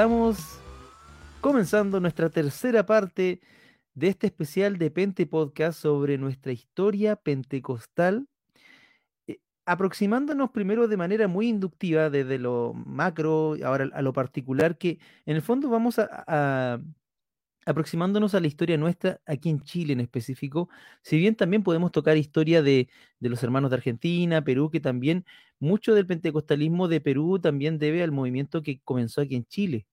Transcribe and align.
Estamos 0.00 0.38
comenzando 1.42 2.00
nuestra 2.00 2.30
tercera 2.30 2.86
parte 2.86 3.42
de 3.92 4.08
este 4.08 4.28
especial 4.28 4.78
de 4.78 4.90
Pente 4.90 5.26
Podcast 5.26 5.78
sobre 5.78 6.16
nuestra 6.16 6.52
historia 6.52 7.16
pentecostal, 7.16 8.26
eh, 9.26 9.40
aproximándonos 9.66 10.52
primero 10.52 10.88
de 10.88 10.96
manera 10.96 11.28
muy 11.28 11.48
inductiva 11.48 12.08
desde 12.08 12.38
lo 12.38 12.72
macro, 12.72 13.56
ahora 13.62 13.90
a 13.92 14.00
lo 14.00 14.14
particular, 14.14 14.78
que 14.78 14.98
en 15.26 15.36
el 15.36 15.42
fondo 15.42 15.68
vamos 15.68 15.98
a 15.98 16.80
aproximándonos 17.66 18.34
a 18.34 18.40
la 18.40 18.46
historia 18.46 18.76
nuestra 18.76 19.20
aquí 19.26 19.50
en 19.50 19.62
Chile 19.62 19.92
en 19.92 20.00
específico, 20.00 20.68
si 21.02 21.18
bien 21.18 21.36
también 21.36 21.62
podemos 21.62 21.92
tocar 21.92 22.16
historia 22.16 22.62
de, 22.62 22.88
los 23.20 23.42
hermanos 23.42 23.70
de 23.70 23.76
Argentina, 23.76 24.42
Perú, 24.42 24.70
que 24.70 24.80
también 24.80 25.24
mucho 25.58 25.94
del 25.94 26.06
pentecostalismo 26.06 26.88
de 26.88 27.00
Perú 27.00 27.38
también 27.38 27.78
debe 27.78 28.02
al 28.02 28.12
movimiento 28.12 28.62
que 28.62 28.80
comenzó 28.82 29.20
aquí 29.20 29.36
en 29.36 29.44
Chile 29.46 29.86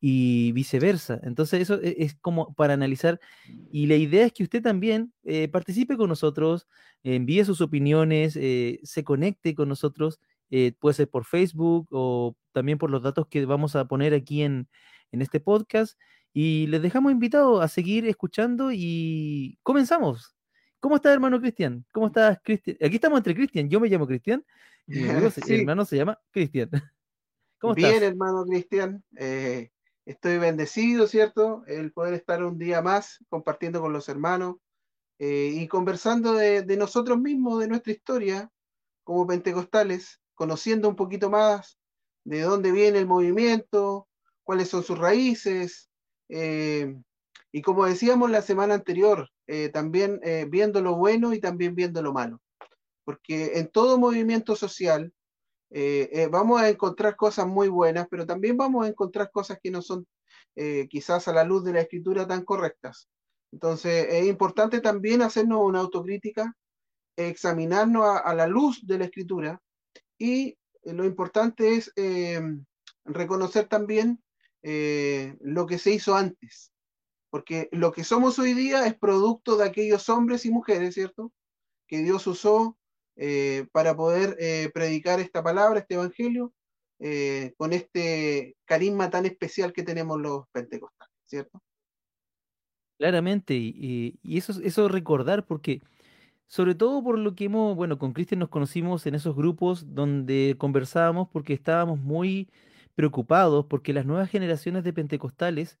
y 0.00 0.52
viceversa. 0.52 1.20
Entonces 1.22 1.60
eso 1.60 1.80
e, 1.82 1.96
es, 1.98 2.14
como 2.14 2.54
para 2.54 2.74
analizar 2.74 3.20
y 3.70 3.86
la 3.86 3.96
idea 3.96 4.26
es 4.26 4.32
que 4.32 4.42
usted 4.42 4.62
también 4.62 5.12
eh, 5.24 5.48
participe 5.48 5.96
con 5.96 6.08
nosotros, 6.08 6.66
envíe 7.02 7.44
sus 7.44 7.60
opiniones, 7.60 8.36
eh, 8.36 8.80
se 8.82 9.04
conecte 9.04 9.54
con 9.54 9.68
nosotros, 9.68 10.20
eh, 10.50 10.72
puede 10.78 10.94
ser 10.94 11.08
por 11.08 11.24
Facebook 11.24 11.88
o 11.92 12.36
también 12.52 12.78
por 12.78 12.90
los 12.90 13.02
datos 13.02 13.26
que 13.28 13.44
vamos 13.44 13.76
a 13.76 13.86
poner 13.86 14.14
aquí 14.14 14.42
en, 14.42 14.68
en 15.12 15.22
este 15.22 15.40
podcast. 15.40 15.98
Y 16.32 16.68
les 16.68 16.80
dejamos 16.80 17.10
invitados 17.12 17.62
a 17.62 17.68
seguir 17.68 18.06
escuchando 18.06 18.70
y 18.72 19.58
comenzamos. 19.62 20.36
¿Cómo 20.78 20.96
estás, 20.96 21.12
hermano 21.12 21.40
Cristian? 21.40 21.84
¿Cómo 21.92 22.06
estás, 22.06 22.38
Cristian? 22.42 22.76
Aquí 22.80 22.94
estamos 22.94 23.18
entre 23.18 23.34
Cristian. 23.34 23.68
Yo 23.68 23.80
me 23.80 23.88
llamo 23.88 24.06
Cristian 24.06 24.44
y 24.86 25.00
mi 25.00 25.08
hermano 25.48 25.84
se 25.84 25.96
llama 25.96 26.18
Cristian. 26.30 26.70
¿Cómo 27.58 27.74
estás? 27.74 27.90
Bien, 27.90 28.02
hermano 28.04 28.44
Cristian. 28.44 29.04
Eh, 29.16 29.70
estoy 30.06 30.38
bendecido, 30.38 31.06
¿cierto? 31.06 31.62
El 31.66 31.92
poder 31.92 32.14
estar 32.14 32.42
un 32.44 32.58
día 32.58 32.82
más 32.82 33.18
compartiendo 33.28 33.80
con 33.80 33.92
los 33.92 34.08
hermanos 34.08 34.56
eh, 35.18 35.52
y 35.54 35.68
conversando 35.68 36.34
de, 36.34 36.64
nosotros 36.76 37.18
mismos, 37.18 37.60
de 37.60 37.68
nuestra 37.68 37.92
historia 37.92 38.50
como 39.04 39.26
pentecostales, 39.26 40.20
conociendo 40.34 40.88
un 40.88 40.96
poquito 40.96 41.30
más 41.30 41.78
de 42.24 42.40
dónde 42.42 42.72
viene 42.72 42.98
el 42.98 43.06
movimiento, 43.06 44.08
cuáles 44.44 44.68
son 44.68 44.82
sus 44.82 44.98
raíces, 44.98 45.90
eh, 46.28 46.96
y 47.52 47.62
como 47.62 47.84
decíamos 47.84 48.30
la 48.30 48.42
semana 48.42 48.74
anterior, 48.74 49.28
eh, 49.46 49.68
también 49.68 50.20
viendo 50.48 50.80
lo 50.80 50.94
bueno 50.96 51.34
y 51.34 51.40
también 51.40 51.74
viendo 51.74 52.00
lo 52.02 52.12
malo. 52.12 52.40
Porque 53.04 53.58
en 53.58 53.68
todo 53.68 53.98
movimiento 53.98 54.54
social 54.54 55.12
vamos 56.30 56.60
a 56.60 56.68
encontrar 56.68 57.16
cosas 57.16 57.46
muy 57.46 57.68
buenas, 57.68 58.08
pero 58.10 58.26
también 58.26 58.56
vamos 58.56 58.84
a 58.84 58.88
encontrar 58.88 59.30
cosas 59.30 59.58
que 59.62 59.70
no 59.70 59.82
son 59.82 60.06
quizás 60.88 61.28
a 61.28 61.32
la 61.32 61.44
luz 61.44 61.64
de 61.64 61.72
la 61.72 61.80
escritura 61.80 62.26
tan 62.26 62.44
correctas. 62.44 63.08
Entonces 63.52 64.06
es 64.10 64.26
importante 64.26 64.80
también 64.80 65.22
hacernos 65.22 65.60
una 65.62 65.80
autocrítica, 65.80 66.56
examinarnos 67.16 68.04
a 68.22 68.34
la 68.34 68.46
luz 68.46 68.86
de 68.86 68.98
la 68.98 69.04
escritura 69.04 69.60
y 70.18 70.56
lo 70.84 71.04
importante 71.04 71.74
es 71.76 71.92
reconocer 73.04 73.68
también 73.68 74.22
eh, 74.62 75.36
lo 75.40 75.66
que 75.66 75.78
se 75.78 75.92
hizo 75.92 76.14
antes. 76.14 76.72
Porque 77.30 77.68
lo 77.72 77.92
que 77.92 78.04
somos 78.04 78.38
hoy 78.38 78.54
día 78.54 78.86
es 78.86 78.98
producto 78.98 79.56
de 79.56 79.64
aquellos 79.64 80.08
hombres 80.08 80.44
y 80.44 80.50
mujeres, 80.50 80.94
¿cierto? 80.94 81.32
Que 81.86 81.98
Dios 81.98 82.26
usó 82.26 82.76
eh, 83.22 83.66
para 83.72 83.94
poder 83.94 84.34
eh, 84.40 84.70
predicar 84.72 85.20
esta 85.20 85.42
palabra, 85.42 85.80
este 85.80 85.94
evangelio, 85.96 86.54
con 87.56 87.74
este 87.74 88.56
carisma 88.64 89.10
tan 89.10 89.26
especial 89.26 89.74
que 89.74 89.82
tenemos 89.82 90.18
los 90.18 90.44
pentecostales, 90.52 91.12
¿cierto? 91.26 91.62
Claramente, 92.98 93.54
y, 93.54 94.18
eso, 94.22 94.54
eso 94.62 94.88
recordar, 94.88 95.44
porque 95.44 95.82
sobre 96.46 96.74
todo 96.74 97.02
por 97.02 97.18
lo 97.18 97.34
que 97.34 97.44
hemos, 97.44 97.76
bueno, 97.76 97.98
con 97.98 98.14
Cristian 98.14 98.40
nos 98.40 98.48
conocimos 98.48 99.06
en 99.06 99.14
esos 99.14 99.36
grupos 99.36 99.94
donde 99.94 100.56
conversábamos 100.58 101.28
porque 101.30 101.52
estábamos 101.52 101.98
muy 101.98 102.48
preocupados 102.94 103.66
porque 103.66 103.92
las 103.92 104.06
nuevas 104.06 104.30
generaciones 104.30 104.82
de 104.82 104.94
pentecostales, 104.94 105.78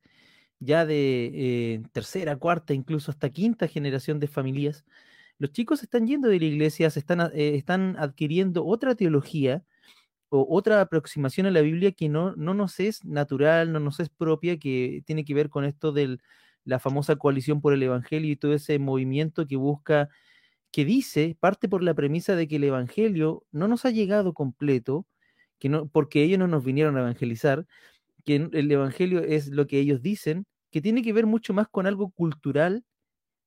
ya 0.58 0.84
de 0.84 1.30
eh, 1.32 1.82
tercera, 1.92 2.36
cuarta, 2.36 2.74
incluso 2.74 3.10
hasta 3.10 3.30
quinta 3.30 3.66
generación 3.66 4.20
de 4.20 4.28
familias, 4.28 4.84
los 5.40 5.52
chicos 5.52 5.82
están 5.82 6.06
yendo 6.06 6.28
de 6.28 6.38
la 6.38 6.44
iglesia, 6.44 6.90
se 6.90 7.00
están, 7.00 7.20
eh, 7.34 7.56
están 7.56 7.96
adquiriendo 7.98 8.66
otra 8.66 8.94
teología 8.94 9.64
o 10.30 10.46
otra 10.50 10.82
aproximación 10.82 11.46
a 11.46 11.50
la 11.50 11.62
Biblia 11.62 11.92
que 11.92 12.08
no, 12.10 12.36
no 12.36 12.54
nos 12.54 12.80
es 12.80 13.04
natural, 13.06 13.72
no 13.72 13.80
nos 13.80 14.00
es 14.00 14.10
propia, 14.10 14.58
que 14.58 15.02
tiene 15.06 15.24
que 15.24 15.34
ver 15.34 15.50
con 15.50 15.64
esto 15.64 15.92
de 15.92 16.18
la 16.64 16.78
famosa 16.78 17.16
coalición 17.16 17.62
por 17.62 17.72
el 17.74 17.82
Evangelio 17.82 18.32
y 18.32 18.36
todo 18.36 18.54
ese 18.54 18.78
movimiento 18.78 19.46
que 19.46 19.56
busca, 19.56 20.10
que 20.72 20.84
dice, 20.84 21.36
parte 21.40 21.68
por 21.68 21.82
la 21.82 21.94
premisa 21.94 22.36
de 22.36 22.48
que 22.48 22.56
el 22.56 22.64
Evangelio 22.64 23.46
no 23.52 23.68
nos 23.68 23.86
ha 23.86 23.90
llegado 23.90 24.34
completo, 24.34 25.06
que 25.58 25.70
no, 25.70 25.88
porque 25.88 26.22
ellos 26.22 26.38
no 26.38 26.48
nos 26.48 26.64
vinieron 26.64 26.96
a 26.98 27.00
evangelizar, 27.00 27.66
que 28.24 28.36
el 28.52 28.72
evangelio 28.72 29.20
es 29.20 29.48
lo 29.48 29.66
que 29.66 29.78
ellos 29.80 30.02
dicen, 30.02 30.46
que 30.70 30.82
tiene 30.82 31.02
que 31.02 31.12
ver 31.12 31.26
mucho 31.26 31.54
más 31.54 31.68
con 31.68 31.86
algo 31.86 32.10
cultural 32.10 32.84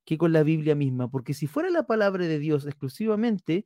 que 0.05 0.17
con 0.17 0.33
la 0.33 0.43
Biblia 0.43 0.75
misma, 0.75 1.09
porque 1.09 1.33
si 1.33 1.47
fuera 1.47 1.69
la 1.69 1.83
palabra 1.83 2.25
de 2.27 2.39
Dios 2.39 2.65
exclusivamente, 2.65 3.65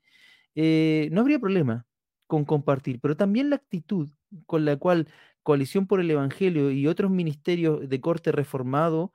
eh, 0.56 1.09
no 1.12 1.22
habría 1.22 1.40
problema 1.40 1.86
con 2.28 2.46
compartir, 2.46 3.00
pero 3.00 3.16
también 3.18 3.50
la 3.50 3.58
actitud 3.58 4.09
con 4.46 4.66
la 4.66 4.78
cual 4.78 5.08
Coalición 5.44 5.88
por 5.88 6.02
el 6.02 6.12
Evangelio 6.12 6.72
y 6.72 6.88
otros 6.88 7.09
ministerios 7.09 7.88
de 7.88 8.02
corte 8.02 8.34
reformado, 8.34 9.14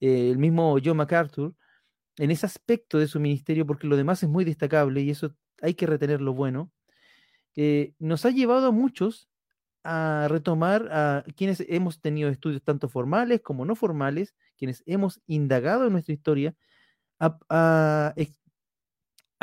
eh, 0.00 0.30
el 0.30 0.38
mismo 0.38 0.76
John 0.84 0.98
MacArthur, 0.98 1.54
en 2.18 2.30
ese 2.30 2.46
aspecto 2.46 2.98
de 2.98 3.08
su 3.08 3.20
ministerio, 3.20 3.66
porque 3.66 3.86
lo 3.86 3.96
demás 3.96 4.22
es 4.22 4.28
muy 4.28 4.44
destacable 4.44 5.00
y 5.00 5.10
eso 5.10 5.34
hay 5.62 5.74
que 5.74 5.86
retener 5.86 6.20
lo 6.20 6.34
bueno, 6.34 6.70
eh, 7.56 7.94
nos 7.98 8.26
ha 8.26 8.30
llevado 8.30 8.68
a 8.68 8.72
muchos 8.72 9.29
a 9.84 10.26
retomar 10.28 10.88
a 10.92 11.24
quienes 11.36 11.64
hemos 11.68 12.00
tenido 12.00 12.28
estudios 12.28 12.62
tanto 12.62 12.88
formales 12.88 13.40
como 13.40 13.64
no 13.64 13.74
formales, 13.74 14.34
quienes 14.56 14.82
hemos 14.86 15.20
indagado 15.26 15.86
en 15.86 15.92
nuestra 15.92 16.14
historia, 16.14 16.54
a, 17.18 18.14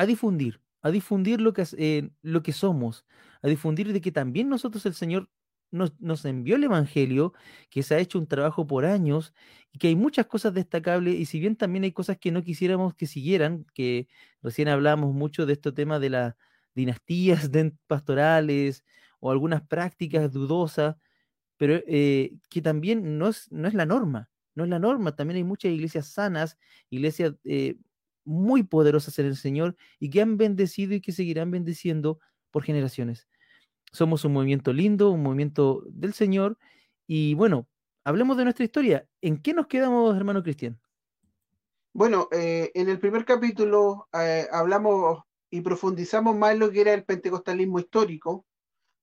difundir, 0.06 0.62
a 0.82 0.92
difundir 0.92 1.42
lo 1.42 1.54
que, 1.54 1.66
eh, 1.78 2.10
lo 2.22 2.44
que 2.44 2.54
somos, 2.54 3.06
a 3.42 3.48
difundir 3.48 3.94
de 3.94 4.02
que 4.02 4.12
también 4.12 4.50
nosotros 4.50 4.86
el 4.86 4.94
Señor 4.94 5.30
nos, 5.72 6.00
nos, 6.00 6.24
envió 6.26 6.56
el 6.56 6.64
Evangelio, 6.64 7.34
que 7.70 7.84
se 7.84 7.96
ha 7.96 8.00
hecho 8.00 8.20
un 8.20 8.28
trabajo 8.28 8.66
por 8.66 8.86
años 8.86 9.34
y 9.72 9.80
que 9.80 9.88
hay 9.90 9.96
muchas 9.96 10.28
cosas 10.28 10.54
destacables 10.54 11.16
y 11.16 11.26
si 11.26 11.40
bien 11.40 11.56
también 11.56 11.84
hay 11.84 11.92
cosas 11.92 12.18
que 12.18 12.32
no 12.32 12.42
quisiéramos 12.42 12.96
que 12.96 13.06
siguieran, 13.06 13.66
que 13.74 14.08
recién 14.42 14.70
hablábamos 14.70 15.14
mucho 15.14 15.46
de 15.46 15.54
este 15.54 15.72
tema 15.72 16.00
de 16.00 16.10
la 16.10 16.38
dinastías 16.74 17.50
pastorales 17.88 18.84
o 19.20 19.32
algunas 19.32 19.62
prácticas 19.62 20.32
dudosas, 20.32 20.96
pero 21.58 21.82
eh, 21.88 22.36
que 22.50 22.62
también 22.62 23.18
no 23.18 23.30
es, 23.30 23.52
no 23.52 23.68
es 23.68 23.74
la 23.74 23.86
norma, 23.86 24.30
no 24.56 24.64
es 24.64 24.70
la 24.70 24.80
norma. 24.80 25.16
También 25.16 25.38
hay 25.38 25.44
muchas 25.44 25.72
iglesias 25.72 26.08
sanas, 26.08 26.58
iglesias 26.90 27.34
eh, 27.44 27.78
muy 28.24 28.64
poderosas 28.64 29.18
en 29.20 29.26
el 29.26 29.36
Señor 29.36 29.76
y 30.00 30.10
que 30.10 30.22
han 30.22 30.38
bendecido 30.38 30.94
y 30.94 31.02
que 31.02 31.12
seguirán 31.12 31.52
bendeciendo 31.52 32.20
por 32.52 32.64
generaciones. 32.64 33.28
Somos 33.92 34.26
un 34.26 34.34
movimiento 34.34 34.74
lindo, 34.74 35.12
un 35.12 35.24
movimiento 35.24 35.84
del 35.88 36.14
Señor 36.14 36.58
y 37.08 37.34
bueno, 37.34 37.68
hablemos 38.04 38.38
de 38.38 38.44
nuestra 38.44 38.66
historia. 38.66 39.08
¿En 39.22 39.42
qué 39.42 39.54
nos 39.54 39.68
quedamos, 39.68 40.16
hermano 40.16 40.44
Cristian? 40.44 40.80
Bueno, 41.94 42.28
eh, 42.32 42.70
en 42.76 42.90
el 42.90 43.00
primer 43.00 43.26
capítulo 43.26 44.08
hablamos 44.52 45.24
y 45.50 45.62
profundizamos 45.62 46.36
más 46.36 46.54
en 46.54 46.60
lo 46.60 46.72
que 46.72 46.82
era 46.82 46.94
el 46.94 47.06
pentecostalismo 47.06 47.80
histórico. 47.80 48.46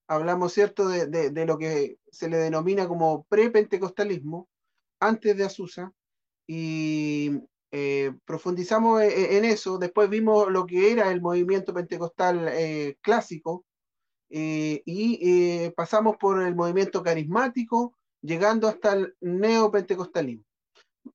Hablamos, 0.06 0.52
¿cierto?, 0.52 0.88
de, 0.88 1.46
lo 1.46 1.58
que 1.58 1.98
se 2.10 2.28
le 2.28 2.36
denomina 2.36 2.86
como 2.86 3.24
pre-pentecostalismo, 3.24 4.48
antes 5.00 5.36
de 5.36 5.44
Azusa, 5.44 5.92
y 6.46 7.40
eh, 7.70 8.12
profundizamos 8.24 9.02
e, 9.02 9.08
e, 9.08 9.38
en, 9.38 9.44
eso. 9.44 9.78
Después 9.78 10.10
vimos 10.10 10.50
lo 10.50 10.66
que 10.66 10.92
era 10.92 11.10
el 11.10 11.20
movimiento 11.20 11.72
pentecostal 11.72 12.48
eh, 12.48 12.96
clásico, 13.00 13.64
eh, 14.30 14.82
y 14.84 15.70
pasamos 15.70 16.16
por 16.16 16.42
el 16.42 16.54
movimiento 16.54 17.02
carismático, 17.02 17.94
llegando 18.20 18.68
hasta 18.68 18.94
el 18.94 19.14
neopentecostalismo. 19.20 20.44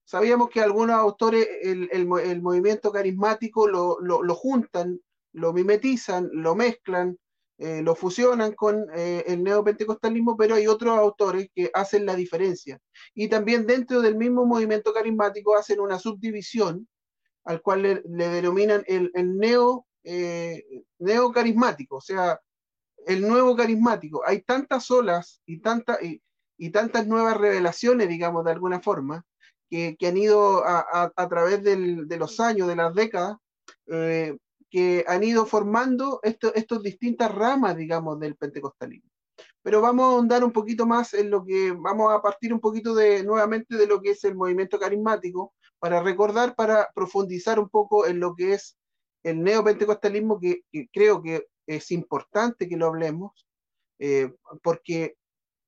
Sabíamos 0.03 0.49
que 0.49 0.61
algunos 0.61 0.95
autores 0.95 1.47
el, 1.63 2.07
movimiento 2.41 2.91
carismático 2.91 3.67
lo, 3.67 3.99
lo 3.99 4.35
juntan 4.35 4.99
lo 5.33 5.53
mimetizan, 5.53 6.29
lo 6.33 6.55
mezclan, 6.55 7.17
eh, 7.61 7.81
lo 7.81 7.93
fusionan 7.93 8.53
con 8.53 8.85
eh, 8.95 9.25
el 9.27 9.43
neopentecostalismo, 9.43 10.37
pero 10.37 10.55
hay 10.55 10.65
otros 10.65 10.97
autores 10.97 11.49
que 11.53 11.69
hacen 11.73 12.05
la 12.05 12.15
diferencia. 12.15 12.79
Y 13.13 13.27
también 13.27 13.67
dentro 13.67 14.01
del 14.01 14.15
mismo 14.15 14.45
movimiento 14.45 14.93
carismático 14.93 15.57
hacen 15.57 15.81
una 15.81 15.99
subdivisión 15.99 16.87
al 17.43 17.61
cual 17.61 17.81
le, 17.81 18.29
denominan 18.29 18.83
el, 18.87 19.11
neo, 19.37 19.85
eh, 20.03 20.63
neocarismático, 20.99 21.97
o 21.97 22.01
sea, 22.01 22.39
el 23.05 23.27
nuevo 23.27 23.55
carismático. 23.57 24.21
Hay 24.25 24.41
tantas 24.43 24.89
olas 24.89 25.41
y, 25.45 25.61
y, 26.57 26.69
tantas 26.69 27.07
nuevas 27.07 27.35
revelaciones, 27.35 28.07
digamos, 28.07 28.45
de 28.45 28.51
alguna 28.51 28.79
forma, 28.81 29.25
que, 29.69 29.97
han 30.07 30.17
ido 30.17 30.63
a, 30.65 31.11
través 31.29 31.61
de 31.63 32.17
los 32.17 32.39
años, 32.39 32.67
de 32.67 32.75
las 32.75 32.93
décadas, 32.93 33.35
eh, 33.87 34.37
que 34.69 35.03
han 35.07 35.23
ido 35.23 35.45
formando 35.45 36.19
estas 36.23 36.83
distintas 36.83 37.33
ramas, 37.33 37.75
digamos, 37.75 38.19
del 38.19 38.35
pentecostalismo. 38.35 39.09
Pero 39.61 39.81
vamos 39.81 40.05
a 40.05 40.09
ahondar 40.09 40.43
un 40.43 40.51
poquito 40.51 40.85
más 40.85 41.13
en 41.13 41.29
lo 41.29 41.45
que, 41.45 41.71
vamos 41.71 42.11
a 42.13 42.21
partir 42.21 42.53
un 42.53 42.59
poquito 42.59 42.93
de, 42.93 43.23
nuevamente 43.23 43.75
de 43.75 43.87
lo 43.87 44.01
que 44.01 44.11
es 44.11 44.23
el 44.23 44.35
movimiento 44.35 44.79
carismático, 44.79 45.53
para 45.79 46.01
recordar, 46.01 46.55
para 46.55 46.89
profundizar 46.93 47.59
un 47.59 47.69
poco 47.69 48.05
en 48.05 48.19
lo 48.19 48.35
que 48.35 48.53
es 48.53 48.77
el 49.23 49.43
neopentecostalismo, 49.43 50.39
que, 50.39 50.61
que 50.71 50.87
creo 50.91 51.21
que 51.21 51.47
es 51.67 51.91
importante 51.91 52.67
que 52.67 52.77
lo 52.77 52.87
hablemos, 52.87 53.47
eh, 53.99 54.33
porque 54.63 55.15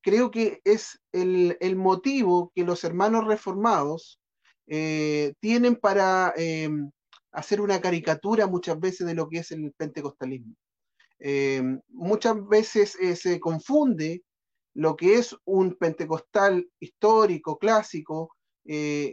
creo 0.02 0.30
que 0.30 0.60
es 0.64 1.00
el, 1.12 1.76
motivo 1.76 2.50
que 2.54 2.64
los 2.64 2.84
hermanos 2.84 3.26
reformados 3.26 4.20
eh, 4.66 5.34
tienen 5.40 5.76
para 5.76 6.34
eh, 6.36 6.68
hacer 7.32 7.60
una 7.60 7.80
caricatura 7.80 8.46
muchas 8.46 8.78
veces 8.78 9.06
de 9.06 9.14
lo 9.14 9.28
que 9.28 9.38
es 9.38 9.50
el 9.52 9.72
pentecostalismo. 9.72 10.54
muchas 11.88 12.46
veces 12.48 12.96
se 13.14 13.40
confunde 13.40 14.22
lo 14.74 14.96
que 14.96 15.14
es 15.14 15.36
un 15.44 15.76
pentecostal 15.76 16.68
histórico, 16.80 17.58
clásico, 17.58 18.34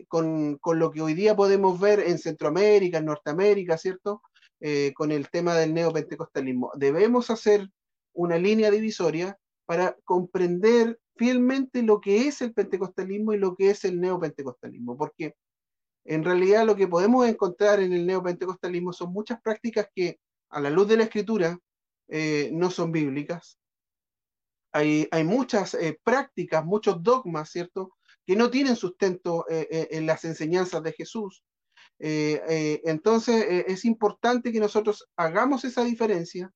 con, 0.08 0.58
con, 0.58 0.80
lo 0.80 0.92
que 0.92 1.02
hoy 1.02 1.14
día 1.14 1.36
podemos 1.36 1.80
ver 1.80 2.00
en 2.00 2.18
Centroamérica, 2.18 3.00
en 3.00 3.06
Norteamérica, 3.06 3.78
¿cierto? 3.78 4.22
Eh, 4.62 4.92
con 4.94 5.14
el 5.14 5.30
tema 5.30 5.56
del 5.56 5.74
neopentecostalismo. 5.74 6.72
Debemos 6.76 7.30
hacer 7.30 7.70
una 8.12 8.38
línea 8.38 8.70
divisoria 8.70 9.38
para 9.66 9.96
comprender 10.04 11.00
fielmente 11.16 11.82
lo 11.82 12.02
que 12.02 12.28
es 12.28 12.42
el 12.42 12.54
pentecostalismo 12.54 13.32
y 13.32 13.38
lo 13.38 13.56
que 13.56 13.70
es 13.70 13.86
el 13.86 14.02
neopentecostalismo, 14.02 14.98
porque 14.98 15.36
en 16.10 16.24
realidad 16.24 16.66
lo 16.66 16.76
que 16.76 16.88
podemos 16.88 17.28
encontrar 17.28 17.80
en 17.80 17.94
el 17.94 18.06
neopentecostalismo 18.06 18.94
son 18.94 19.14
muchas 19.14 19.42
prácticas 19.42 19.88
que 19.94 20.20
a 20.50 20.60
la 20.60 20.70
luz 20.70 20.88
de 20.88 20.98
la 20.98 21.04
escritura 21.04 21.58
eh, 22.08 22.50
no 22.54 22.72
son 22.72 22.92
bíblicas. 22.92 23.58
Hay, 24.72 25.08
muchas 25.24 25.74
eh, 25.74 26.00
prácticas, 26.04 26.64
muchos 26.64 27.02
dogmas, 27.02 27.50
¿cierto?, 27.50 27.96
que 28.26 28.36
no 28.36 28.52
tienen 28.52 28.76
sustento 28.76 29.44
en 29.50 30.06
las 30.06 30.24
enseñanzas 30.24 30.84
de 30.84 30.94
Jesús, 30.94 31.44
eh, 32.00 32.42
eh, 32.48 32.82
entonces 32.86 33.44
eh, 33.44 33.66
es 33.68 33.84
importante 33.84 34.54
que 34.54 34.60
nosotros 34.60 35.10
hagamos 35.18 35.66
esa 35.66 35.84
diferencia, 35.84 36.52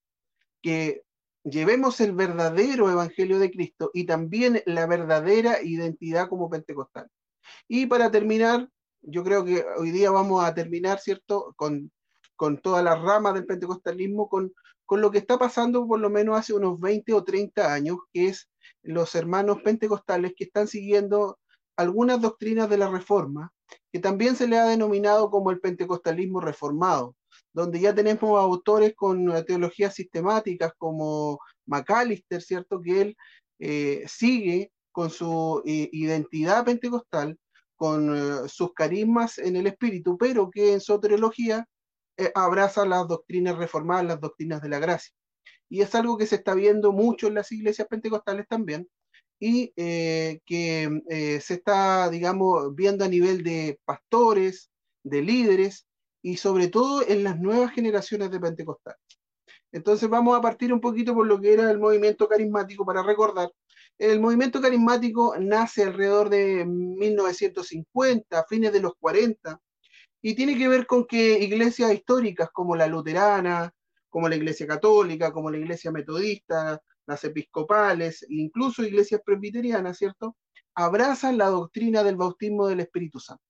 que 0.62 1.02
llevemos 1.44 2.00
el 2.00 2.12
verdadero 2.12 2.90
evangelio 2.90 3.38
de 3.38 3.50
Cristo 3.50 3.90
y 3.92 4.06
también 4.06 4.62
la 4.64 4.86
verdadera 4.86 5.62
identidad 5.62 6.28
como 6.28 6.48
pentecostal. 6.48 7.08
Y 7.68 7.86
para 7.86 8.10
terminar, 8.10 8.70
yo 9.06 9.24
creo 9.24 9.44
que 9.44 9.64
hoy 9.78 9.90
día 9.90 10.10
vamos 10.10 10.44
a 10.44 10.54
terminar, 10.54 10.98
¿cierto?, 10.98 11.54
con, 11.56 11.90
con 12.36 12.58
toda 12.58 12.82
la 12.82 12.96
rama 12.96 13.32
del 13.32 13.46
pentecostalismo, 13.46 14.28
con, 14.28 14.52
con 14.86 15.00
lo 15.00 15.10
que 15.10 15.18
está 15.18 15.38
pasando 15.38 15.86
por 15.86 16.00
lo 16.00 16.10
menos 16.10 16.38
hace 16.38 16.52
unos 16.52 16.78
20 16.80 17.12
o 17.12 17.24
30 17.24 17.72
años, 17.72 17.98
que 18.12 18.28
es 18.28 18.48
los 18.82 19.14
hermanos 19.14 19.62
pentecostales 19.62 20.34
que 20.36 20.44
están 20.44 20.68
siguiendo 20.68 21.38
algunas 21.76 22.20
doctrinas 22.20 22.68
de 22.68 22.78
la 22.78 22.90
reforma, 22.90 23.52
que 23.92 23.98
también 23.98 24.36
se 24.36 24.46
le 24.46 24.58
ha 24.58 24.66
denominado 24.66 25.30
como 25.30 25.50
el 25.50 25.60
pentecostalismo 25.60 26.40
reformado, 26.40 27.16
donde 27.52 27.80
ya 27.80 27.94
tenemos 27.94 28.38
autores 28.38 28.94
con 28.94 29.44
teologías 29.44 29.94
sistemáticas 29.94 30.72
como 30.78 31.38
Macalister, 31.66 32.42
¿cierto? 32.42 32.80
Que 32.80 33.00
él 33.00 33.16
eh, 33.58 34.04
sigue 34.06 34.72
con 34.92 35.10
su 35.10 35.62
eh, 35.66 35.88
identidad 35.92 36.64
pentecostal, 36.64 37.38
con 37.84 38.16
eh, 38.16 38.48
sus 38.48 38.72
carismas 38.72 39.36
en 39.36 39.56
el 39.56 39.66
espíritu, 39.66 40.16
pero 40.16 40.50
que 40.50 40.72
en 40.72 40.80
su 40.80 40.98
teología 40.98 41.68
abraza 42.34 42.86
las 42.86 43.06
doctrinas 43.08 43.58
reformadas, 43.58 44.06
las 44.06 44.20
doctrinas 44.20 44.62
de 44.62 44.68
la 44.68 44.78
gracia. 44.78 45.12
Y 45.68 45.82
es 45.82 45.94
algo 45.94 46.16
que 46.16 46.26
se 46.26 46.36
está 46.36 46.54
viendo 46.54 46.92
mucho 46.92 47.26
en 47.26 47.34
las 47.34 47.52
iglesias 47.52 47.88
pentecostales 47.88 48.46
también, 48.48 48.88
y 49.38 49.72
eh, 49.76 50.40
que 50.46 51.02
eh, 51.10 51.40
se 51.40 51.54
está, 51.54 52.08
digamos, 52.08 52.74
viendo 52.74 53.04
a 53.04 53.08
nivel 53.08 53.42
de 53.42 53.78
pastores, 53.84 54.70
de 55.02 55.20
líderes 55.20 55.86
y 56.22 56.38
sobre 56.38 56.68
todo 56.68 57.06
en 57.06 57.24
las 57.24 57.38
nuevas 57.38 57.72
generaciones 57.72 58.30
de 58.30 58.40
pentecostales. 58.40 59.00
Entonces 59.70 60.08
vamos 60.08 60.38
a 60.38 60.40
partir 60.40 60.72
un 60.72 60.80
poquito 60.80 61.14
por 61.14 61.26
lo 61.26 61.38
que 61.38 61.52
era 61.52 61.70
el 61.70 61.78
movimiento 61.78 62.26
carismático 62.26 62.86
para 62.86 63.02
recordar. 63.02 63.50
El 63.98 64.20
movimiento 64.20 64.60
carismático 64.60 65.36
nace 65.38 65.84
alrededor 65.84 66.28
de 66.28 66.64
1950, 66.64 68.44
fines 68.48 68.72
de 68.72 68.80
los 68.80 68.94
40, 68.98 69.60
y 70.22 70.34
tiene 70.34 70.56
que 70.56 70.68
ver 70.68 70.86
con 70.86 71.06
que 71.06 71.38
iglesias 71.38 71.92
históricas 71.92 72.48
como 72.52 72.74
la 72.76 72.86
luterana, 72.86 73.72
como 74.08 74.28
la 74.28 74.36
iglesia 74.36 74.66
católica, 74.66 75.32
como 75.32 75.50
la 75.50 75.58
iglesia 75.58 75.90
metodista, 75.90 76.80
las 77.06 77.24
episcopales, 77.24 78.24
incluso 78.28 78.82
iglesias 78.82 79.20
presbiterianas, 79.24 79.98
¿cierto? 79.98 80.36
Abrazan 80.74 81.38
la 81.38 81.46
doctrina 81.48 82.02
del 82.02 82.16
bautismo 82.16 82.66
del 82.66 82.80
Espíritu 82.80 83.20
Santo, 83.20 83.44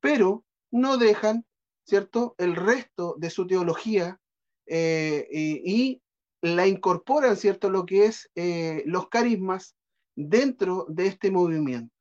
pero 0.00 0.44
no 0.70 0.96
dejan, 0.96 1.46
¿cierto?, 1.86 2.34
el 2.38 2.56
resto 2.56 3.14
de 3.18 3.30
su 3.30 3.46
teología 3.46 4.18
eh, 4.66 5.28
y, 5.30 6.02
la 6.42 6.66
incorporan, 6.66 7.36
¿cierto?, 7.36 7.70
lo 7.70 7.86
que 7.86 8.06
es 8.06 8.30
eh, 8.34 8.82
los 8.86 9.08
carismas 9.08 9.76
dentro 10.14 10.86
de 10.88 11.06
este 11.06 11.30
movimiento. 11.30 11.94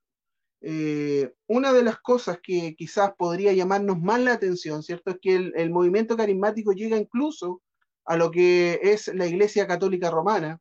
Eh, 0.62 1.34
una 1.48 1.74
de 1.74 1.84
las 1.84 2.00
cosas 2.02 2.40
que 2.44 2.76
quizás 2.76 3.14
podría 3.18 3.54
llamarnos 3.54 4.00
más 4.00 4.20
la 4.20 4.34
atención, 4.34 4.84
¿cierto?, 4.84 5.12
es 5.12 5.18
que 5.22 5.36
el, 5.36 5.54
el 5.56 5.70
movimiento 5.70 6.18
carismático 6.18 6.74
llega 6.74 6.98
incluso 6.98 7.62
a 8.06 8.18
lo 8.18 8.32
que 8.32 8.80
es 8.84 9.08
la 9.14 9.28
Iglesia 9.28 9.68
Católica 9.68 10.10
Romana, 10.10 10.60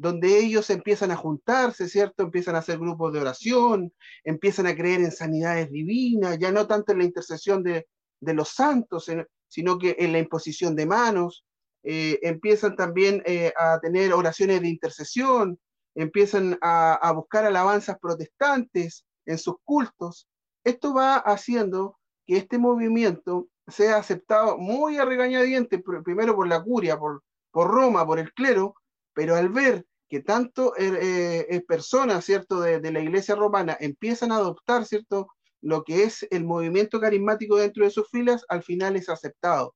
donde 0.00 0.38
ellos 0.38 0.70
empiezan 0.70 1.10
a 1.10 1.16
juntarse, 1.16 1.86
¿cierto? 1.86 2.22
Empiezan 2.22 2.54
a 2.54 2.60
hacer 2.60 2.78
grupos 2.78 3.12
de 3.12 3.20
oración, 3.20 3.92
empiezan 4.24 4.66
a 4.66 4.74
creer 4.74 5.02
en 5.02 5.12
sanidades 5.12 5.70
divinas, 5.70 6.38
ya 6.38 6.50
no 6.50 6.66
tanto 6.66 6.92
en 6.92 6.98
la 6.98 7.04
intercesión 7.04 7.62
de, 7.62 7.86
los 8.20 8.48
santos, 8.48 9.10
sino 9.46 9.78
que 9.78 9.96
en 9.98 10.12
la 10.12 10.18
imposición 10.18 10.74
de 10.74 10.86
manos, 10.86 11.44
eh, 11.82 12.18
empiezan 12.22 12.76
también 12.76 13.22
eh, 13.26 13.52
a 13.56 13.80
tener 13.80 14.12
oraciones 14.12 14.60
de 14.60 14.68
intercesión, 14.68 15.58
empiezan 15.94 16.58
a, 16.60 17.12
buscar 17.14 17.44
alabanzas 17.44 17.98
protestantes 17.98 19.04
en 19.26 19.38
sus 19.38 19.56
cultos. 19.64 20.28
Esto 20.64 20.94
va 20.94 21.16
haciendo 21.16 21.98
que 22.26 22.36
este 22.36 22.58
movimiento 22.58 23.48
sea 23.66 23.96
aceptado 23.96 24.58
muy 24.58 24.98
a 24.98 25.04
regañadientes, 25.04 25.80
primero 26.04 26.34
por 26.34 26.48
la 26.48 26.62
curia, 26.62 26.98
por, 26.98 27.22
Roma, 27.52 28.06
por 28.06 28.18
el 28.18 28.32
clero, 28.32 28.74
pero 29.14 29.36
al 29.36 29.48
ver 29.48 29.86
que 30.08 30.20
tanto 30.20 30.74
eh, 30.76 31.46
eh, 31.48 31.60
personas, 31.66 32.24
¿cierto?, 32.24 32.60
de, 32.60 32.92
la 32.92 33.00
iglesia 33.00 33.36
romana 33.36 33.76
empiezan 33.80 34.32
a 34.32 34.36
adoptar, 34.36 34.84
¿cierto?, 34.84 35.28
lo 35.62 35.84
que 35.84 36.04
es 36.04 36.26
el 36.30 36.44
movimiento 36.44 37.00
carismático 37.00 37.56
dentro 37.56 37.84
de 37.84 37.90
sus 37.90 38.08
filas, 38.08 38.44
al 38.48 38.62
final 38.62 38.96
es 38.96 39.08
aceptado. 39.08 39.74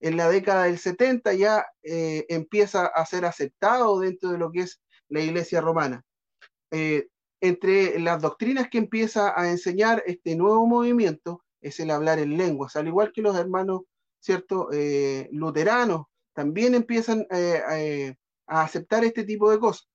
En 0.00 0.16
la 0.16 0.28
década 0.28 0.64
del 0.64 0.78
70 0.78 1.34
ya 1.34 1.66
eh, 1.82 2.26
empieza 2.28 2.86
a 2.86 3.06
ser 3.06 3.24
aceptado 3.24 4.00
dentro 4.00 4.30
de 4.30 4.38
lo 4.38 4.50
que 4.50 4.60
es 4.60 4.80
la 5.08 5.20
iglesia 5.20 5.60
romana. 5.60 6.04
entre 7.40 8.00
las 8.00 8.22
doctrinas 8.22 8.68
que 8.70 8.78
empieza 8.78 9.38
a 9.38 9.50
enseñar 9.50 10.02
este 10.06 10.34
nuevo 10.34 10.66
movimiento 10.66 11.44
es 11.60 11.78
el 11.78 11.90
hablar 11.90 12.18
en 12.18 12.36
lenguas, 12.36 12.74
al 12.76 12.88
igual 12.88 13.12
que 13.12 13.22
los 13.22 13.36
hermanos, 13.36 13.82
¿cierto?, 14.20 14.68
luteranos, 15.30 16.06
también 16.32 16.74
empiezan 16.74 17.26
a 17.30 18.62
aceptar 18.62 19.04
este 19.04 19.24
tipo 19.24 19.50
de 19.50 19.58
cosas. 19.58 19.88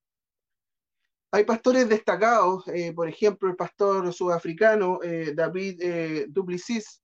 Hay 1.31 1.43
pastores 1.43 1.87
destacados, 1.87 2.67
eh, 2.69 2.91
por 2.91 3.07
ejemplo, 3.07 3.49
el 3.49 3.55
pastor 3.55 4.11
sudafricano 4.11 4.99
eh, 5.03 5.33
David 5.35 5.79
eh, 5.81 6.25
Duplessis. 6.27 7.03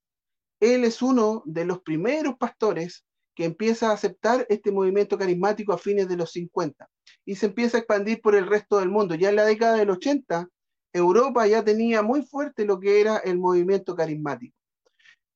Él 0.60 0.84
es 0.84 1.02
uno 1.02 1.44
de 1.46 1.66
los 1.66 1.82
primeros 1.82 2.36
pastores 2.38 3.06
que 3.36 3.46
empieza 3.46 3.90
a 3.90 3.94
aceptar 3.94 4.46
este 4.50 4.72
movimiento 4.72 5.18
carismático 5.18 5.74
a 5.74 5.78
fines 5.78 6.08
de 6.08 6.16
los 6.16 6.32
50 6.32 6.88
y 7.26 7.36
se 7.36 7.48
empieza 7.48 7.78
a 7.78 7.80
expandir 7.82 8.22
por 8.22 8.36
el 8.36 8.48
resto 8.48 8.80
del 8.80 8.90
mundo. 8.90 9.16
Ya 9.16 9.30
en 9.30 9.36
la 9.36 9.46
década 9.46 9.76
del 9.76 9.90
80, 9.90 10.48
Europa 10.94 11.46
ya 11.46 11.64
tenía 11.64 12.02
muy 12.02 12.22
fuerte 12.22 12.66
lo 12.66 12.80
que 12.80 13.02
era 13.02 13.18
el 13.18 13.38
movimiento 13.38 13.96
carismático. 13.96 14.56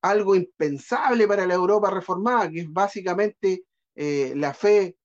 Algo 0.02 0.34
impensable 0.34 1.28
para 1.28 1.46
la 1.46 1.54
Europa 1.54 1.90
reformada, 1.90 2.50
que 2.50 2.60
es 2.60 2.72
básicamente 2.72 3.64
la 3.94 4.54
fe 4.54 4.96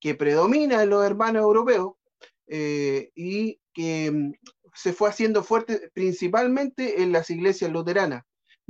que 0.00 0.14
predomina 0.14 0.82
en 0.82 0.90
los 0.90 1.04
hermanos 1.04 1.42
europeos 1.42 1.94
eh, 2.46 3.10
y 3.14 3.60
que 3.72 4.10
mm, 4.10 4.32
se 4.74 4.92
fue 4.92 5.08
haciendo 5.08 5.42
fuerte 5.42 5.90
principalmente 5.94 7.02
en 7.02 7.12
las 7.12 7.30
iglesias 7.30 7.70
luteranas. 7.70 8.24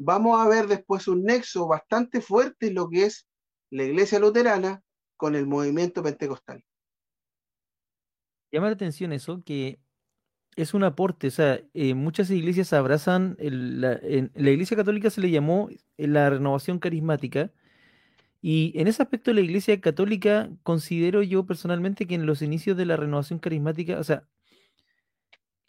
Vamos 0.05 0.41
a 0.41 0.49
ver 0.49 0.67
después 0.67 1.07
un 1.07 1.23
nexo 1.23 1.69
bastante 1.69 2.21
fuerte 2.21 2.67
en 2.67 2.75
lo 2.75 2.89
que 2.89 3.05
es 3.05 3.29
la 3.71 3.85
iglesia 3.85 4.19
luterana 4.19 4.83
con 5.17 5.37
el 5.37 5.47
movimiento 5.47 6.03
pentecostal. 6.03 6.65
llama 8.51 8.67
la 8.67 8.73
atención 8.73 9.13
eso, 9.13 9.45
que 9.45 9.79
es 10.57 10.75
un 10.75 10.83
aporte, 10.83 11.29
o 11.29 11.31
sea, 11.31 11.61
eh, 11.73 11.95
muchas 11.95 12.31
iglesias 12.31 12.73
abrazan, 12.73 13.37
la, 13.39 13.93
en, 14.03 14.33
la 14.35 14.51
iglesia 14.51 14.77
católica 14.77 15.09
se 15.09 15.21
le 15.21 15.31
llamó 15.31 15.71
eh, 15.71 16.09
la 16.09 16.29
renovación 16.29 16.81
carismática, 16.81 17.53
y 18.41 18.73
en 18.75 18.89
ese 18.89 19.03
aspecto 19.03 19.33
la 19.33 19.41
iglesia 19.41 19.81
católica 19.81 20.51
considero 20.65 21.23
yo 21.23 21.47
personalmente 21.47 22.09
que 22.09 22.17
en 22.17 22.27
los 22.27 22.43
inicios 22.43 22.77
de 22.77 22.87
la 22.87 22.97
renovación 22.97 23.39
carismática, 23.39 24.01
o 24.01 24.05
sea, 24.05 24.27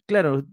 claro, 0.06 0.44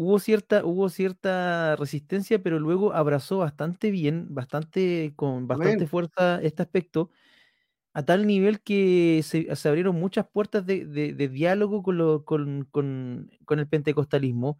hubo 0.00 0.18
cierta, 0.18 0.64
hubo 0.64 0.88
cierta 0.88 1.76
resistencia, 1.76 2.42
pero 2.42 2.58
luego 2.58 2.94
abrazó 2.94 3.38
bastante 3.38 3.90
bien, 3.90 4.34
bastante, 4.34 5.12
con 5.14 5.46
bastante 5.46 5.86
fuerza 5.86 6.40
este 6.40 6.62
aspecto, 6.62 7.10
a 7.92 8.02
tal 8.02 8.26
nivel 8.26 8.62
que 8.62 9.20
se, 9.22 9.46
abrieron 9.68 9.96
muchas 9.96 10.26
puertas 10.26 10.64
de, 10.64 11.28
diálogo 11.30 11.82
con, 11.82 12.64
con, 12.70 13.30
el 13.50 13.68
pentecostalismo. 13.68 14.58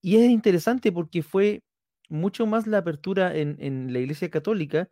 Y 0.00 0.16
es 0.16 0.30
interesante 0.30 0.90
porque 0.90 1.22
fue 1.22 1.62
mucho 2.08 2.46
más 2.46 2.66
la 2.66 2.78
apertura 2.78 3.36
en, 3.36 3.58
en, 3.60 3.92
la 3.92 3.98
Iglesia 3.98 4.30
Católica 4.30 4.88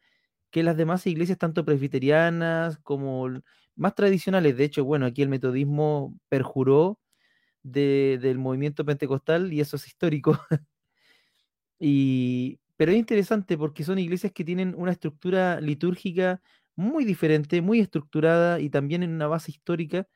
que 0.50 0.62
las 0.62 0.76
demás 0.76 1.06
iglesias, 1.06 1.38
tanto 1.38 1.64
presbiterianas 1.64 2.78
como 2.80 3.28
más 3.76 3.94
tradicionales. 3.94 4.58
De 4.58 4.64
hecho, 4.64 4.84
bueno, 4.84 5.06
aquí 5.06 5.22
el 5.22 5.30
metodismo 5.30 6.14
perjuró 6.28 7.00
del 7.64 8.38
movimiento 8.38 8.84
pentecostal 8.84 9.52
y 9.52 9.60
eso 9.60 9.76
es 9.76 9.88
histórico. 9.88 10.38
y, 11.80 12.60
pero 12.76 12.92
es 12.92 12.98
interesante 12.98 13.58
porque 13.58 13.82
son 13.82 13.98
iglesias 13.98 14.32
que 14.32 14.44
tienen 14.44 14.74
una 14.76 14.92
estructura 14.92 15.60
litúrgica 15.60 16.40
muy 16.76 17.04
diferente, 17.04 17.62
muy 17.62 17.80
estructurada 17.80 18.60
y 18.60 18.70
también 18.70 19.02
en 19.02 19.12
una 19.14 19.26
base 19.26 19.50
histórica 19.50 20.06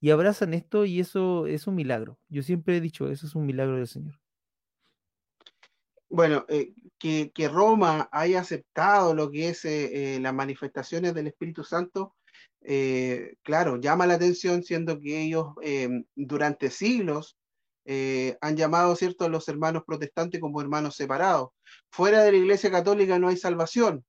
y 0.00 0.10
abrazan 0.10 0.54
esto 0.54 0.84
y 0.84 1.00
eso 1.00 1.46
es 1.46 1.66
un 1.66 1.74
milagro. 1.74 2.18
Yo 2.28 2.42
siempre 2.42 2.76
he 2.76 2.80
dicho, 2.80 3.10
eso 3.10 3.26
es 3.26 3.34
un 3.34 3.46
milagro 3.46 3.76
del 3.76 3.88
Señor. 3.88 4.18
Bueno, 6.10 6.46
eh, 6.48 6.72
que, 6.98 7.48
Roma 7.48 8.08
haya 8.10 8.40
aceptado 8.40 9.14
lo 9.14 9.30
que 9.30 9.50
es 9.50 9.64
eh, 9.64 10.16
eh, 10.16 10.20
las 10.20 10.32
manifestaciones 10.32 11.14
del 11.14 11.26
Espíritu 11.26 11.64
Santo, 11.64 12.16
claro, 13.42 13.80
llama 13.80 14.06
la 14.06 14.14
atención, 14.14 14.62
siendo 14.62 15.00
que 15.00 15.22
ellos 15.22 15.46
durante 16.14 16.70
siglos 16.70 17.38
han 17.86 18.56
llamado 18.56 18.94
¿cierto? 18.96 19.24
a 19.24 19.28
los 19.28 19.48
hermanos 19.48 19.84
protestantes 19.86 20.40
como 20.40 20.60
hermanos 20.60 20.96
separados. 20.96 21.50
Fuera 21.90 22.22
de 22.22 22.32
la 22.32 22.38
Iglesia 22.38 22.70
Católica 22.70 23.18
no 23.18 23.28
hay 23.28 23.36
salvación 23.36 24.04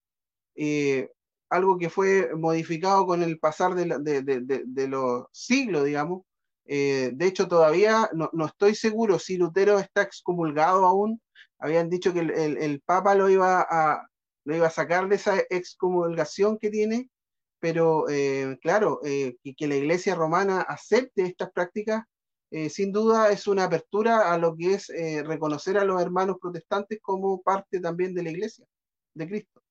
algo 1.50 1.77
que 1.77 1.89
fue 1.89 2.36
modificado 2.36 3.06
con 3.06 3.24
el 3.24 3.39
pasar 3.39 3.75
de, 3.75 4.88
los 4.88 5.25
siglos, 5.32 5.86
digamos. 5.86 6.24
Eh, 6.65 7.12
de 7.13 7.25
hecho, 7.25 7.48
todavía 7.48 8.10
no, 8.13 8.46
estoy 8.46 8.75
seguro 8.75 9.18
si 9.18 9.38
Lutero 9.38 9.79
está 9.79 10.03
excomulgado 10.03 10.86
aún. 10.86 11.22
Habían 11.58 11.89
dicho 11.89 12.13
que 12.13 12.20
el, 12.20 12.82
Papa 12.86 13.15
lo 13.15 13.29
iba, 13.29 13.65
a, 13.70 14.08
lo 14.46 14.56
iba 14.56 14.68
a 14.68 14.72
sacar 14.72 15.10
de 15.10 15.15
esa 15.15 15.39
excomulgación 15.50 16.58
que 16.60 16.70
tiene, 16.70 17.10
pero 17.60 18.10
eh, 18.10 18.58
claro, 18.62 19.00
eh, 19.04 19.38
que, 19.56 19.68
la 19.68 19.75
Iglesia 19.75 20.16
romana 20.16 20.62
acepte 20.62 21.24
estas 21.24 21.51
prácticas, 21.51 22.04
sin 22.72 22.92
duda 22.92 23.32
es 23.32 23.46
una 23.46 23.66
apertura 23.66 24.34
a 24.34 24.38
lo 24.39 24.56
que 24.56 24.74
es 24.74 24.92
reconocer 25.24 25.78
a 25.78 25.86
los 25.86 26.01
hermanos 26.01 26.38
protestantes 26.42 26.98
como 27.00 27.44
parte 27.44 27.80
también 27.80 28.16
de 28.16 28.24
la 28.24 28.32
Iglesia 28.32 28.66
de 29.13 29.28
Cristo. 29.28 29.62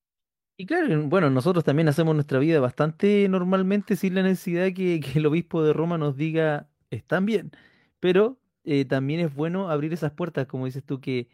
Y 0.56 0.64
claro, 0.64 1.02
bueno, 1.08 1.28
nosotros 1.28 1.64
también 1.64 1.88
hacemos 1.88 2.14
nuestra 2.14 2.38
vida 2.38 2.60
bastante 2.60 3.28
normalmente 3.28 3.96
sin 3.96 4.14
la 4.14 4.22
necesidad 4.22 4.66
que, 4.66 5.00
que 5.00 5.18
el 5.18 5.26
obispo 5.26 5.64
de 5.64 5.72
Roma 5.72 5.98
nos 5.98 6.16
diga 6.16 6.68
están 6.90 7.26
bien, 7.26 7.50
pero 7.98 8.38
eh, 8.70 8.84
también 8.84 9.20
es 9.20 9.34
bueno 9.34 9.70
abrir 9.70 9.94
esas 9.94 10.12
puertas, 10.12 10.46
como 10.46 10.66
dices 10.66 10.84
tú, 10.84 11.00
que 11.00 11.28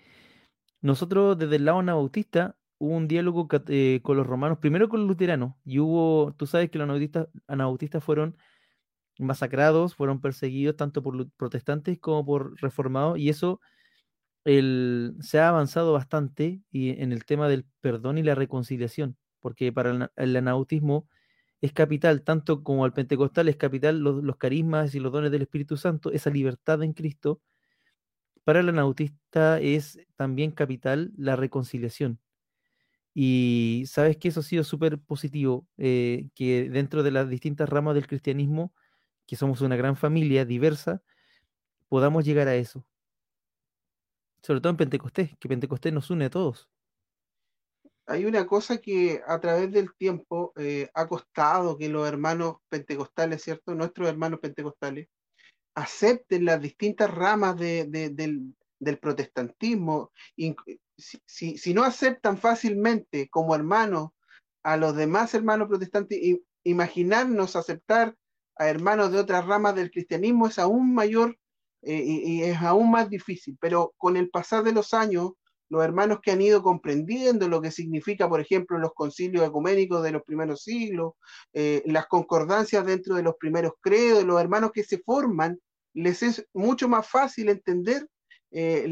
nosotros 0.80 1.36
desde 1.36 1.56
el 1.56 1.64
lado 1.64 1.80
anabautista 1.80 2.56
hubo 2.78 2.96
un 2.96 3.08
diálogo 3.08 3.48
eh, 3.68 4.00
con 4.02 4.16
los 4.16 4.26
romanos, 4.26 4.58
primero 4.58 4.88
con 4.88 5.00
los 5.00 5.08
luteranos, 5.08 5.54
y 5.64 5.78
hubo, 5.78 6.34
tú 6.36 6.46
sabes 6.46 6.70
que 6.70 6.78
los 6.78 6.88
anabautistas, 7.46 8.04
fueron 8.04 8.36
masacrados, 9.18 9.94
fueron 9.94 10.20
perseguidos 10.20 10.76
tanto 10.76 11.02
por 11.02 11.30
protestantes 11.32 11.98
como 11.98 12.24
por 12.26 12.60
reformados, 12.60 13.18
y 13.18 13.28
eso 13.28 13.60
el, 14.44 15.16
se 15.20 15.38
ha 15.40 15.48
avanzado 15.48 15.92
bastante 15.92 16.62
y 16.70 16.90
en 17.02 17.12
el 17.12 17.24
tema 17.24 17.48
del 17.48 17.66
perdón 17.80 18.18
y 18.18 18.22
la 18.22 18.34
reconciliación, 18.34 19.16
porque 19.40 19.72
para 19.72 20.10
el, 20.16 20.36
anautismo 20.36 21.08
es 21.60 21.72
capital, 21.72 22.22
tanto 22.22 22.62
como 22.62 22.86
el 22.86 22.92
pentecostal 22.92 23.48
es 23.48 23.56
capital 23.56 24.00
los, 24.00 24.36
carismas 24.36 24.94
y 24.94 25.00
los 25.00 25.12
dones 25.12 25.30
del 25.30 25.42
Espíritu 25.42 25.76
Santo, 25.76 26.12
esa 26.12 26.30
libertad 26.30 26.82
en 26.82 26.92
Cristo. 26.92 27.40
Para 28.44 28.60
el 28.60 28.68
anautista 28.68 29.58
es 29.60 29.98
también 30.16 30.50
capital 30.50 31.12
la 31.16 31.36
reconciliación. 31.36 32.20
Y 33.14 33.84
sabes 33.86 34.16
que 34.16 34.28
eso 34.28 34.40
ha 34.40 34.42
sido 34.42 34.64
súper 34.64 34.98
positivo, 34.98 35.66
eh, 35.78 36.28
que 36.34 36.68
dentro 36.68 37.02
de 37.02 37.12
las 37.12 37.28
distintas 37.28 37.68
ramas 37.68 37.94
del 37.94 38.08
cristianismo, 38.08 38.74
que 39.26 39.36
somos 39.36 39.60
una 39.60 39.76
gran 39.76 39.96
familia 39.96 40.44
diversa, 40.44 41.02
podamos 41.88 42.24
llegar 42.24 42.48
a 42.48 42.56
eso 42.56 42.84
sobre 44.44 44.60
todo 44.60 44.70
en 44.72 44.76
Pentecostés, 44.76 45.30
que 45.38 45.48
Pentecostés 45.48 45.92
nos 45.92 46.10
une 46.10 46.26
a 46.26 46.30
todos. 46.30 46.68
Hay 48.06 48.26
una 48.26 48.46
cosa 48.46 48.76
que 48.76 49.22
a 49.26 49.40
través 49.40 49.72
del 49.72 49.94
tiempo 49.94 50.52
eh, 50.56 50.90
ha 50.92 51.08
costado 51.08 51.78
que 51.78 51.88
los 51.88 52.06
hermanos 52.06 52.56
pentecostales, 52.68 53.42
¿cierto? 53.42 53.74
Nuestros 53.74 54.06
hermanos 54.06 54.40
pentecostales, 54.40 55.08
acepten 55.74 56.44
las 56.44 56.60
distintas 56.60 57.10
ramas 57.10 57.56
del, 57.56 58.54
protestantismo. 59.00 60.10
Si, 61.26 61.58
si, 61.58 61.74
no 61.74 61.84
aceptan 61.84 62.38
fácilmente 62.38 63.28
como 63.28 63.54
hermanos 63.54 64.10
a 64.62 64.76
los 64.76 64.94
demás 64.96 65.34
hermanos 65.34 65.68
protestantes, 65.68 66.18
imaginarnos 66.64 67.56
aceptar 67.56 68.16
a 68.56 68.68
hermanos 68.68 69.12
de 69.12 69.18
otras 69.18 69.46
ramas 69.46 69.74
del 69.74 69.90
cristianismo 69.90 70.46
es 70.46 70.58
aún 70.58 70.94
mayor 70.94 71.36
eh, 71.82 72.02
y, 72.02 72.42
es 72.42 72.60
aún 72.62 72.90
más 72.90 73.10
difícil, 73.10 73.58
pero 73.60 73.92
con 73.98 74.16
el 74.16 74.30
pasar 74.30 74.64
de 74.64 74.72
los 74.72 74.94
años, 74.94 75.32
los 75.68 75.84
hermanos 75.84 76.20
que 76.22 76.30
han 76.30 76.40
ido 76.40 76.62
comprendiendo 76.62 77.48
lo 77.48 77.60
que 77.60 77.70
significa, 77.70 78.28
por 78.28 78.40
ejemplo, 78.40 78.78
los 78.78 78.94
concilios 78.94 79.46
ecuménicos 79.46 80.02
de 80.02 80.12
los 80.12 80.22
primeros 80.22 80.62
siglos, 80.62 81.14
eh, 81.52 81.82
las 81.86 82.06
concordancias 82.06 82.86
dentro 82.86 83.16
de 83.16 83.22
los 83.22 83.34
primeros 83.36 83.72
credos, 83.80 84.24
los 84.24 84.40
hermanos 84.40 84.72
que 84.72 84.84
se 84.84 84.98
forman, 84.98 85.58
les 85.94 86.22
es 86.22 86.46
mucho 86.54 86.88
más 86.88 87.06
fácil 87.08 87.48
entender 87.48 88.08
eh, 88.54 88.88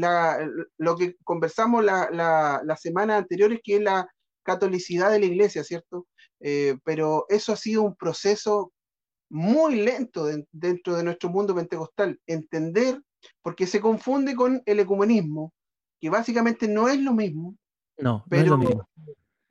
lo 0.77 0.95
que 0.95 1.15
conversamos 1.23 1.83
la, 1.83 2.09
la, 2.11 2.61
la, 2.63 2.77
semana 2.77 3.17
anterior, 3.17 3.59
que 3.63 3.77
es 3.77 3.81
la 3.81 4.07
catolicidad 4.43 5.11
de 5.11 5.19
la 5.19 5.25
iglesia, 5.25 5.63
¿cierto? 5.63 6.05
pero 6.83 7.25
eso 7.29 7.53
ha 7.53 7.55
sido 7.55 7.83
un 7.83 7.95
proceso 7.95 8.73
muy 9.29 9.75
lento 9.75 10.27
dentro 10.51 10.95
de 10.95 11.03
nuestro 11.03 11.29
mundo 11.29 11.55
pentecostal. 11.55 12.19
Entender, 12.27 13.01
porque 13.41 13.65
se 13.65 13.81
confunde 13.81 14.35
con 14.35 14.61
el 14.65 14.79
ecumenismo, 14.79 15.53
que 15.99 16.09
básicamente 16.09 16.67
no 16.67 16.87
es 16.87 16.99
lo 16.99 17.13
mismo. 17.13 17.55
No, 17.97 18.23
pero 18.29 18.43
es 18.43 18.49
lo 18.49 18.57
mismo. 18.57 18.89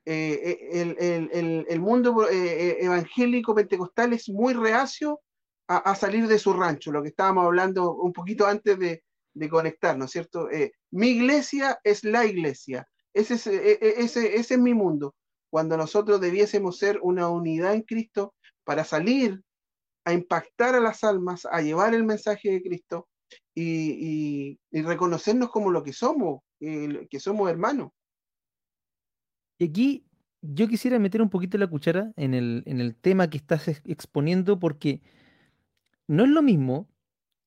Eh, 0.04 0.58
eh, 0.72 1.64
el, 1.68 1.80
mundo 1.80 2.28
eh, 2.28 2.84
evangélico 2.84 3.54
pentecostal 3.54 4.12
es 4.12 4.28
muy 4.28 4.52
reacio 4.52 5.20
a, 5.68 5.94
salir 5.94 6.26
de 6.28 6.38
su 6.38 6.52
rancho, 6.52 6.92
lo 6.92 7.02
que 7.02 7.08
estábamos 7.08 7.46
hablando 7.46 7.94
un 7.94 8.12
poquito 8.12 8.46
antes 8.46 8.78
de, 8.78 9.02
de 9.34 9.48
conectarnos, 9.48 10.10
¿cierto? 10.10 10.48
mi 10.90 11.08
iglesia 11.08 11.78
es 11.84 12.04
la 12.04 12.24
iglesia, 12.26 12.86
ese 13.14 13.34
es, 13.34 13.46
ese, 13.46 14.36
ese 14.36 14.54
es 14.54 14.60
mi 14.60 14.74
mundo. 14.74 15.14
Cuando 15.50 15.76
nosotros 15.76 16.20
debiésemos 16.20 16.78
ser 16.78 16.98
una 17.02 17.28
unidad 17.28 17.74
en 17.74 17.82
Cristo 17.82 18.34
para 18.64 18.84
salir 18.84 19.42
a 20.04 20.12
impactar 20.12 20.74
a 20.74 20.80
las 20.80 21.04
almas, 21.04 21.46
a 21.50 21.60
llevar 21.60 21.94
el 21.94 22.04
mensaje 22.04 22.50
de 22.50 22.62
Cristo 22.62 23.08
y, 23.54 24.58
reconocernos 24.70 25.50
como 25.50 25.70
lo 25.70 25.82
que 25.82 25.92
somos, 25.92 26.40
que 26.58 27.20
somos 27.20 27.50
hermanos. 27.50 27.90
Y 29.58 29.66
aquí 29.66 30.06
yo 30.40 30.66
quisiera 30.66 30.98
meter 30.98 31.22
un 31.22 31.30
poquito 31.30 31.58
la 31.58 31.68
cuchara 31.68 32.12
en 32.16 32.34
el 32.34 32.96
tema 33.00 33.28
que 33.28 33.36
estás 33.36 33.68
exponiendo 33.84 34.58
porque 34.58 35.02
no 36.08 36.24
es 36.24 36.30
lo 36.30 36.42
mismo 36.42 36.88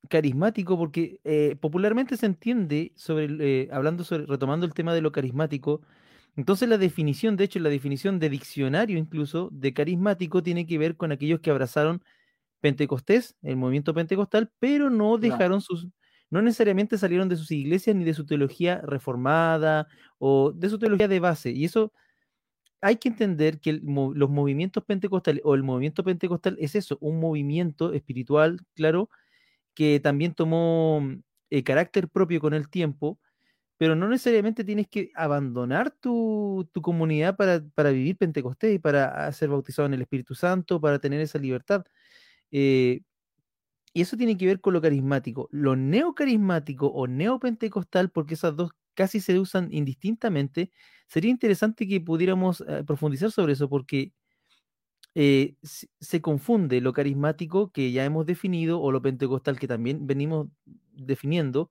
carismático 0.08 0.76
porque 0.78 1.20
eh, 1.24 1.56
popularmente 1.60 2.16
se 2.16 2.26
entiende 2.26 2.92
sobre 2.96 3.28
eh, 3.40 3.68
hablando 3.72 4.04
sobre 4.04 4.26
retomando 4.26 4.66
el 4.66 4.74
tema 4.74 4.94
de 4.94 5.00
lo 5.02 5.12
carismático 5.12 5.82
entonces 6.36 6.68
la 6.68 6.78
definición 6.78 7.36
de 7.36 7.44
hecho 7.44 7.58
la 7.60 7.70
definición 7.70 8.18
de 8.18 8.30
diccionario 8.30 8.98
incluso 8.98 9.48
de 9.52 9.72
carismático 9.74 10.42
tiene 10.42 10.66
que 10.66 10.78
ver 10.78 10.96
con 10.96 11.12
aquellos 11.12 11.40
que 11.40 11.50
abrazaron 11.50 12.02
Pentecostés, 12.60 13.36
el 13.42 13.56
movimiento 13.56 13.94
pentecostal, 13.94 14.50
pero 14.58 14.90
no 14.90 15.18
dejaron 15.18 15.60
sus, 15.60 15.86
no 16.30 16.42
necesariamente 16.42 16.98
salieron 16.98 17.28
de 17.28 17.36
sus 17.36 17.50
iglesias 17.50 17.94
ni 17.94 18.04
de 18.04 18.14
su 18.14 18.26
teología 18.26 18.80
reformada 18.82 19.86
o 20.18 20.52
de 20.52 20.68
su 20.70 20.78
teología 20.78 21.08
de 21.08 21.20
base. 21.20 21.50
Y 21.50 21.64
eso 21.64 21.92
hay 22.80 22.96
que 22.96 23.08
entender 23.08 23.60
que 23.60 23.80
los 23.82 24.30
movimientos 24.30 24.84
pentecostales 24.84 25.42
o 25.44 25.54
el 25.54 25.62
movimiento 25.62 26.04
pentecostal 26.04 26.56
es 26.60 26.74
eso, 26.74 26.98
un 27.00 27.20
movimiento 27.20 27.92
espiritual, 27.92 28.60
claro, 28.74 29.10
que 29.76 30.00
también 30.00 30.34
tomó 30.34 31.02
eh, 31.50 31.62
carácter 31.64 32.08
propio 32.08 32.40
con 32.40 32.54
el 32.54 32.68
tiempo, 32.70 33.20
pero 33.78 33.96
no 33.96 34.08
necesariamente 34.08 34.64
tienes 34.64 34.88
que 34.88 35.10
abandonar 35.14 35.92
tu, 35.92 36.68
comunidad 36.82 37.36
para, 37.36 37.90
vivir 37.92 38.16
Pentecostés 38.16 38.76
y 38.76 38.78
para 38.80 39.30
ser 39.32 39.50
bautizado 39.50 39.86
en 39.86 39.94
el 39.94 40.02
Espíritu 40.02 40.34
Santo, 40.34 40.80
para 40.80 40.98
tener 40.98 41.20
esa 41.20 41.38
libertad. 41.38 41.84
Eh, 42.50 43.02
y 43.92 44.02
eso 44.02 44.16
tiene 44.16 44.36
que 44.36 44.46
ver 44.46 44.60
con 44.60 44.74
lo 44.74 44.82
carismático. 44.82 45.48
Lo 45.52 45.76
neocarismático 45.76 46.86
o 46.88 47.06
neopentecostal, 47.06 48.10
porque 48.10 48.34
esas 48.34 48.56
dos 48.56 48.70
casi 48.94 49.20
se 49.20 49.38
usan 49.38 49.68
indistintamente, 49.72 50.72
sería 51.08 51.30
interesante 51.30 51.86
que 51.86 52.00
pudiéramos 52.00 52.62
eh, 52.66 52.84
profundizar 52.86 53.30
sobre 53.30 53.52
eso, 53.54 53.68
porque 53.68 54.12
eh, 55.18 55.54
se 55.62 56.20
confunde 56.20 56.82
lo 56.82 56.92
carismático 56.92 57.72
que 57.72 57.90
ya 57.90 58.04
hemos 58.04 58.26
definido 58.26 58.82
o 58.82 58.92
lo 58.92 59.00
pentecostal 59.00 59.58
que 59.58 59.66
también 59.66 60.06
venimos 60.06 60.48
definiendo 60.92 61.70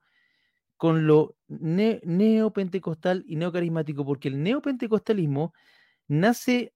con 0.78 1.06
lo 1.06 1.36
neopentecostal 1.48 3.24
y 3.28 3.36
neocarismático, 3.36 4.04
porque 4.04 4.30
el 4.30 4.42
neopentecostalismo 4.42 5.54
nace 6.08 6.74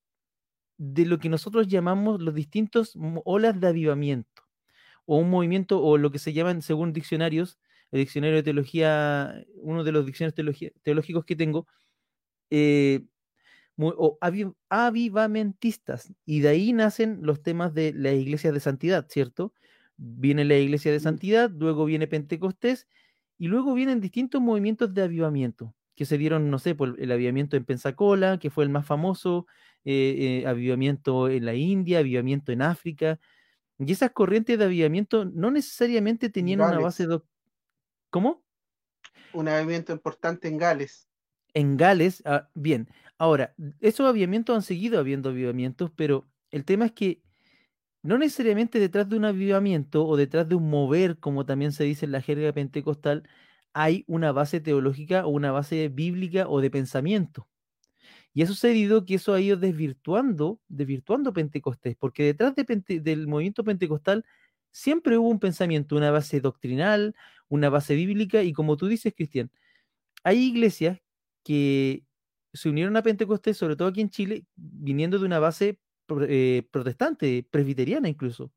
de 0.77 1.07
lo 1.07 1.17
que 1.17 1.29
nosotros 1.29 1.67
llamamos 1.67 2.21
los 2.21 2.35
distintos 2.35 2.93
olas 3.25 3.59
de 3.59 3.67
avivamiento, 3.67 4.43
o 5.07 5.17
un 5.17 5.31
movimiento, 5.31 5.81
o 5.81 5.97
lo 5.97 6.11
que 6.11 6.19
se 6.19 6.33
llaman, 6.33 6.61
según 6.61 6.93
diccionarios, 6.93 7.57
el 7.91 8.01
diccionario 8.01 8.37
de 8.37 8.43
teología, 8.43 9.43
uno 9.55 9.83
de 9.83 9.91
los 9.91 10.05
diccionarios 10.05 10.71
teológicos 10.83 11.25
que 11.25 11.35
tengo, 11.35 11.65
eh, 12.51 13.05
o 13.81 14.17
avivamentistas, 14.69 16.13
y 16.25 16.41
de 16.41 16.49
ahí 16.49 16.73
nacen 16.73 17.19
los 17.21 17.41
temas 17.41 17.73
de 17.73 17.93
la 17.93 18.11
iglesia 18.11 18.51
de 18.51 18.59
santidad, 18.59 19.07
¿cierto? 19.09 19.53
Viene 19.97 20.45
la 20.45 20.57
iglesia 20.57 20.91
de 20.91 20.99
santidad, 20.99 21.49
luego 21.49 21.85
viene 21.85 22.07
Pentecostés, 22.07 22.87
y 23.37 23.47
luego 23.47 23.73
vienen 23.73 24.01
distintos 24.01 24.41
movimientos 24.41 24.93
de 24.93 25.03
avivamiento, 25.03 25.73
que 25.95 26.05
se 26.05 26.17
dieron, 26.17 26.49
no 26.49 26.59
sé, 26.59 26.75
por 26.75 26.99
el 26.99 27.11
avivamiento 27.11 27.55
en 27.55 27.65
Pensacola, 27.65 28.37
que 28.37 28.49
fue 28.49 28.65
el 28.65 28.69
más 28.69 28.85
famoso, 28.85 29.47
eh, 29.85 30.41
eh, 30.43 30.47
avivamiento 30.47 31.29
en 31.29 31.45
la 31.45 31.53
India, 31.53 31.99
avivamiento 31.99 32.51
en 32.51 32.61
África, 32.61 33.19
y 33.77 33.91
esas 33.93 34.11
corrientes 34.11 34.59
de 34.59 34.65
avivamiento 34.65 35.23
no 35.23 35.51
necesariamente 35.51 36.29
tenían 36.29 36.59
una 36.59 36.79
base... 36.79 37.07
de 37.07 37.21
¿Cómo? 38.09 38.43
Un 39.33 39.47
avivamiento 39.47 39.93
importante 39.93 40.47
en 40.47 40.57
Gales. 40.57 41.07
En 41.53 41.77
Gales, 41.77 42.21
ah, 42.25 42.49
bien. 42.55 42.89
Ahora, 43.19 43.53
esos 43.81 44.07
avivamientos 44.07 44.55
han 44.55 44.61
seguido 44.63 44.97
habiendo 44.97 45.29
avivamientos, 45.29 45.91
pero 45.95 46.27
el 46.51 46.65
tema 46.65 46.85
es 46.85 46.93
que 46.93 47.21
no 48.01 48.17
necesariamente 48.17 48.79
detrás 48.79 49.09
de 49.09 49.17
un 49.17 49.25
avivamiento 49.25 50.07
o 50.07 50.17
detrás 50.17 50.47
de 50.47 50.55
un 50.55 50.69
mover, 50.69 51.19
como 51.19 51.45
también 51.45 51.73
se 51.73 51.83
dice 51.83 52.05
en 52.05 52.13
la 52.13 52.21
jerga 52.21 52.53
pentecostal, 52.53 53.27
hay 53.73 54.05
una 54.07 54.31
base 54.31 54.61
teológica 54.61 55.25
o 55.25 55.29
una 55.29 55.51
base 55.51 55.89
bíblica 55.89 56.47
o 56.47 56.61
de 56.61 56.71
pensamiento. 56.71 57.47
Y 58.33 58.43
ha 58.43 58.47
sucedido 58.47 59.05
que 59.05 59.15
eso 59.15 59.33
ha 59.33 59.41
ido 59.41 59.57
desvirtuando, 59.57 60.61
desvirtuando 60.69 61.33
Pentecostés, 61.33 61.95
porque 61.97 62.23
detrás 62.23 62.53
del 62.55 63.27
movimiento 63.27 63.63
pentecostal 63.65 64.25
siempre 64.71 65.17
hubo 65.17 65.29
un 65.29 65.39
pensamiento, 65.39 65.95
una 65.97 66.11
base 66.11 66.39
doctrinal, 66.39 67.15
una 67.49 67.69
base 67.69 67.95
bíblica, 67.95 68.43
y 68.43 68.53
como 68.53 68.77
tú 68.77 68.87
dices, 68.87 69.13
Cristian, 69.15 69.51
hay 70.23 70.39
iglesias 70.39 70.99
que 71.43 72.05
se 72.53 72.69
unieron 72.69 72.97
a 72.97 73.03
Pentecostés, 73.03 73.57
sobre 73.57 73.75
todo 73.75 73.87
aquí 73.87 74.01
en 74.01 74.09
Chile, 74.09 74.45
viniendo 74.55 75.19
de 75.19 75.25
una 75.25 75.39
base 75.39 75.79
eh, 76.27 76.67
protestante, 76.71 77.47
presbiteriana 77.49 78.09
incluso. 78.09 78.51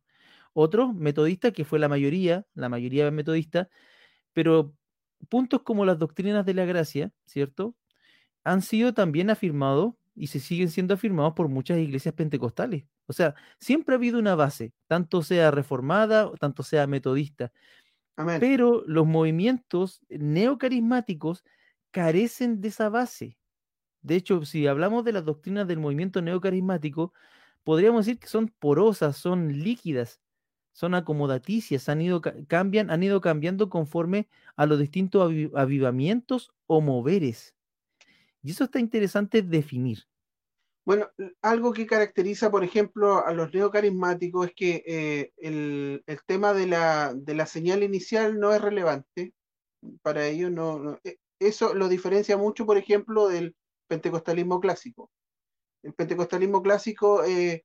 Otros, 0.54 0.94
metodistas, 0.94 1.52
que 1.52 1.64
fue 1.64 1.78
la 1.78 1.88
mayoría, 1.88 2.46
la 2.54 2.68
mayoría 2.68 3.10
metodista, 3.10 3.68
pero 4.32 4.74
puntos 5.28 5.62
como 5.62 5.84
las 5.84 5.98
doctrinas 5.98 6.46
de 6.46 6.54
la 6.54 6.64
gracia, 6.64 7.12
¿cierto? 7.26 7.76
Han 8.44 8.62
sido 8.62 8.94
también 8.94 9.30
afirmados 9.30 9.94
y 10.14 10.28
se 10.28 10.40
siguen 10.40 10.70
siendo 10.70 10.94
afirmados 10.94 11.34
por 11.34 11.48
muchas 11.48 11.78
iglesias 11.78 12.14
pentecostales. 12.14 12.84
O 13.06 13.12
sea, 13.12 13.34
siempre 13.58 13.94
ha 13.94 13.98
habido 13.98 14.18
una 14.18 14.34
base, 14.34 14.72
tanto 14.86 15.22
sea 15.22 15.50
reformada, 15.50 16.30
tanto 16.38 16.62
sea 16.62 16.86
metodista. 16.86 17.52
Pero 18.40 18.84
los 18.86 19.06
movimientos 19.06 20.00
neocarismáticos 20.08 21.44
carecen 21.90 22.60
de 22.60 22.68
esa 22.68 22.88
base. 22.88 23.38
De 24.02 24.16
hecho, 24.16 24.44
si 24.44 24.66
hablamos 24.66 25.04
de 25.04 25.12
las 25.12 25.24
doctrinas 25.24 25.66
del 25.66 25.78
movimiento 25.78 26.20
neocarismático, 26.22 27.12
podríamos 27.64 28.06
decir 28.06 28.18
que 28.18 28.26
son 28.26 28.48
porosas, 28.48 29.16
son 29.16 29.48
líquidas, 29.62 30.20
son 30.72 30.94
acomodaticias, 30.94 31.88
han 31.88 32.00
ido, 32.00 32.20
cambian, 32.48 32.90
han 32.90 33.02
ido 33.02 33.20
cambiando 33.20 33.68
conforme 33.68 34.28
a 34.56 34.66
los 34.66 34.78
distintos 34.78 35.32
avivamientos 35.54 36.52
o 36.66 36.80
moveres. 36.80 37.54
Y 38.42 38.50
eso 38.50 38.64
está 38.64 38.80
interesante 38.80 39.42
definir. 39.42 40.04
Bueno, 40.84 41.08
algo 41.42 41.72
que 41.72 41.86
caracteriza, 41.86 42.50
por 42.50 42.64
ejemplo, 42.64 43.24
a 43.24 43.32
los 43.32 43.54
neocarismáticos 43.54 44.48
es 44.48 44.54
que 44.54 44.82
eh, 44.84 45.32
el, 45.36 46.02
tema 46.26 46.52
de 46.52 46.66
la, 46.66 47.14
de 47.14 47.34
la, 47.34 47.46
señal 47.46 47.84
inicial 47.84 48.40
no 48.40 48.52
es 48.52 48.60
relevante. 48.60 49.32
Para 50.02 50.26
ellos 50.26 50.50
no, 50.50 50.98
eh, 51.04 51.18
eso 51.38 51.74
lo 51.74 51.88
diferencia 51.88 52.36
mucho, 52.36 52.66
por 52.66 52.78
ejemplo, 52.78 53.28
del 53.28 53.54
pentecostalismo 53.94 54.60
clásico 54.60 55.10
el 55.82 55.94
pentecostalismo 55.94 56.62
clásico 56.62 57.24
eh, 57.24 57.64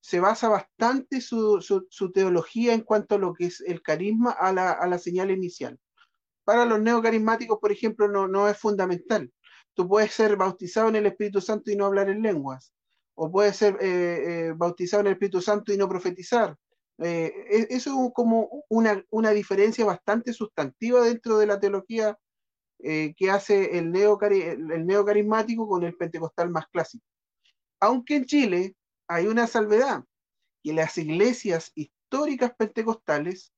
se 0.00 0.20
basa 0.20 0.48
bastante 0.48 1.20
su, 1.20 1.60
teología 2.14 2.72
en 2.74 2.82
cuanto 2.82 3.16
a 3.16 3.18
lo 3.18 3.34
que 3.34 3.46
es 3.46 3.60
el 3.60 3.82
carisma 3.82 4.30
a 4.30 4.52
la, 4.52 4.98
señal 4.98 5.30
inicial. 5.30 5.78
Para 6.44 6.64
los 6.64 6.80
neocarismáticos, 6.80 7.58
por 7.58 7.72
ejemplo, 7.72 8.06
no, 8.08 8.48
es 8.48 8.56
fundamental. 8.56 9.32
Tú 9.74 9.88
puedes 9.88 10.12
ser 10.12 10.36
bautizado 10.36 10.88
en 10.88 10.96
el 10.96 11.06
Espíritu 11.06 11.40
Santo 11.40 11.70
y 11.70 11.76
no 11.76 11.86
hablar 11.86 12.08
en 12.08 12.22
lenguas, 12.22 12.72
o 13.14 13.30
puedes 13.30 13.56
ser 13.56 13.76
eh, 13.80 14.48
eh, 14.48 14.52
bautizado 14.56 15.00
en 15.00 15.08
el 15.08 15.12
Espíritu 15.14 15.42
Santo 15.42 15.72
y 15.72 15.76
no 15.76 15.88
profetizar. 15.88 16.56
E, 16.98 17.66
eso 17.68 17.90
es 17.90 18.12
como 18.14 18.64
una, 18.68 19.30
diferencia 19.32 19.84
bastante 19.84 20.32
sustantiva 20.32 21.02
dentro 21.02 21.36
de 21.36 21.46
la 21.46 21.58
teología 21.58 22.16
que 22.78 23.30
hace 23.30 23.78
el, 23.78 23.94
el 23.96 24.86
neocarismático 24.86 25.66
con 25.68 25.82
el 25.82 25.96
pentecostal 25.96 26.50
más 26.50 26.66
clásico. 26.68 27.04
Aunque 27.80 28.16
en 28.16 28.24
Chile 28.26 28.76
hay 29.08 29.26
una 29.26 29.46
salvedad, 29.46 30.04
que 30.62 30.72
las 30.72 30.98
iglesias 30.98 31.70
históricas 31.74 32.52
pentecostales 32.58 33.52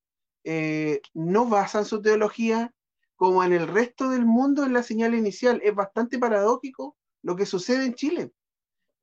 eh, 0.45 1.01
no 1.15 1.47
basan 1.47 1.85
su 1.85 2.03
teología 2.03 2.73
como 3.17 3.43
en 3.43 3.53
el 3.53 3.67
resto 3.67 4.11
del 4.11 4.25
mundo 4.25 4.65
en 4.65 4.73
la 4.73 4.83
señal 4.83 5.15
inicial. 5.15 5.61
Es 5.65 5.75
bastante 5.75 6.19
paradójico 6.19 6.97
lo 7.23 7.35
que 7.35 7.47
sucede 7.47 7.87
en 7.87 7.95
Chile, 7.95 8.31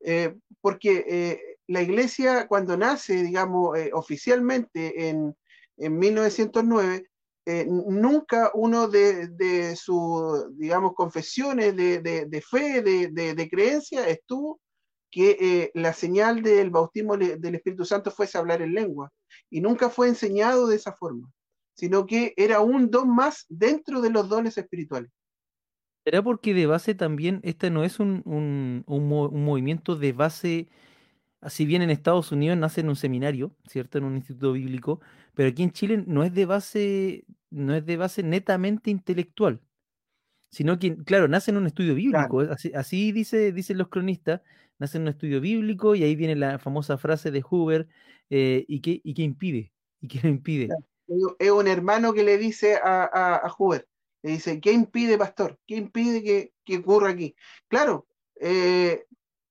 eh, 0.01 0.35
porque 0.61 1.05
eh, 1.07 1.57
la 1.67 1.81
iglesia 1.81 2.47
cuando 2.47 2.77
nace, 2.77 3.23
digamos, 3.23 3.77
oficialmente 3.93 5.09
en, 5.09 5.35
1909, 5.77 7.09
nunca 7.67 8.51
uno 8.53 8.87
de, 8.87 9.75
sus, 9.75 10.57
digamos, 10.57 10.93
confesiones 10.95 11.75
de, 11.75 12.43
fe, 12.49 12.81
de, 12.81 13.49
creencia, 13.49 14.07
estuvo 14.07 14.59
que 15.11 15.37
eh, 15.39 15.71
la 15.75 15.93
señal 15.93 16.41
del 16.41 16.71
bautismo 16.71 17.15
del 17.17 17.55
Espíritu 17.55 17.85
Santo 17.85 18.11
fuese 18.11 18.37
hablar 18.37 18.61
en 18.61 18.73
lengua. 18.73 19.11
Y 19.49 19.61
nunca 19.61 19.89
fue 19.89 20.07
enseñado 20.07 20.67
de 20.67 20.75
esa 20.75 20.93
forma, 20.93 21.31
sino 21.75 22.05
que 22.05 22.33
era 22.35 22.59
un 22.61 22.89
don 22.89 23.13
más 23.15 23.45
dentro 23.47 24.01
de 24.01 24.09
los 24.09 24.27
dones 24.27 24.57
espirituales. 24.57 25.11
¿Será 26.05 26.21
porque 26.21 26.53
de 26.53 26.67
base 26.67 26.93
también 26.93 27.39
este 27.43 27.71
no 27.71 27.83
es 27.83 27.99
un, 27.99 28.21
un, 28.25 28.83
movimiento 29.43 29.95
de 29.95 30.13
base, 30.13 30.67
si 31.47 31.65
bien 31.65 31.81
en 31.81 31.89
Estados 31.89 32.31
Unidos 32.31 32.57
nace 32.57 32.81
en 32.81 32.89
un 32.89 32.95
seminario, 32.95 33.55
¿cierto? 33.67 33.97
En 33.97 34.05
un 34.05 34.15
instituto 34.15 34.53
bíblico, 34.53 35.01
pero 35.33 35.49
aquí 35.49 35.63
en 35.63 35.71
Chile 35.71 36.03
no 36.07 36.23
es 36.23 36.33
de 36.33 36.45
base, 36.45 37.25
no 37.49 37.75
es 37.75 37.85
de 37.85 37.97
base 37.97 38.23
netamente 38.23 38.89
intelectual, 38.89 39.61
sino 40.49 40.79
que, 40.79 40.95
claro, 41.03 41.27
nace 41.27 41.51
en 41.51 41.57
un 41.57 41.67
estudio 41.67 41.95
bíblico, 41.95 42.39
así, 42.41 42.71
así 42.73 43.11
dice, 43.11 43.51
dicen 43.51 43.77
los 43.77 43.89
cronistas, 43.89 44.41
nace 44.79 44.97
en 44.97 45.03
un 45.03 45.09
estudio 45.09 45.41
bíblico 45.41 45.95
y 45.95 46.03
ahí 46.03 46.15
viene 46.15 46.35
la 46.35 46.59
famosa 46.59 46.97
frase 46.97 47.31
de 47.31 47.43
Huber, 47.49 47.87
eh, 48.29 48.65
¿y, 48.67 48.81
qué, 48.81 49.01
¿y 49.03 49.13
qué 49.13 49.21
impide? 49.23 49.71
¿Y 50.01 50.07
qué 50.07 50.19
lo 50.23 50.29
impide? 50.29 50.69
Es 51.39 51.51
un 51.51 51.67
hermano 51.67 52.13
que 52.13 52.23
le 52.23 52.37
dice 52.37 52.79
a, 52.83 53.03
a, 53.35 53.53
Huber, 53.57 53.87
le 54.23 54.31
dice, 54.31 54.59
¿qué 54.59 54.71
impide, 54.71 55.17
pastor? 55.17 55.59
¿Qué 55.67 55.75
impide 55.75 56.23
que, 56.23 56.53
que 56.63 56.77
ocurra 56.77 57.09
aquí? 57.09 57.35
Claro, 57.67 58.07
eh, 58.39 59.05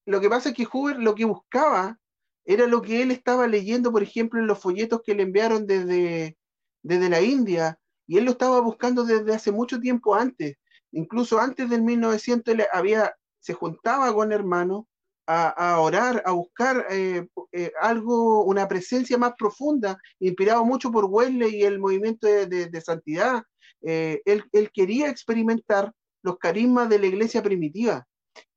lo 0.07 0.21
que 0.21 0.29
pasa 0.29 0.51
es 0.51 0.55
que 0.55 0.67
Huber 0.71 0.99
lo 0.99 1.15
que 1.15 1.25
buscaba 1.25 1.99
era 2.45 2.67
lo 2.67 2.83
que 2.83 3.03
él 3.03 3.11
estaba 3.11 3.47
leyendo, 3.47 3.91
por 3.91 4.03
ejemplo, 4.03 4.39
en 4.41 4.47
los 4.47 4.59
folletos 4.59 5.03
que 5.05 5.15
le 5.15 5.23
enviaron 5.23 5.67
desde, 5.67 6.37
desde 6.83 7.09
la 7.09 7.23
India, 7.23 7.79
y 8.07 8.19
él 8.19 8.25
lo 8.25 8.33
estaba 8.33 8.61
buscando 8.61 9.05
desde 9.05 9.35
hace 9.35 9.51
mucho 9.51 9.81
tiempo 9.81 10.15
antes. 10.15 10.57
Incluso 10.93 11.41
antes 11.41 11.69
del 11.71 11.83
1900 11.83 12.55
él 12.55 12.65
había, 12.73 13.15
se 13.41 13.55
juntaba 13.55 14.13
con 14.13 14.31
hermanos 14.33 14.85
a, 15.27 15.81
orar, 15.81 16.23
a 16.27 16.33
buscar 16.33 16.87
eh, 16.91 17.27
eh, 17.53 17.73
algo, 17.81 18.45
una 18.45 18.69
presencia 18.69 19.17
más 19.17 19.33
profunda, 19.39 19.99
inspirado 20.19 20.65
mucho 20.65 20.91
por 20.91 21.07
Wesley 21.07 21.57
y 21.57 21.63
el 21.63 21.79
movimiento 21.79 22.27
de, 22.27 22.81
santidad. 22.81 23.43
Eh, 23.83 24.21
él, 24.27 24.71
quería 24.73 25.09
experimentar 25.09 25.93
los 26.23 26.39
carismas 26.39 26.89
de 26.89 26.99
la 26.99 27.07
iglesia 27.07 27.43
primitiva, 27.43 28.07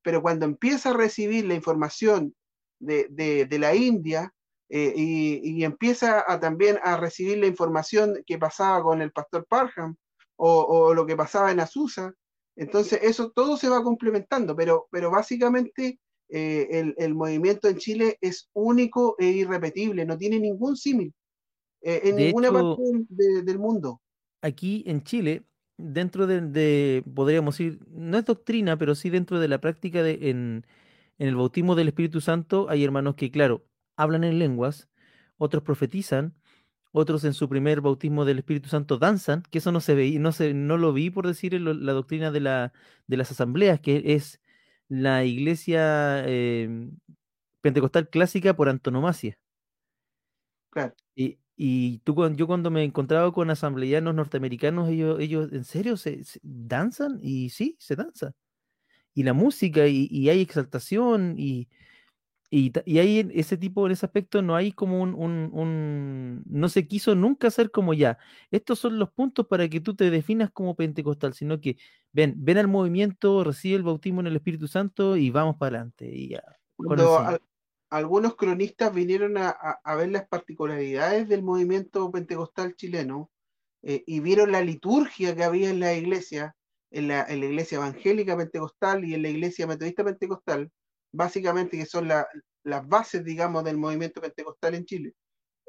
pero 0.02 0.22
cuando 0.22 0.46
empieza 0.46 0.90
a 0.90 0.96
recibir 0.96 1.46
la 1.46 1.54
información 1.54 2.34
de, 2.78 3.48
la 3.50 3.74
India 3.74 4.32
y, 4.68 5.64
empieza 5.64 6.24
a, 6.26 6.38
también 6.40 6.78
a 6.82 6.96
recibir 6.96 7.38
la 7.38 7.46
información 7.46 8.22
que 8.26 8.38
pasaba 8.38 8.82
con 8.82 9.02
el 9.02 9.12
pastor 9.12 9.46
Parham 9.46 9.96
o, 10.36 10.62
o 10.62 10.94
lo 10.94 11.06
que 11.06 11.16
pasaba 11.16 11.50
en 11.50 11.60
Azusa, 11.60 12.14
entonces 12.58 12.98
eso 13.02 13.30
todo 13.30 13.56
se 13.56 13.68
va 13.68 13.82
complementando, 13.82 14.56
pero, 14.56 14.88
pero 14.90 15.10
básicamente 15.10 16.00
eh, 16.28 16.92
el, 16.98 17.14
movimiento 17.14 17.68
en 17.68 17.78
Chile 17.78 18.18
es 18.20 18.50
único 18.52 19.14
e 19.18 19.26
irrepetible, 19.26 20.04
no 20.04 20.18
tiene 20.18 20.38
ningún 20.38 20.76
símil 20.76 21.14
eh, 21.80 22.00
en 22.04 22.16
ninguna 22.16 22.52
parte 22.52 22.82
del 23.08 23.58
mundo. 23.58 24.02
Aquí 24.42 24.82
en 24.86 25.04
Chile, 25.04 25.44
dentro 25.78 26.26
de, 26.26 27.02
podríamos 27.14 27.56
decir, 27.56 27.80
no 27.90 28.18
es 28.18 28.24
doctrina, 28.24 28.76
pero 28.76 28.94
sí 28.94 29.10
dentro 29.10 29.40
de 29.40 29.48
la 29.48 29.60
práctica 29.60 30.02
de, 30.02 30.30
en, 30.30 30.66
en 31.18 31.28
el 31.28 31.36
bautismo 31.36 31.74
del 31.74 31.88
Espíritu 31.88 32.20
Santo, 32.20 32.68
hay 32.68 32.84
hermanos 32.84 33.14
que, 33.16 33.30
claro, 33.30 33.64
hablan 33.96 34.24
en 34.24 34.38
lenguas, 34.38 34.88
otros 35.38 35.62
profetizan, 35.62 36.34
otros 36.92 37.24
en 37.24 37.34
su 37.34 37.48
primer 37.48 37.80
bautismo 37.80 38.24
del 38.24 38.38
Espíritu 38.38 38.68
Santo 38.68 38.98
danzan, 38.98 39.42
que 39.50 39.58
eso 39.58 39.72
no 39.72 39.80
se 39.80 39.94
veía, 39.94 40.18
no, 40.20 40.32
se, 40.32 40.54
no 40.54 40.76
lo 40.78 40.92
vi 40.92 41.10
por 41.10 41.26
decir 41.26 41.54
en 41.54 41.86
la 41.86 41.92
doctrina 41.92 42.30
de, 42.30 42.40
la, 42.40 42.72
de 43.06 43.16
las 43.16 43.30
asambleas, 43.30 43.80
que 43.80 44.02
es 44.14 44.40
la 44.88 45.24
iglesia 45.24 46.24
em, 46.26 46.98
pentecostal 47.62 48.08
clásica 48.08 48.54
por 48.56 48.68
antonomasia. 48.68 49.38
Claro. 50.70 50.94
Y, 51.14 51.38
y 51.60 51.98
tú, 52.04 52.14
yo 52.36 52.46
cuando 52.46 52.70
me 52.70 52.84
encontraba 52.84 53.32
con 53.32 53.50
asambleanos 53.50 54.14
norteamericanos, 54.14 54.88
ellos, 54.88 55.18
ellos 55.20 55.52
¿en 55.52 55.64
serio 55.64 55.96
se, 55.96 56.22
danzan? 56.42 57.18
Y 57.20 57.50
sí, 57.50 57.76
se 57.80 57.96
danza. 57.96 58.32
Y 59.12 59.24
la 59.24 59.32
música, 59.32 59.88
y, 59.88 60.08
y 60.08 60.28
hay 60.28 60.40
exaltación, 60.40 61.34
y, 61.36 61.68
y, 62.48 62.72
y 62.86 62.98
ahí 63.00 63.28
ese 63.34 63.56
tipo, 63.56 63.86
en 63.86 63.92
ese 63.92 64.06
aspecto, 64.06 64.40
no 64.40 64.54
hay 64.54 64.70
como 64.70 65.02
un, 65.02 65.14
un, 65.16 66.44
no 66.46 66.68
se 66.68 66.86
quiso 66.86 67.16
nunca 67.16 67.48
hacer 67.48 67.72
como 67.72 67.92
ya. 67.92 68.18
Estos 68.52 68.78
son 68.78 69.00
los 69.00 69.10
puntos 69.10 69.48
para 69.48 69.68
que 69.68 69.80
tú 69.80 69.96
te 69.96 70.10
definas 70.10 70.52
como 70.52 70.76
pentecostal, 70.76 71.34
sino 71.34 71.60
que 71.60 71.76
ven, 72.12 72.34
ven 72.36 72.58
al 72.58 72.68
movimiento, 72.68 73.42
recibe 73.42 73.74
el 73.74 73.82
bautismo 73.82 74.20
en 74.20 74.28
el 74.28 74.36
Espíritu 74.36 74.68
Santo 74.68 75.16
y 75.16 75.30
vamos 75.30 75.56
para 75.56 75.78
adelante. 75.78 76.08
Y 76.08 76.36
Cuando 76.76 77.40
algunos 77.90 78.36
cronistas 78.36 78.92
vinieron 78.92 79.36
a, 79.38 79.80
ver 79.96 80.10
las 80.10 80.28
particularidades 80.28 81.28
del 81.28 81.42
movimiento 81.42 82.10
pentecostal 82.10 82.74
chileno 82.76 83.30
eh, 83.82 84.04
y 84.06 84.20
vieron 84.20 84.52
la 84.52 84.62
liturgia 84.62 85.34
que 85.34 85.44
había 85.44 85.70
en 85.70 85.80
la 85.80 85.94
iglesia, 85.94 86.54
en 86.90 87.08
la, 87.08 87.26
la 87.26 87.34
iglesia 87.34 87.76
evangélica 87.76 88.36
pentecostal 88.36 89.04
y 89.04 89.14
en 89.14 89.22
la 89.22 89.28
iglesia 89.28 89.66
metodista 89.66 90.04
pentecostal, 90.04 90.70
básicamente 91.12 91.78
que 91.78 91.86
son 91.86 92.08
las 92.08 92.88
bases, 92.88 93.24
digamos, 93.24 93.64
del 93.64 93.78
movimiento 93.78 94.20
pentecostal 94.20 94.74
en 94.74 94.84
Chile. 94.84 95.14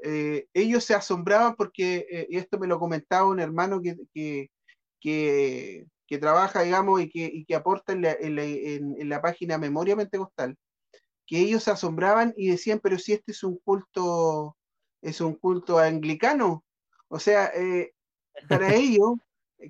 Eh, 0.04 0.48
ellos 0.54 0.84
se 0.84 0.96
asombraban 0.96 1.56
porque, 1.56 2.08
eh, 2.10 2.28
esto 2.32 2.58
me 2.58 2.68
lo 2.68 2.80
comentaba 2.80 3.28
un 3.28 3.40
hermano 3.40 3.82
que, 3.82 4.50
trabaja, 6.20 6.62
digamos, 6.64 7.02
y 7.02 7.10
que, 7.10 7.26
y 7.26 7.46
que 7.46 7.56
aporta 7.56 7.94
en 7.94 8.02
la, 8.02 8.12
en, 8.14 9.10
la, 9.10 9.22
página 9.22 9.58
Memoria 9.58 9.96
Pentecostal, 9.96 10.56
que 11.30 11.40
ellos 11.40 11.64
se 11.64 11.72
asombraban 11.72 12.34
y 12.36 12.50
decían, 12.50 12.80
pero 12.82 12.98
si 12.98 13.14
este 13.14 13.34
es 13.34 13.44
un 13.44 13.58
culto, 13.60 14.58
es 15.02 15.22
un 15.22 15.36
culto 15.36 15.78
anglicano. 15.78 16.66
O 17.08 17.20
sea, 17.20 17.52
eh, 17.54 17.94
para 18.48 18.74
ellos, 18.76 19.14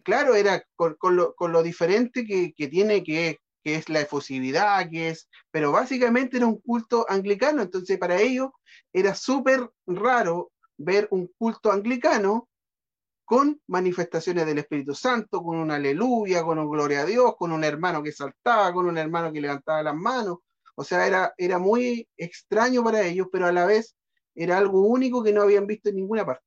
claro, 0.04 0.36
era 0.36 0.64
con, 0.76 0.96
con, 0.96 1.18
lo, 1.18 1.36
con 1.36 1.52
lo, 1.52 1.62
diferente 1.62 2.26
que, 2.26 2.54
que 2.54 2.70
tiene, 2.70 3.04
que 3.04 3.40
que 3.62 3.76
es 3.76 3.90
la 3.90 4.00
efusividad, 4.00 4.90
que 4.90 5.10
es, 5.10 5.28
pero 5.52 5.74
básicamente 5.74 6.38
era 6.38 6.48
un 6.48 6.62
culto 6.62 7.06
anglicano, 7.10 7.62
entonces 7.62 7.98
para 7.98 8.18
ellos 8.18 8.52
era 8.94 9.14
súper 9.14 9.70
raro 9.86 10.54
ver 10.78 11.10
un 11.12 11.30
culto 11.38 11.70
anglicano 11.70 12.48
con 13.26 13.62
manifestaciones 13.68 14.46
del 14.46 14.60
Espíritu 14.60 14.96
Santo, 14.96 15.44
con 15.44 15.58
una 15.58 15.76
aleluya, 15.76 16.42
con 16.42 16.58
un 16.58 16.70
gloria 16.70 17.02
a 17.02 17.06
Dios, 17.06 17.36
con 17.38 17.52
un 17.52 17.66
hermano 17.66 18.02
que 18.02 18.14
saltaba, 18.14 18.74
con 18.74 18.88
un 18.88 18.98
hermano 18.98 19.32
que 19.34 19.42
levantaba 19.42 19.84
las 19.84 19.96
manos, 19.96 20.40
o 20.80 20.84
sea, 20.86 21.06
era, 21.06 21.34
era 21.38 21.60
muy 21.60 22.08
extraño 22.16 22.82
para 22.86 23.06
ellos, 23.06 23.28
pero 23.30 23.48
a 23.48 23.52
la 23.52 23.66
vez 23.66 23.98
era 24.34 24.58
algo 24.58 24.88
único 24.88 25.22
que 25.22 25.34
no 25.34 25.42
habían 25.42 25.68
visto 25.68 25.90
en 25.90 25.98
ninguna 25.98 26.26
parte. 26.26 26.46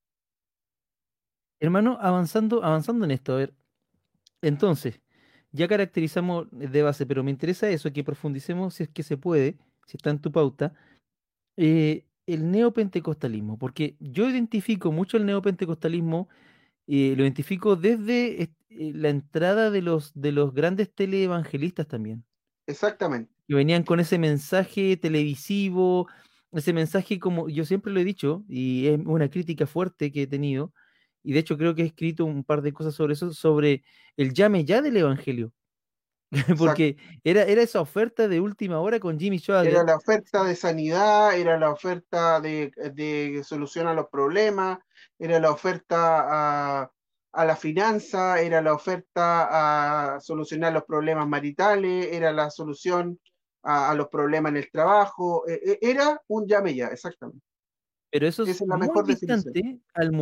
Hermano, 1.60 1.98
avanzando, 2.00 2.64
avanzando 2.64 3.04
en 3.04 3.10
esto, 3.10 3.34
a 3.34 3.36
ver, 3.36 3.54
entonces, 4.40 5.02
ya 5.50 5.68
caracterizamos 5.68 6.48
de 6.50 6.82
base, 6.82 7.04
pero 7.04 7.22
me 7.22 7.30
interesa 7.30 7.68
eso, 7.68 7.92
que 7.92 8.04
profundicemos 8.04 8.72
si 8.72 8.84
es 8.84 8.88
que 8.88 9.02
se 9.02 9.18
puede, 9.18 9.58
si 9.84 9.98
está 9.98 10.08
en 10.08 10.22
tu 10.22 10.32
pauta, 10.32 10.72
eh, 11.58 12.06
el 12.24 12.50
neopentecostalismo, 12.50 13.58
porque 13.58 13.96
yo 14.00 14.30
identifico 14.30 14.92
mucho 14.92 15.18
el 15.18 15.26
neopentecostalismo, 15.26 16.30
eh, 16.86 17.12
lo 17.18 17.22
identifico 17.24 17.76
desde 17.76 18.44
eh, 18.44 18.48
la 18.70 19.10
entrada 19.10 19.70
de 19.70 19.82
los, 19.82 20.10
de 20.14 20.32
los 20.32 20.54
grandes 20.54 20.90
teleevangelistas 20.90 21.86
también. 21.86 22.24
Exactamente. 22.66 23.30
Que 23.52 23.56
venían 23.56 23.82
con 23.82 24.00
ese 24.00 24.18
mensaje 24.18 24.96
televisivo, 24.96 26.08
ese 26.52 26.72
mensaje 26.72 27.18
como 27.18 27.50
yo 27.50 27.66
siempre 27.66 27.92
lo 27.92 28.00
he 28.00 28.04
dicho, 28.04 28.44
y 28.48 28.86
es 28.86 28.98
una 29.04 29.28
crítica 29.28 29.66
fuerte 29.66 30.10
que 30.10 30.22
he 30.22 30.26
tenido, 30.26 30.72
y 31.22 31.34
de 31.34 31.40
hecho 31.40 31.58
creo 31.58 31.74
que 31.74 31.82
he 31.82 31.84
escrito 31.84 32.24
un 32.24 32.44
par 32.44 32.62
de 32.62 32.72
cosas 32.72 32.94
sobre 32.94 33.12
eso, 33.12 33.34
sobre 33.34 33.84
el 34.16 34.32
llame 34.32 34.64
ya 34.64 34.80
del 34.80 34.96
Evangelio. 34.96 35.52
Porque 36.58 36.96
era, 37.24 37.42
era 37.42 37.60
esa 37.60 37.82
oferta 37.82 38.26
de 38.26 38.40
última 38.40 38.80
hora 38.80 38.98
con 38.98 39.20
Jimmy 39.20 39.38
Schwager. 39.38 39.70
Era 39.70 39.84
la 39.84 39.96
oferta 39.96 40.44
de 40.44 40.56
sanidad, 40.56 41.38
era 41.38 41.58
la 41.58 41.70
oferta 41.70 42.40
de, 42.40 42.72
de 42.94 43.44
solución 43.44 43.86
a 43.86 43.92
los 43.92 44.06
problemas, 44.08 44.78
era 45.18 45.38
la 45.40 45.50
oferta 45.50 46.84
a, 46.84 46.90
la 47.34 47.56
finanza, 47.56 48.40
era 48.40 48.62
la 48.62 48.72
oferta 48.72 50.14
a 50.14 50.20
solucionar 50.20 50.72
los 50.72 50.84
problemas 50.84 51.28
maritales, 51.28 52.08
era 52.12 52.32
la 52.32 52.48
solución 52.48 53.18
a, 53.62 53.94
los 53.94 54.08
problemas 54.08 54.50
en 54.50 54.56
el 54.58 54.70
trabajo, 54.70 55.46
e, 55.48 55.78
e, 55.80 55.90
era 55.90 56.20
un 56.28 56.46
llame 56.46 56.74
ya, 56.74 56.88
exactamente. 56.88 57.44
Pero 58.10 58.26
eso 58.26 58.44
es, 58.44 58.60
muy 58.60 59.04
distante 59.06 59.80
al 59.94 60.12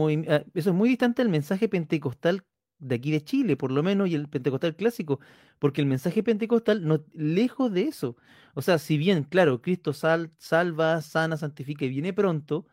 eso 0.54 0.70
es 0.70 0.76
muy 0.76 0.88
distante 0.88 1.22
al 1.22 1.28
mensaje 1.28 1.68
pentecostal 1.68 2.44
de 2.78 2.94
aquí 2.94 3.10
de 3.10 3.22
Chile, 3.24 3.56
por 3.56 3.72
lo 3.72 3.82
menos, 3.82 4.08
y 4.08 4.14
el 4.14 4.28
pentecostal 4.28 4.76
clásico, 4.76 5.18
porque 5.58 5.80
el 5.80 5.88
mensaje 5.88 6.22
pentecostal 6.22 6.86
no 6.86 7.04
lejos 7.12 7.72
de 7.72 7.82
eso. 7.82 8.16
O 8.54 8.62
sea, 8.62 8.78
si 8.78 8.96
bien, 8.96 9.24
claro, 9.24 9.60
Cristo 9.60 9.92
sal, 9.92 10.30
salva, 10.38 11.02
sana, 11.02 11.36
santifica 11.36 11.84
y 11.84 11.88
viene 11.88 12.12
pronto, 12.12 12.66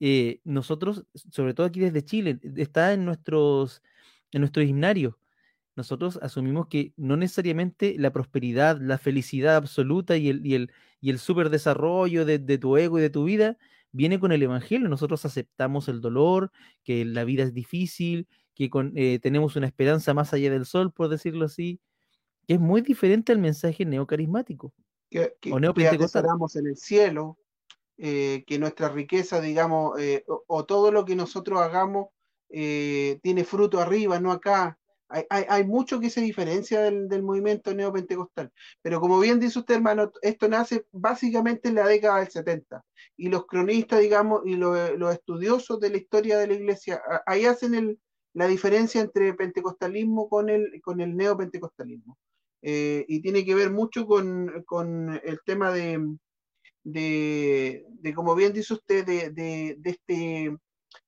eh, 0.00 0.40
nosotros, 0.44 1.06
sobre 1.14 1.54
todo 1.54 1.66
aquí 1.66 1.80
desde 1.80 2.04
Chile, 2.04 2.40
está 2.56 2.92
en 2.92 3.04
nuestros 3.04 3.82
en 4.32 4.40
nuestro 4.40 4.62
himnario. 4.62 5.18
Nosotros 5.76 6.18
asumimos 6.22 6.66
que 6.68 6.92
no 6.96 7.16
necesariamente 7.16 7.94
la 7.98 8.12
prosperidad, 8.12 8.80
la 8.80 8.98
felicidad 8.98 9.56
absoluta 9.56 10.16
y 10.16 10.30
el, 10.30 10.44
y 10.44 10.54
el, 10.54 10.72
y 11.00 11.10
el 11.10 11.18
super 11.18 11.50
desarrollo 11.50 12.24
de, 12.24 12.38
de 12.38 12.58
tu 12.58 12.76
ego 12.76 12.98
y 12.98 13.02
de 13.02 13.10
tu 13.10 13.24
vida 13.24 13.58
viene 13.92 14.18
con 14.18 14.32
el 14.32 14.42
Evangelio. 14.42 14.88
Nosotros 14.88 15.24
aceptamos 15.24 15.88
el 15.88 16.00
dolor, 16.00 16.50
que 16.84 17.04
la 17.04 17.24
vida 17.24 17.42
es 17.42 17.54
difícil, 17.54 18.26
que 18.54 18.70
eh, 18.94 19.18
tenemos 19.20 19.54
una 19.56 19.66
esperanza 19.66 20.14
más 20.14 20.32
allá 20.32 20.50
del 20.50 20.64
sol, 20.64 20.92
por 20.92 21.08
decirlo 21.08 21.44
así, 21.44 21.78
que 22.46 22.54
es 22.54 22.60
muy 22.60 22.80
diferente 22.80 23.32
al 23.32 23.38
mensaje 23.38 23.84
neocarismático. 23.84 24.72
Que, 25.10 25.34
que, 25.40 25.52
o 25.52 25.58
en 25.58 26.66
el 26.66 26.76
cielo, 26.76 27.38
eh, 27.98 28.44
que 28.46 28.58
nuestra 28.58 28.88
riqueza, 28.88 29.40
digamos, 29.40 30.00
eh, 30.00 30.24
o, 30.26 30.64
todo 30.64 30.90
lo 30.90 31.04
que 31.04 31.14
nosotros 31.14 31.60
hagamos 31.60 32.08
tiene 32.48 33.44
fruto 33.44 33.80
arriba, 33.80 34.20
no 34.20 34.32
acá. 34.32 34.78
Hay, 35.08 35.64
mucho 35.64 36.00
que 36.00 36.10
se 36.10 36.20
diferencia 36.20 36.80
del, 36.82 37.22
movimiento 37.22 37.72
neopentecostal. 37.74 38.52
Pero 38.82 39.00
como 39.00 39.20
bien 39.20 39.38
dice 39.38 39.60
usted, 39.60 39.76
hermano, 39.76 40.10
esto 40.22 40.48
nace 40.48 40.86
básicamente 40.90 41.68
en 41.68 41.76
la 41.76 41.86
década 41.86 42.18
del 42.18 42.28
70. 42.28 42.84
Y 43.16 43.28
los 43.28 43.46
cronistas, 43.46 44.00
digamos, 44.00 44.42
y 44.44 44.56
los, 44.56 45.14
estudiosos 45.14 45.78
de 45.80 45.90
la 45.90 45.96
historia 45.98 46.38
de 46.38 46.48
la 46.48 46.54
iglesia, 46.54 47.00
ahí 47.24 47.46
hacen 47.46 47.98
la 48.34 48.46
diferencia 48.46 49.00
entre 49.00 49.34
pentecostalismo 49.34 50.28
con 50.28 50.50
el, 50.50 50.80
con 50.82 51.00
el 51.00 51.16
neopentecostalismo. 51.16 52.18
Eh, 52.62 53.04
y 53.06 53.22
tiene 53.22 53.44
que 53.44 53.54
ver 53.54 53.70
mucho 53.70 54.06
con, 54.06 55.20
el 55.22 55.40
tema 55.44 55.70
de, 55.72 56.16
de, 56.82 58.12
como 58.14 58.34
bien 58.34 58.52
dice 58.52 58.74
usted, 58.74 59.06
de, 59.06 59.30
de 59.30 59.78
este 59.84 60.56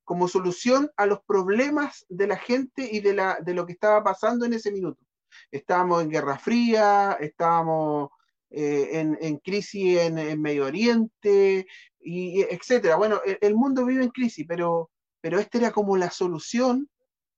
como 0.09 0.27
solución 0.27 0.91
a 0.97 1.05
los 1.05 1.21
problemas 1.21 2.07
de 2.09 2.27
la 2.27 2.39
gente 2.39 2.89
y 2.91 3.01
de, 3.01 3.13
la, 3.13 3.39
de 3.43 3.53
lo 3.53 3.67
que 3.67 3.75
estaba 3.75 4.03
pasando 4.03 4.47
en 4.47 4.55
ese 4.55 4.73
minuto. 4.73 5.05
Estábamos 5.51 6.03
en 6.03 6.09
Guerra 6.09 6.39
Fría, 6.39 7.19
estábamos 7.21 8.09
eh, 8.49 8.89
en, 9.21 9.37
crisis 9.37 9.99
en, 9.99 10.41
Medio 10.41 10.65
Oriente, 10.65 11.67
y, 12.01 12.41
etcétera. 12.41 12.97
Bueno, 12.97 13.21
el, 13.23 13.55
mundo 13.55 13.85
vive 13.85 14.03
en 14.03 14.09
crisis, 14.09 14.47
pero, 14.49 14.91
pero 15.21 15.39
esta 15.39 15.59
era 15.59 15.73
como 15.73 15.99
la 15.99 16.11
solución 16.11 16.89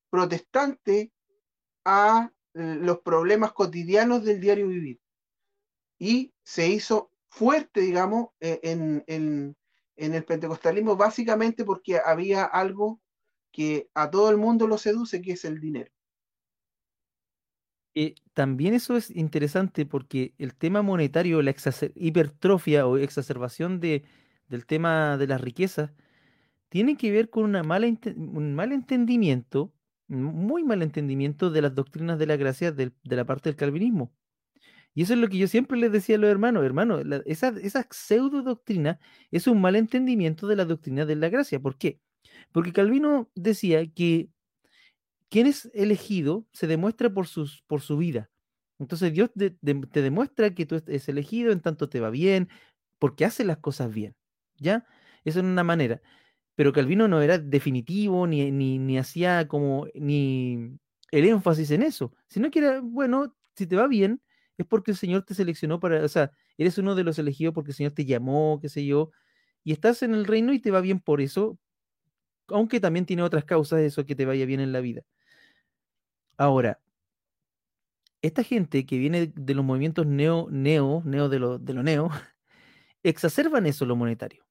protestante 0.09 1.11
a 1.85 2.30
eh, 2.54 2.76
los 2.78 3.00
problemas 3.00 3.52
cotidianos 3.52 4.22
del 4.22 4.38
diario 4.38 4.68
vivir. 4.68 5.00
Y 5.98 6.33
se 6.44 6.68
hizo 6.68 7.11
fuerte, 7.30 7.80
digamos, 7.80 8.28
e, 8.38 8.61
en, 8.62 9.02
en, 9.09 9.56
en 10.00 10.14
el 10.14 10.24
pentecostalismo, 10.24 10.96
básicamente 10.96 11.64
porque 11.64 12.00
había 12.04 12.44
algo 12.44 13.00
que 13.52 13.90
a 13.94 14.10
todo 14.10 14.30
el 14.30 14.38
mundo 14.38 14.66
lo 14.66 14.78
seduce, 14.78 15.20
que 15.20 15.32
es 15.32 15.44
el 15.44 15.60
dinero. 15.60 15.92
Eh, 17.94 18.14
también 18.32 18.72
eso 18.72 18.96
es 18.96 19.10
interesante 19.10 19.84
porque 19.84 20.32
el 20.38 20.54
tema 20.54 20.80
monetario, 20.80 21.42
la 21.42 21.54
hipertrofia 21.96 22.86
o 22.86 22.96
exacerbación 22.96 23.80
de, 23.80 24.04
del 24.48 24.64
tema 24.64 25.18
de 25.18 25.26
las 25.26 25.40
riquezas, 25.40 25.92
tiene 26.70 26.96
que 26.96 27.10
ver 27.10 27.28
con 27.28 27.44
una 27.44 27.62
mala 27.62 27.86
un 28.16 28.54
mal 28.54 28.72
entendimiento, 28.72 29.74
muy 30.08 30.64
mal 30.64 30.82
entendimiento 30.82 31.50
de 31.50 31.62
las 31.62 31.74
doctrinas 31.74 32.18
de 32.18 32.26
la 32.26 32.36
gracia 32.36 32.72
de 32.72 32.92
la 33.04 33.24
parte 33.26 33.50
del 33.50 33.56
calvinismo. 33.56 34.12
Y 34.94 35.03
eso 35.03 35.14
es 35.14 35.20
lo 35.20 35.29
que 35.29 35.38
yo 35.38 35.46
siempre 35.48 35.79
les 35.79 35.92
decía 35.92 36.16
a 36.16 36.18
los 36.18 36.31
hermanos, 36.31 36.64
hermanos, 36.64 37.05
esa, 37.26 37.48
esa 37.62 37.87
pseudo 37.90 38.42
doctrina 38.42 38.98
es 39.31 39.46
un 39.46 39.61
mal 39.61 39.76
entendimiento 39.76 40.46
de 40.48 40.57
la 40.57 40.64
doctrina 40.64 41.07
de 41.07 41.16
la 41.16 41.29
gracia. 41.29 41.61
¿Por 41.61 41.79
qué? 41.79 42.00
Porque 42.53 42.72
Calvino 42.72 43.31
decía 43.35 43.87
que 43.92 44.31
quien 45.29 45.46
es 45.46 45.70
elegido 45.74 46.46
se 46.53 46.66
demuestra 46.66 47.12
por, 47.12 47.26
sus, 47.26 47.62
por 47.66 47.81
su 47.81 47.96
vida. 47.96 48.31
Entonces 48.79 49.12
Dios 49.12 49.31
te 49.35 50.03
demuestra 50.03 50.55
que 50.55 50.66
tú 50.66 50.76
eres 50.87 51.09
elegido 51.09 51.53
en 51.53 51.61
tanto 51.61 51.88
te 51.88 52.00
va 52.00 52.11
bien, 52.11 52.48
porque 52.98 53.24
hace 53.24 53.44
las 53.44 53.59
cosas 53.59 53.92
bien. 53.92 54.16
¿Ya? 54.59 54.87
Eso 55.24 55.40
es 55.40 55.44
una 55.44 55.64
manera. 55.64 56.00
Pero 56.57 56.72
Calvino 56.72 57.09
no 57.09 57.22
era 57.22 57.38
definitivo, 57.38 58.26
ni, 58.26 58.50
ni, 58.50 58.79
ni 58.79 58.98
hacía 58.98 59.48
como, 59.48 59.87
ni 59.94 60.79
el 61.11 61.24
énfasis 61.26 61.70
en 61.70 61.83
eso, 61.83 62.14
sino 62.29 62.50
que 62.50 62.61
era, 62.61 62.81
bueno, 62.81 63.35
si 63.55 63.66
te 63.66 63.76
va 63.76 63.87
bien, 63.88 64.20
es 64.62 64.66
porque 64.68 64.90
el 64.92 64.96
Señor 64.96 65.25
te 65.25 65.35
seleccionó 65.35 65.81
para, 65.81 66.05
o 66.05 66.09
sea, 66.09 66.33
eres 66.59 66.79
uno 66.79 66.94
de 66.94 67.05
los 67.05 67.18
elegidos 67.18 67.55
porque 67.55 67.70
el 67.73 67.77
Señor 67.77 67.92
te 67.92 68.05
llamó, 68.05 68.59
qué 68.61 68.68
sé 68.68 68.85
yo, 68.87 69.11
y 69.64 69.73
estás 69.73 70.03
en 70.03 70.14
el 70.14 70.27
reino 70.27 70.53
y 70.53 70.61
te 70.61 70.70
va 70.70 70.81
bien 70.81 71.01
por 71.01 71.20
eso, 71.20 71.59
aunque 72.49 72.81
también 72.81 73.07
tiene 73.07 73.23
otras 73.23 73.44
causas 73.44 73.81
de 73.81 73.87
eso 73.87 74.07
que 74.07 74.16
te 74.16 74.27
vaya 74.27 74.46
bien 74.46 74.61
en 74.61 74.73
la 74.73 74.81
vida. 74.81 75.03
Ahora, 76.38 76.81
esta 78.23 78.42
gente 78.42 78.85
que 78.87 78.99
viene 78.99 79.33
de 79.35 79.55
los 79.55 79.64
movimientos 79.64 80.07
neo, 80.07 80.49
neo, 80.51 81.03
neo 81.05 81.29
de 81.29 81.38
lo, 81.38 81.59
de 81.59 81.75
lo 81.75 81.83
neo, 81.83 82.11
exacerban 83.03 83.66
eso 83.66 83.87
lo 83.87 83.96
monetario. 83.96 84.44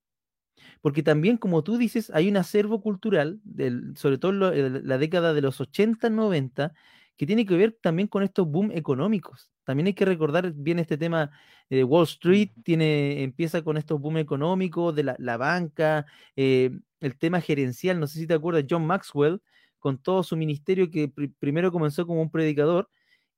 Porque 0.82 1.04
también, 1.04 1.38
como 1.38 1.64
tú 1.64 1.78
dices, 1.78 2.12
hay 2.14 2.30
un 2.30 2.38
acervo 2.38 2.82
cultural, 2.82 3.40
del, 3.44 3.96
sobre 3.98 4.18
todo 4.18 4.54
en 4.54 4.88
la 4.88 4.98
década 4.98 5.34
de 5.34 5.42
los 5.42 5.62
80, 5.62 6.10
90, 6.10 6.74
que 7.20 7.26
tiene 7.26 7.46
que 7.46 7.58
ver 7.58 7.78
también 7.82 8.08
con 8.08 8.24
estos 8.24 8.48
boom 8.48 8.72
económicos. 8.72 9.52
También 9.66 9.88
hay 9.88 9.94
que 9.94 10.06
recordar 10.06 10.54
bien 10.54 10.80
este 10.80 10.98
tema 10.98 11.32
de 11.70 11.84
Wall 11.84 12.06
Street, 12.06 12.52
tiene, 12.64 13.24
empieza 13.24 13.62
con 13.62 13.76
estos 13.76 14.00
boom 14.00 14.20
económicos, 14.20 14.96
de 14.96 15.04
la, 15.04 15.38
banca, 15.38 16.06
eh, 16.38 16.72
el 17.02 17.18
tema 17.18 17.42
gerencial, 17.42 18.00
no 18.00 18.08
sé 18.08 18.20
si 18.20 18.26
te 18.26 18.36
acuerdas, 18.36 18.64
John 18.70 18.88
Maxwell, 18.88 19.42
con 19.80 19.98
todo 20.02 20.24
su 20.24 20.38
ministerio 20.38 20.90
que 20.90 21.12
primero 21.40 21.74
comenzó 21.74 22.08
como 22.08 22.22
un 22.22 22.32
predicador 22.32 22.90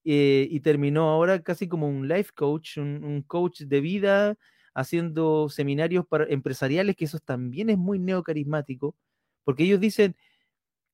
eh, 0.04 0.48
y 0.52 0.60
terminó 0.60 1.10
ahora 1.10 1.42
casi 1.42 1.68
como 1.68 1.88
un 1.88 2.08
life 2.08 2.34
coach, 2.36 2.78
un, 2.78 3.24
coach 3.26 3.62
de 3.62 3.82
vida, 3.82 4.38
haciendo 4.76 5.50
seminarios 5.50 6.06
para 6.06 6.26
empresariales, 6.26 6.96
que 6.96 7.06
eso 7.06 7.18
también 7.18 7.72
es 7.72 7.80
muy 7.80 7.98
neocarismático, 7.98 8.96
porque 9.44 9.64
ellos 9.64 9.80
dicen, 9.80 10.16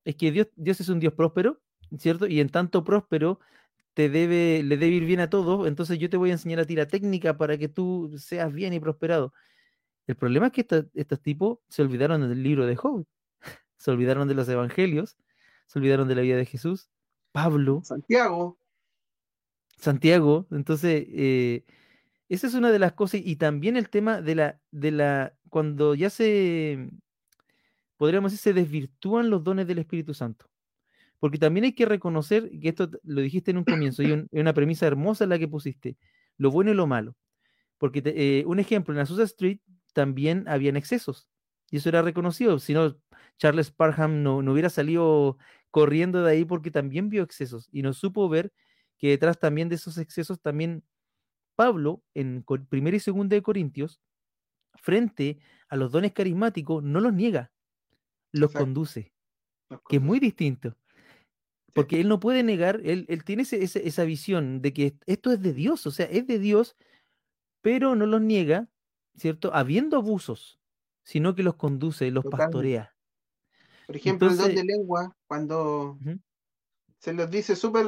es 0.06 0.16
que 0.16 0.32
Dios, 0.32 0.48
Dios 0.56 0.80
es 0.80 0.88
un 0.88 1.02
Dios 1.02 1.14
próspero, 1.14 1.60
¿cierto? 1.98 2.28
Y 2.28 2.40
en 2.40 2.50
tanto 2.50 2.84
próspero 2.84 3.40
te 3.94 4.10
debe, 4.10 4.64
le 4.64 4.78
debe 4.78 4.96
ir 4.96 5.06
bien 5.06 5.20
a 5.20 5.30
todos, 5.30 5.68
entonces 5.68 5.98
yo 6.00 6.10
te 6.10 6.18
voy 6.18 6.30
a 6.30 6.34
enseñar 6.34 6.60
a 6.60 6.66
ti 6.66 6.76
la 6.76 6.88
técnica 6.88 7.38
para 7.38 7.58
que 7.58 7.68
tú 7.68 8.14
seas 8.18 8.54
bien 8.54 8.74
y 8.74 8.80
prosperado. 8.80 9.34
El 10.08 10.16
problema 10.16 10.48
es 10.48 10.54
que 10.54 10.68
estos 10.94 11.22
tipos 11.22 11.60
se 11.68 11.82
olvidaron 11.82 12.28
del 12.30 12.42
libro 12.44 12.66
de 12.66 12.76
Job, 12.76 13.06
se 13.78 13.92
olvidaron 13.92 14.28
de 14.28 14.36
los 14.36 14.48
evangelios, 14.48 15.18
se 15.68 15.80
olvidaron 15.80 16.08
de 16.08 16.16
la 16.16 16.22
vida 16.22 16.38
de 16.38 16.46
Jesús. 16.46 16.90
Pablo. 17.32 17.82
Santiago. 17.84 18.58
Santiago. 19.78 20.48
Entonces, 20.52 21.06
eh, 21.10 21.66
esa 22.30 22.48
es 22.48 22.54
una 22.54 22.72
de 22.72 22.80
las 22.80 22.94
cosas. 22.94 23.22
Y 23.24 23.36
también 23.36 23.78
el 23.78 23.90
tema 23.90 24.22
de 24.22 24.36
la, 24.36 24.62
de 24.72 24.92
la, 24.92 25.38
cuando 25.50 25.94
ya 25.94 26.10
se, 26.10 26.90
podríamos 27.98 28.32
decir, 28.32 28.54
se 28.54 28.60
desvirtúan 28.60 29.30
los 29.30 29.44
dones 29.44 29.68
del 29.68 29.80
Espíritu 29.80 30.14
Santo. 30.14 30.47
Porque 31.20 31.38
también 31.38 31.66
hay 31.66 31.74
que 31.74 31.86
reconocer, 31.86 32.50
que 32.62 32.70
esto 32.70 32.90
lo 33.04 33.22
dijiste 33.22 33.52
en 33.52 33.58
un 33.58 33.64
comienzo, 33.64 34.04
y 34.04 34.12
es 34.12 34.26
una 34.32 34.54
premisa 34.54 34.86
hermosa 34.86 35.26
la 35.26 35.40
que 35.40 35.48
pusiste, 35.48 35.98
lo 36.38 36.52
bueno 36.52 36.72
y 36.72 36.76
lo 36.76 36.88
malo. 36.88 37.16
Porque 37.78 38.02
eh, 38.06 38.44
un 38.46 38.60
ejemplo, 38.60 38.94
en 38.94 39.00
Azusa 39.00 39.24
Street 39.24 39.60
también 39.94 40.46
habían 40.48 40.78
excesos. 40.78 41.28
Y 41.70 41.78
eso 41.78 41.90
era 41.90 42.02
reconocido. 42.02 42.60
Si 42.60 42.74
no, 42.74 42.98
Charles 43.38 43.72
Parham 43.72 44.24
no, 44.24 44.42
no 44.42 44.54
hubiera 44.54 44.70
salido 44.70 45.38
corriendo 45.72 46.24
de 46.24 46.32
ahí 46.32 46.46
porque 46.46 46.72
también 46.72 47.10
vio 47.10 47.24
excesos 47.24 47.70
y 47.72 47.82
no 47.82 47.94
supo 47.94 48.30
ver 48.30 48.54
que 48.98 49.10
detrás 49.10 49.38
también 49.40 49.70
de 49.70 49.76
esos 49.76 49.98
excesos 49.98 50.42
también 50.42 50.84
Pablo 51.56 52.04
en 52.14 52.44
primera 52.70 52.98
y 52.98 53.00
segunda 53.00 53.36
de 53.36 53.42
Corintios 53.42 54.02
frente 54.76 55.40
a 55.70 55.76
los 55.76 55.92
dones 55.92 56.14
carismáticos 56.14 56.84
no 56.84 57.00
los 57.00 57.14
niega, 57.14 57.52
los 58.32 58.52
conduce, 58.52 59.12
que 59.90 59.98
es 59.98 60.02
muy 60.02 60.20
distinto. 60.20 60.76
Porque 61.74 62.00
él 62.00 62.08
no 62.08 62.20
puede 62.20 62.44
negar, 62.44 62.82
él, 62.84 63.06
tiene 63.24 63.44
esa 63.44 64.04
visión 64.04 64.62
de 64.62 64.74
que 64.74 64.98
esto 65.06 65.32
es 65.32 65.42
de 65.42 65.54
Dios, 65.54 65.86
o 65.86 65.92
sea, 65.92 66.08
es 66.08 66.26
de 66.26 66.40
Dios, 66.40 66.76
pero 67.62 67.96
no 67.96 68.06
los 68.06 68.22
niega, 68.22 68.68
¿cierto? 69.16 69.54
Habiendo 69.54 69.98
abusos, 69.98 70.60
sino 71.04 71.36
que 71.36 71.44
los 71.44 71.56
conduce, 71.56 72.10
los 72.10 72.26
pastorea. 72.26 72.96
Por 73.86 73.96
ejemplo, 73.96 74.30
el 74.30 74.38
don 74.38 74.56
de 74.56 74.64
lengua, 74.64 75.16
cuando 75.28 75.98
se 77.00 77.14
los 77.14 77.30
dice 77.30 77.56
súper 77.56 77.86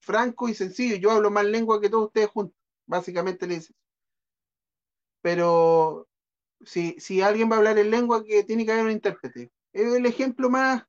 franco 0.00 0.48
y 0.48 0.54
sencillo, 0.54 0.96
yo 0.96 1.10
hablo 1.10 1.30
más 1.30 1.46
lengua 1.46 1.80
que 1.80 1.88
todos 1.88 2.06
ustedes 2.06 2.28
juntos, 2.28 2.56
básicamente 2.86 3.46
le 3.46 3.56
dice. 3.56 3.74
Pero 5.22 6.08
si, 6.64 6.96
si 6.98 7.20
alguien 7.22 7.50
va 7.50 7.54
a 7.54 7.58
hablar 7.58 7.78
en 7.78 7.90
lengua, 7.90 8.24
que 8.24 8.44
tiene 8.44 8.64
que 8.64 8.72
haber 8.72 8.84
un 8.84 8.92
intérprete. 8.92 9.50
Es 9.72 9.94
el 9.94 10.06
ejemplo 10.06 10.50
más, 10.50 10.84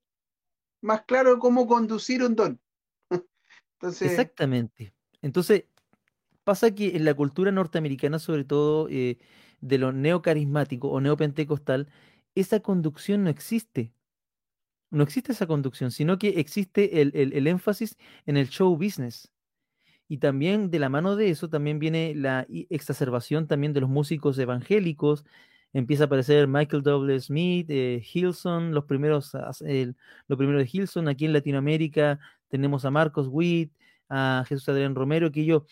más 0.82 1.04
claro 1.04 1.40
cómo 1.40 1.68
conducir 1.68 2.24
un 2.24 2.36
don. 2.36 2.60
Entonces, 3.80 4.12
Exactamente. 4.12 4.94
Entonces, 5.22 5.66
pasa 6.44 6.72
que 6.72 6.96
en 6.96 7.06
la 7.06 7.14
cultura 7.14 7.52
norteamericana, 7.52 8.20
sobre 8.20 8.44
todo 8.44 8.88
eh, 8.90 9.18
de 9.62 9.78
lo 9.78 9.92
neocarismático 9.92 10.90
o 10.90 11.02
neopentecostal, 11.02 11.88
esa 12.36 12.60
conducción 12.62 13.24
no 13.24 13.30
existe 13.30 13.94
no 14.92 15.04
existe 15.04 15.32
esa 15.32 15.48
conducción, 15.48 15.92
sino 15.92 16.18
que 16.18 16.40
existe 16.40 17.02
el, 17.02 17.48
énfasis 17.48 17.98
en 18.26 18.38
el 18.38 18.50
show 18.50 18.76
business. 18.76 19.32
Y 20.08 20.18
también 20.18 20.72
de 20.72 20.80
la 20.80 20.90
mano 20.90 21.16
de 21.16 21.30
eso 21.30 21.50
también 21.50 21.78
viene 21.78 22.16
la 22.16 22.48
exacerbación 22.50 23.48
también 23.48 23.74
de 23.74 23.82
los 23.82 23.90
músicos 23.90 24.40
evangélicos. 24.40 25.24
Empieza 25.74 26.04
a 26.04 26.06
aparecer 26.08 26.48
Michael 26.48 26.82
W. 26.82 27.20
Smith, 27.20 27.68
eh, 27.70 28.04
Hilson, 28.14 28.74
los 28.74 28.86
primeros, 28.86 29.32
el, 29.62 29.96
lo 30.28 30.38
primero 30.38 30.58
de 30.58 30.70
Hilson. 30.72 31.08
Aquí 31.08 31.26
en 31.26 31.34
Latinoamérica 31.34 32.20
tenemos 32.48 32.86
a 32.86 32.92
Marcos 32.92 33.28
Witt, 33.30 33.72
a 34.10 34.44
Jesús 34.48 34.68
Adrián 34.70 34.96
Romero, 34.96 35.32
que 35.32 35.46
yo, 35.46 35.66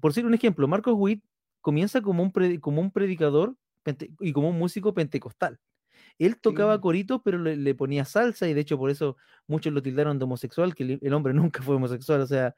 por 0.00 0.12
decir 0.12 0.24
un 0.24 0.34
ejemplo, 0.34 0.66
Marcos 0.68 0.94
Witt 0.96 1.22
comienza 1.60 2.00
como 2.00 2.22
un, 2.22 2.32
como 2.60 2.80
un 2.80 2.90
predicador 2.90 3.54
y 4.20 4.32
como 4.32 4.48
un 4.48 4.58
músico 4.58 4.94
pentecostal. 4.94 5.58
Él 6.18 6.38
tocaba 6.38 6.80
coritos, 6.80 7.20
pero 7.24 7.38
le, 7.38 7.74
ponía 7.74 8.04
salsa 8.04 8.48
y 8.48 8.54
de 8.54 8.60
hecho 8.60 8.78
por 8.78 8.90
eso 8.90 9.16
muchos 9.46 9.72
lo 9.72 9.82
tildaron 9.82 10.18
de 10.18 10.24
homosexual, 10.24 10.74
que 10.74 10.98
el, 11.00 11.14
hombre 11.14 11.34
nunca 11.34 11.62
fue 11.62 11.76
homosexual, 11.76 12.20
o 12.20 12.26
sea, 12.26 12.54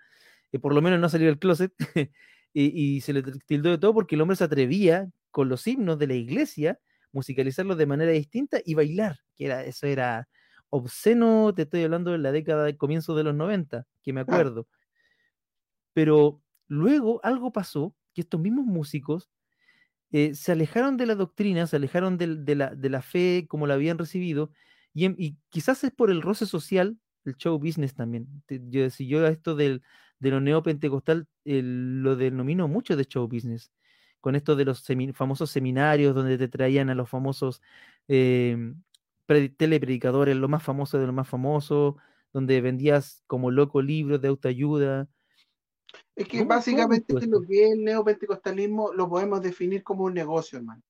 eh, 0.53 0.59
por 0.59 0.75
lo 0.75 0.83
menos 0.83 1.01
no 1.01 1.09
salió 1.09 1.29
del 1.29 1.39
closet 1.39 1.73
y, 2.53 3.01
se 3.01 3.13
le 3.13 3.23
tildó 3.47 3.71
de 3.71 3.79
todo 3.79 3.95
porque 3.95 4.15
el 4.15 4.21
hombre 4.21 4.37
se 4.37 4.45
atrevía 4.45 5.09
con 5.35 5.49
los 5.49 5.67
himnos 5.67 5.99
de 5.99 6.07
la 6.07 6.15
iglesia, 6.15 6.79
musicalizarlos 7.11 7.77
de 7.77 7.87
manera 7.87 8.13
distinta 8.13 8.61
y 8.65 8.75
bailar, 8.75 9.19
que 9.35 9.47
era, 9.47 9.65
eso 9.65 9.89
era 9.89 10.29
obsceno, 10.71 11.53
te 11.53 11.63
estoy 11.63 11.83
hablando 11.83 12.13
de 12.13 12.19
la 12.19 12.31
década 12.31 12.63
de 12.63 12.77
comienzo 12.77 13.17
de 13.17 13.25
los 13.25 13.35
90, 13.35 13.85
que 14.01 14.13
me 14.13 14.21
acuerdo. 14.21 14.69
Pero 15.93 16.41
luego 16.69 17.19
algo 17.25 17.53
pasó 17.53 17.97
que 18.15 18.21
estos 18.21 18.41
mismos 18.41 18.65
músicos 18.65 19.29
eh, 20.13 20.37
se 20.37 20.53
alejaron 20.53 20.97
de 20.97 21.07
la 21.07 21.17
doctrina, 21.17 21.67
se 21.67 21.75
alejaron 21.75 22.17
de, 22.17 22.55
la, 22.55 23.03
fe 23.03 23.47
como 23.49 23.67
la 23.67 23.75
habían 23.75 23.99
recibido, 23.99 24.53
y, 24.95 25.37
quizás 25.49 25.83
es 25.83 25.91
por 25.91 26.13
el 26.13 26.23
roce 26.23 26.47
social, 26.47 26.97
el 27.25 27.35
show 27.35 27.59
business 27.59 27.93
también. 27.93 28.29
yo, 28.49 28.89
si 28.89 29.09
yo 29.09 29.27
a 29.27 29.31
esto 29.31 29.57
del, 29.57 29.83
de 30.21 30.31
lo 30.31 30.41
neopentecostal 30.41 31.27
lo 31.45 32.15
denomino 32.15 32.69
mucho 32.69 32.97
de 32.97 33.05
show 33.05 33.27
business. 33.27 33.73
Con 34.25 34.37
esto 34.37 34.57
de 34.57 34.65
los 34.65 34.83
famosos 35.13 35.51
seminarios 35.51 36.15
donde 36.15 36.39
te 36.39 36.49
traían 36.49 36.89
a 36.89 36.95
los 36.95 37.11
famosos 37.11 37.61
em, 38.09 38.83
telepredicadores, 39.59 40.35
lo 40.35 40.49
más 40.49 40.63
famoso 40.63 40.99
de 40.99 41.07
lo 41.07 41.13
más 41.13 41.29
famoso, 41.29 41.99
donde 42.33 42.63
vendías 42.63 43.23
como 43.27 43.51
loco 43.51 43.83
libros 43.83 44.23
de 44.23 44.29
autoayuda. 44.29 45.11
Es 46.17 46.27
que 46.27 46.43
básicamente 46.43 47.27
lo 47.27 47.43
que 47.43 47.67
es 47.67 47.73
el 47.73 47.85
neopentecostalismo 47.85 48.95
lo 48.95 49.11
podemos 49.11 49.43
definir 49.43 49.83
como 49.83 50.05
un 50.05 50.15
negocio, 50.15 50.59
hermano. 50.59 50.83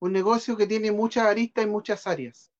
Un 0.00 0.12
negocio 0.12 0.56
que 0.56 0.66
tiene 0.66 0.90
muchas 0.90 1.26
aristas 1.26 1.64
y 1.64 1.68
muchas 1.68 2.08
áreas. 2.08 2.50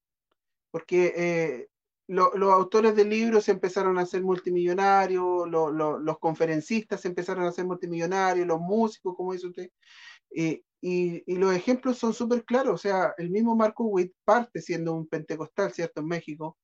Porque 0.71 1.13
eh, 1.17 1.69
los 2.07 2.53
autores 2.53 2.95
de 2.95 3.05
libros 3.05 3.49
empezaron 3.49 3.99
a 3.99 4.07
ser 4.07 4.23
multimillonarios, 4.23 5.49
los 5.49 6.19
conferencistas 6.19 7.05
empezaron 7.05 7.45
a 7.45 7.53
ser 7.53 7.65
multimillonarios, 7.65 8.47
los 8.47 8.61
músicos, 8.61 9.17
como 9.17 9.33
dice 9.33 9.47
usted. 9.47 9.71
Eh, 10.35 10.63
y, 10.81 11.35
los 11.37 11.55
ejemplos 11.55 11.99
son 11.99 12.13
súper 12.13 12.45
claros. 12.45 12.75
O 12.75 12.79
sea, 12.79 13.15
el 13.17 13.31
mismo 13.31 13.57
Marco 13.57 13.85
Witt 13.85 14.13
parte 14.25 14.61
siendo 14.61 14.93
un 14.93 15.07
pentecostal, 15.07 15.73
¿cierto? 15.73 16.01
En 16.03 16.09
México, 16.09 16.59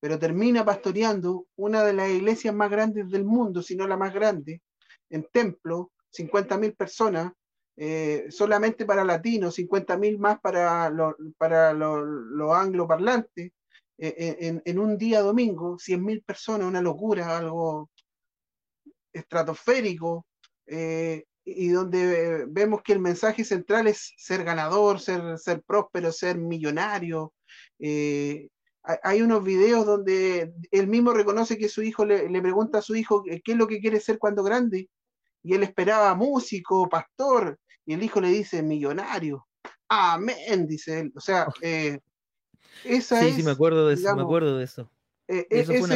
pero 0.00 0.18
termina 0.18 0.64
pastoreando 0.64 1.46
una 1.56 1.84
de 1.84 1.92
las 1.92 2.10
iglesias 2.10 2.54
más 2.54 2.70
grandes 2.70 3.10
del 3.10 3.24
mundo, 3.24 3.62
si 3.62 3.76
no 3.76 3.86
la 3.86 3.96
más 3.96 4.12
grande, 4.12 4.62
en 5.10 5.26
templo, 5.32 5.92
50.000 6.12 6.76
personas, 6.76 7.32
eh, 7.76 8.26
solamente 8.30 8.84
para 8.84 9.04
latinos, 9.04 9.56
50.000 9.56 10.18
más 10.18 10.40
para, 10.40 10.92
para 11.38 11.72
los 11.72 12.52
angloparlantes 12.52 13.52
en, 14.02 14.62
en, 14.64 14.78
un 14.78 14.96
día 14.96 15.20
domingo, 15.20 15.76
100.000 15.76 16.24
personas, 16.24 16.66
una 16.66 16.80
locura, 16.80 17.36
algo 17.36 17.90
estratosférico, 19.12 20.26
eh, 20.66 21.24
y 21.44 21.68
donde 21.68 22.46
vemos 22.48 22.82
que 22.82 22.92
el 22.92 23.00
mensaje 23.00 23.44
central 23.44 23.86
es 23.86 24.14
ser 24.16 24.44
ganador, 24.44 25.00
ser, 25.00 25.38
ser 25.38 25.62
próspero, 25.62 26.12
ser 26.12 26.38
millonario. 26.38 27.32
Eh, 27.78 28.48
hay 28.82 29.20
unos 29.20 29.44
videos 29.44 29.84
donde 29.84 30.52
él 30.70 30.86
mismo 30.86 31.12
reconoce 31.12 31.58
que 31.58 31.68
su 31.68 31.82
hijo 31.82 32.04
le, 32.04 32.28
le, 32.28 32.40
pregunta 32.40 32.78
a 32.78 32.82
su 32.82 32.94
hijo 32.94 33.22
qué 33.22 33.52
es 33.52 33.56
lo 33.56 33.66
que 33.66 33.80
quiere 33.80 34.00
ser 34.00 34.18
cuando 34.18 34.42
grande, 34.42 34.88
y 35.42 35.54
él 35.54 35.62
esperaba 35.62 36.14
músico, 36.14 36.88
pastor, 36.88 37.58
y 37.84 37.94
el 37.94 38.02
hijo 38.02 38.20
le 38.20 38.28
dice 38.28 38.62
millonario. 38.62 39.46
Amén, 39.88 40.66
dice 40.66 41.00
él. 41.00 41.12
O 41.16 41.20
sea, 41.20 41.48
eh, 41.62 41.98
sí, 42.82 43.00
sí, 43.00 43.42
me 43.42 43.50
acuerdo 43.50 43.88
de 43.88 43.94
eso, 43.94 44.14
me 44.14 44.22
acuerdo 44.22 44.58
de 44.58 44.64
eso. 44.64 44.90
Eh, 45.32 45.46
eso 45.48 45.72
fue 45.74 45.82
una 45.82 45.94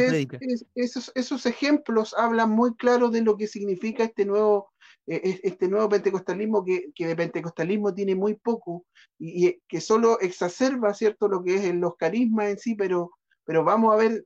esos, 0.75 1.11
esos, 1.13 1.45
ejemplos 1.45 2.15
hablan 2.17 2.51
muy 2.51 2.73
claro 2.75 3.09
de 3.09 3.21
lo 3.21 3.35
que 3.35 3.47
significa 3.47 4.05
este 4.05 4.23
nuevo, 4.23 4.71
eh, 5.07 5.41
este 5.43 5.67
nuevo 5.67 5.89
pentecostalismo 5.89 6.63
que, 6.63 6.93
que, 6.95 7.05
de 7.05 7.17
pentecostalismo 7.17 7.93
tiene 7.93 8.15
muy 8.15 8.35
poco 8.35 8.85
y, 9.19 9.59
que 9.67 9.81
solo 9.81 10.21
exacerba 10.21 10.93
cierto 10.93 11.27
lo 11.27 11.43
que 11.43 11.55
es 11.55 11.75
los 11.75 11.97
carismas 11.97 12.47
en 12.47 12.59
sí, 12.59 12.75
pero, 12.75 13.11
pero 13.43 13.65
vamos 13.65 13.93
a 13.93 13.97
ver, 13.97 14.25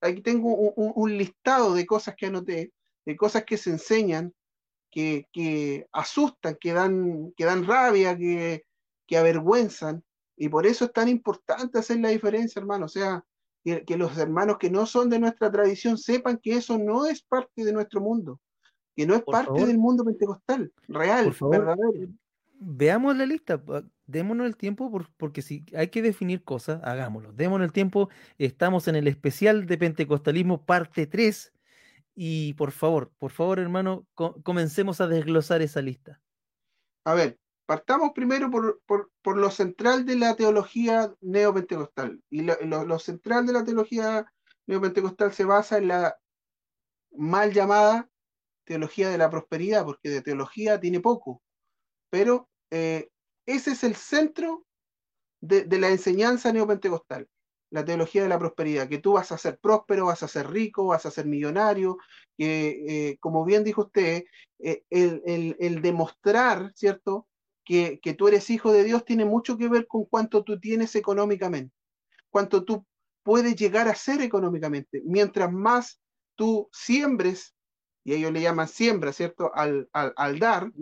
aquí 0.00 0.20
tengo 0.20 0.52
un, 0.52 0.92
un, 0.96 1.16
listado 1.16 1.72
de 1.72 1.86
cosas 1.86 2.16
que 2.16 2.26
anoté, 2.26 2.72
de 3.06 3.16
cosas 3.16 3.44
que 3.44 3.56
se 3.56 3.70
enseñan, 3.70 4.34
que, 4.90 5.28
que 5.32 5.86
asustan, 5.92 6.56
que 6.60 6.72
dan, 6.72 7.32
que 7.36 7.44
dan 7.44 7.64
rabia, 7.64 8.16
que, 8.16 8.64
que 9.06 9.16
avergüenzan, 9.16 10.02
y 10.40 10.48
por 10.48 10.66
eso 10.66 10.86
es 10.86 10.92
tan 10.94 11.06
importante 11.06 11.78
hacer 11.78 12.00
la 12.00 12.08
diferencia, 12.08 12.60
hermano. 12.60 12.86
O 12.86 12.88
sea, 12.88 13.22
que, 13.62 13.96
los 13.98 14.16
hermanos 14.16 14.56
que 14.58 14.70
no 14.70 14.86
son 14.86 15.10
de 15.10 15.18
nuestra 15.18 15.52
tradición 15.52 15.98
sepan 15.98 16.38
que 16.38 16.54
eso 16.54 16.78
no 16.78 17.04
es 17.04 17.20
parte 17.20 17.62
de 17.62 17.74
nuestro 17.74 18.00
mundo, 18.00 18.40
que 18.96 19.06
no 19.06 19.14
es 19.14 19.22
parte 19.22 19.66
del 19.66 19.76
mundo 19.76 20.02
pentecostal, 20.02 20.72
real, 20.88 21.36
verdadero. 21.42 22.08
Veamos 22.58 23.18
la 23.18 23.26
lista, 23.26 23.62
démonos 24.06 24.46
el 24.46 24.56
tiempo 24.56 24.90
porque 25.18 25.42
si 25.42 25.66
hay 25.76 25.88
que 25.88 26.00
definir 26.00 26.42
cosas, 26.42 26.80
hagámoslo. 26.84 27.34
Démonos 27.34 27.66
el 27.66 27.72
tiempo, 27.72 28.08
estamos 28.38 28.88
en 28.88 28.96
el 28.96 29.08
especial 29.08 29.66
de 29.66 29.76
Pentecostalismo 29.76 30.64
parte 30.64 31.06
3 31.06 31.52
y 32.14 32.54
por 32.54 32.72
favor, 32.72 33.10
por 33.18 33.30
favor 33.30 33.58
hermano, 33.58 34.06
comencemos 34.14 35.02
a 35.02 35.06
desglosar 35.06 35.60
esa 35.60 35.82
lista. 35.82 36.18
A 37.04 37.12
ver, 37.12 37.38
Partamos 37.70 38.10
primero 38.12 38.50
por, 38.50 39.36
lo 39.36 39.48
central 39.52 40.04
de 40.04 40.16
la 40.16 40.34
teología 40.34 41.14
neopentecostal. 41.20 42.20
Y 42.28 42.42
lo, 42.42 42.98
central 42.98 43.46
de 43.46 43.52
la 43.52 43.64
teología 43.64 44.26
neopentecostal 44.66 45.32
se 45.32 45.44
basa 45.44 45.78
en 45.78 45.86
la 45.86 46.18
mal 47.12 47.52
llamada 47.52 48.10
teología 48.64 49.08
de 49.08 49.18
la 49.18 49.30
prosperidad, 49.30 49.84
porque 49.84 50.08
de 50.08 50.20
teología 50.20 50.80
tiene 50.80 50.98
poco. 50.98 51.44
Pero 52.10 52.48
eh, 52.72 53.08
ese 53.46 53.70
es 53.70 53.84
el 53.84 53.94
centro 53.94 54.66
de, 55.40 55.64
la 55.78 55.90
enseñanza 55.90 56.52
neopentecostal, 56.52 57.28
la 57.70 57.84
teología 57.84 58.24
de 58.24 58.30
la 58.30 58.40
prosperidad, 58.40 58.88
que 58.88 58.98
tú 58.98 59.12
vas 59.12 59.30
a 59.30 59.38
ser 59.38 59.60
próspero, 59.60 60.06
vas 60.06 60.24
a 60.24 60.28
ser 60.28 60.50
rico, 60.50 60.86
vas 60.86 61.06
a 61.06 61.12
ser 61.12 61.26
millonario, 61.26 61.98
que, 62.36 63.10
eh, 63.10 63.18
como 63.20 63.44
bien 63.44 63.62
dijo 63.62 63.82
usted, 63.82 64.24
eh, 64.58 64.82
el, 64.90 65.54
el 65.60 65.82
demostrar, 65.82 66.72
¿cierto? 66.74 67.28
Que, 67.70 68.14
tú 68.14 68.26
eres 68.26 68.50
hijo 68.50 68.72
de 68.72 68.82
Dios 68.82 69.04
tiene 69.04 69.24
mucho 69.24 69.56
que 69.56 69.68
ver 69.68 69.86
con 69.86 70.04
cuánto 70.04 70.42
tú 70.42 70.58
tienes 70.58 70.96
económicamente, 70.96 71.72
cuánto 72.28 72.64
tú 72.64 72.84
puedes 73.22 73.54
llegar 73.54 73.86
a 73.86 73.94
ser 73.94 74.20
económicamente. 74.22 75.02
Mientras 75.04 75.52
más 75.52 76.00
tú 76.34 76.68
siembres, 76.72 77.54
y 78.02 78.14
ellos 78.14 78.32
le 78.32 78.40
llaman 78.40 78.66
siembra, 78.66 79.12
¿cierto? 79.12 79.52
Al, 79.54 79.88
dar. 80.40 80.72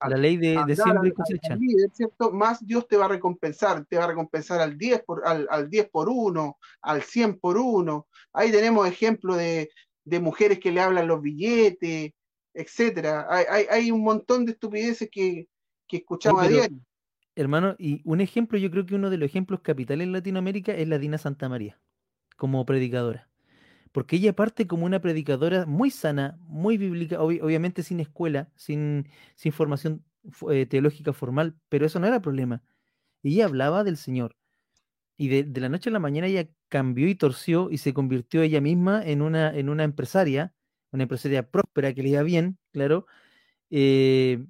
La 0.00 0.16
ley 0.16 0.36
de, 0.36 0.54
siembra 0.76 1.08
y 1.08 1.12
cosecha. 1.12 1.58
¿cierto? 1.92 2.30
Más 2.30 2.64
Dios 2.64 2.86
te 2.86 2.96
va 2.96 3.06
a 3.06 3.08
recompensar, 3.08 3.84
te 3.86 3.96
va 3.96 4.04
a 4.04 4.08
recompensar 4.08 4.60
al 4.60 4.78
10 4.78 5.02
por, 5.02 5.26
al, 5.26 5.48
al 5.50 5.68
10 5.68 5.90
por 5.90 6.08
1, 6.08 6.56
al 6.82 7.02
100 7.02 7.40
por 7.40 7.56
1. 7.58 8.06
Ahí 8.34 8.52
tenemos 8.52 8.86
ejemplos 8.86 9.38
de, 9.38 9.70
de 10.04 10.20
mujeres 10.20 10.60
que 10.60 10.70
le 10.70 10.82
hablan 10.82 11.08
los 11.08 11.20
billetes, 11.20 12.12
etcétera. 12.54 13.26
Hay, 13.28 13.44
hay, 13.50 13.66
hay, 13.70 13.90
un 13.90 14.04
montón 14.04 14.44
de 14.44 14.52
estupideces 14.52 15.08
que, 15.10 15.48
que 15.88 15.98
escuchamos 15.98 16.44
a 16.44 16.48
diario. 16.48 16.78
Hermano, 17.34 17.76
y 17.78 18.02
un 18.04 18.20
ejemplo, 18.20 18.58
yo 18.58 18.70
creo 18.70 18.84
que 18.84 18.96
uno 18.96 19.10
de 19.10 19.16
los 19.16 19.28
ejemplos 19.28 19.60
capitales 19.60 20.04
en 20.06 20.12
Latinoamérica 20.12 20.74
es 20.74 20.88
la 20.88 20.98
Dina 20.98 21.18
Santa 21.18 21.48
María, 21.48 21.80
como 22.36 22.66
predicadora. 22.66 23.28
Porque 23.92 24.16
ella 24.16 24.34
parte 24.34 24.66
como 24.66 24.84
una 24.84 25.00
predicadora 25.00 25.64
muy 25.64 25.90
sana, 25.90 26.36
muy 26.42 26.76
bíblica, 26.76 27.22
obviamente 27.22 27.82
sin 27.82 28.00
escuela, 28.00 28.50
sin, 28.56 29.08
sin 29.36 29.52
formación 29.52 30.04
eh, 30.50 30.66
teológica 30.66 31.12
formal, 31.12 31.56
pero 31.68 31.86
eso 31.86 32.00
no 32.00 32.06
era 32.06 32.20
problema. 32.20 32.62
Ella 33.22 33.46
hablaba 33.46 33.84
del 33.84 33.96
Señor. 33.96 34.36
Y 35.16 35.28
de, 35.28 35.60
la 35.60 35.68
noche 35.68 35.90
a 35.90 35.92
la 35.92 35.98
mañana 35.98 36.26
ella 36.26 36.48
cambió 36.68 37.08
y 37.08 37.14
torció 37.14 37.70
y 37.70 37.78
se 37.78 37.94
convirtió 37.94 38.42
ella 38.42 38.60
misma 38.60 39.02
en 39.04 39.22
una, 39.22 39.54
en 39.56 39.68
una 39.68 39.84
empresaria, 39.84 40.54
una 40.92 41.04
empresaria 41.04 41.50
próspera 41.50 41.94
que 41.94 42.02
le 42.02 42.10
iba 42.10 42.22
bien, 42.22 42.58
claro, 42.72 43.06
eh, 43.70 44.44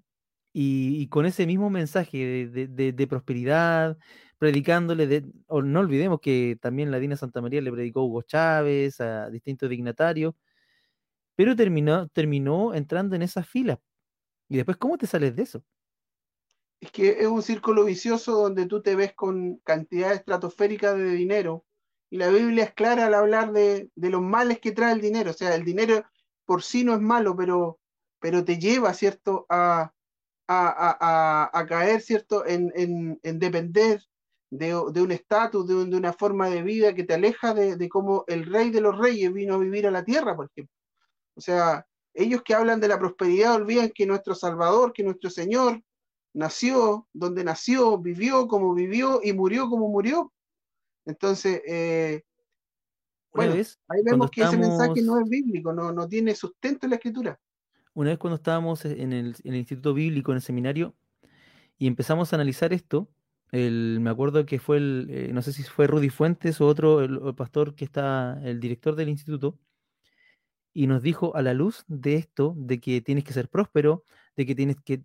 y, 0.60 1.06
con 1.06 1.24
ese 1.24 1.46
mismo 1.46 1.70
mensaje 1.70 2.48
de, 2.48 3.06
prosperidad, 3.06 3.96
predicándole, 4.38 5.06
de, 5.06 5.24
no 5.48 5.78
olvidemos 5.78 6.18
que 6.20 6.58
también 6.60 6.90
la 6.90 6.98
Dina 6.98 7.16
Santa 7.16 7.40
María 7.40 7.60
le 7.60 7.70
predicó 7.70 8.02
Hugo 8.02 8.22
Chávez, 8.22 9.00
a 9.00 9.30
distintos 9.30 9.70
dignatarios, 9.70 10.34
pero 11.36 11.54
terminó, 11.54 12.08
terminó 12.08 12.74
entrando 12.74 13.14
en 13.14 13.22
esas 13.22 13.48
filas. 13.48 13.78
Y 14.48 14.56
después, 14.56 14.76
¿cómo 14.78 14.98
te 14.98 15.06
sales 15.06 15.36
de 15.36 15.44
eso? 15.44 15.62
Es 16.80 16.90
que 16.90 17.20
es 17.20 17.28
un 17.28 17.42
círculo 17.42 17.84
vicioso 17.84 18.32
donde 18.32 18.66
tú 18.66 18.82
te 18.82 18.96
ves 18.96 19.14
con 19.14 19.58
cantidades 19.58 20.18
estratosféricas 20.18 20.96
de 20.96 21.12
dinero. 21.12 21.66
Y 22.10 22.16
la 22.16 22.30
Biblia 22.30 22.64
es 22.64 22.74
clara 22.74 23.06
al 23.06 23.14
hablar 23.14 23.52
de, 23.52 23.90
de 23.94 24.10
los 24.10 24.22
males 24.22 24.58
que 24.58 24.72
trae 24.72 24.92
el 24.92 25.00
dinero. 25.00 25.30
O 25.30 25.34
sea, 25.34 25.54
el 25.54 25.64
dinero 25.64 26.04
por 26.44 26.64
sí 26.64 26.82
no 26.82 26.94
es 26.94 27.00
malo, 27.00 27.36
pero, 27.36 27.78
pero 28.18 28.44
te 28.44 28.58
lleva, 28.58 28.92
¿cierto?, 28.92 29.46
a, 29.48 29.92
a, 30.48 31.66
caer, 31.68 32.00
¿cierto?, 32.00 32.44
en, 32.46 33.18
depender 33.22 34.02
de, 34.50 34.74
un 34.74 35.12
estatus, 35.12 35.66
de, 35.66 35.74
una 35.74 36.12
forma 36.12 36.48
de 36.48 36.62
vida 36.62 36.94
que 36.94 37.04
te 37.04 37.14
aleja 37.14 37.54
de, 37.54 37.88
cómo 37.88 38.24
el 38.26 38.46
rey 38.46 38.70
de 38.70 38.80
los 38.80 38.96
reyes 38.98 39.32
vino 39.32 39.54
a 39.54 39.58
vivir 39.58 39.86
a 39.86 39.90
la 39.90 40.04
tierra, 40.04 40.34
por 40.34 40.46
ejemplo. 40.50 40.74
O 41.34 41.40
sea, 41.40 41.86
ellos 42.14 42.42
que 42.42 42.54
hablan 42.54 42.80
de 42.80 42.88
la 42.88 42.98
prosperidad 42.98 43.54
olvidan 43.54 43.90
que 43.94 44.06
nuestro 44.06 44.34
Salvador, 44.34 44.92
que 44.92 45.04
nuestro 45.04 45.30
Señor 45.30 45.80
nació 46.34 47.06
donde 47.12 47.44
nació, 47.44 47.98
vivió 47.98 48.48
como 48.48 48.74
vivió 48.74 49.20
y 49.22 49.32
murió 49.32 49.68
como 49.68 49.88
murió. 49.88 50.32
Entonces, 51.04 51.62
eh, 51.66 52.22
bueno, 53.32 53.54
ahí 53.54 54.02
vemos 54.02 54.30
que 54.30 54.42
ese 54.42 54.56
mensaje 54.56 55.02
no 55.02 55.20
es 55.20 55.28
bíblico, 55.28 55.72
no, 55.72 55.92
no 55.92 56.08
tiene 56.08 56.34
sustento 56.34 56.86
en 56.86 56.90
la 56.90 56.96
escritura 56.96 57.38
una 57.98 58.10
vez 58.10 58.18
cuando 58.18 58.36
estábamos 58.36 58.84
en 58.84 59.12
el, 59.12 59.34
Instituto 59.42 59.92
Bíblico, 59.92 60.30
en 60.30 60.36
el 60.36 60.42
seminario, 60.42 60.94
y 61.78 61.88
empezamos 61.88 62.32
a 62.32 62.36
analizar 62.36 62.72
esto, 62.72 63.10
me 63.50 64.08
acuerdo 64.08 64.46
que 64.46 64.60
fue 64.60 64.76
el, 64.76 65.08
eh, 65.10 65.30
no 65.32 65.42
sé 65.42 65.52
si 65.52 65.64
fue 65.64 65.88
Rudy 65.88 66.08
Fuentes 66.08 66.60
o 66.60 66.66
otro, 66.68 67.00
el, 67.00 67.34
pastor 67.34 67.74
que 67.74 67.84
está, 67.84 68.40
el 68.44 68.60
director 68.60 68.94
del 68.94 69.08
instituto, 69.08 69.58
y 70.72 70.86
nos 70.86 71.02
dijo 71.02 71.34
a 71.34 71.42
la 71.42 71.54
luz 71.54 71.84
de 71.88 72.14
esto, 72.14 72.54
de 72.56 72.78
que 72.78 73.00
tienes 73.00 73.24
que 73.24 73.32
ser 73.32 73.48
próspero, 73.48 74.04
de 74.36 74.46
que 74.46 74.54
tienes 74.54 74.76
que 74.84 74.98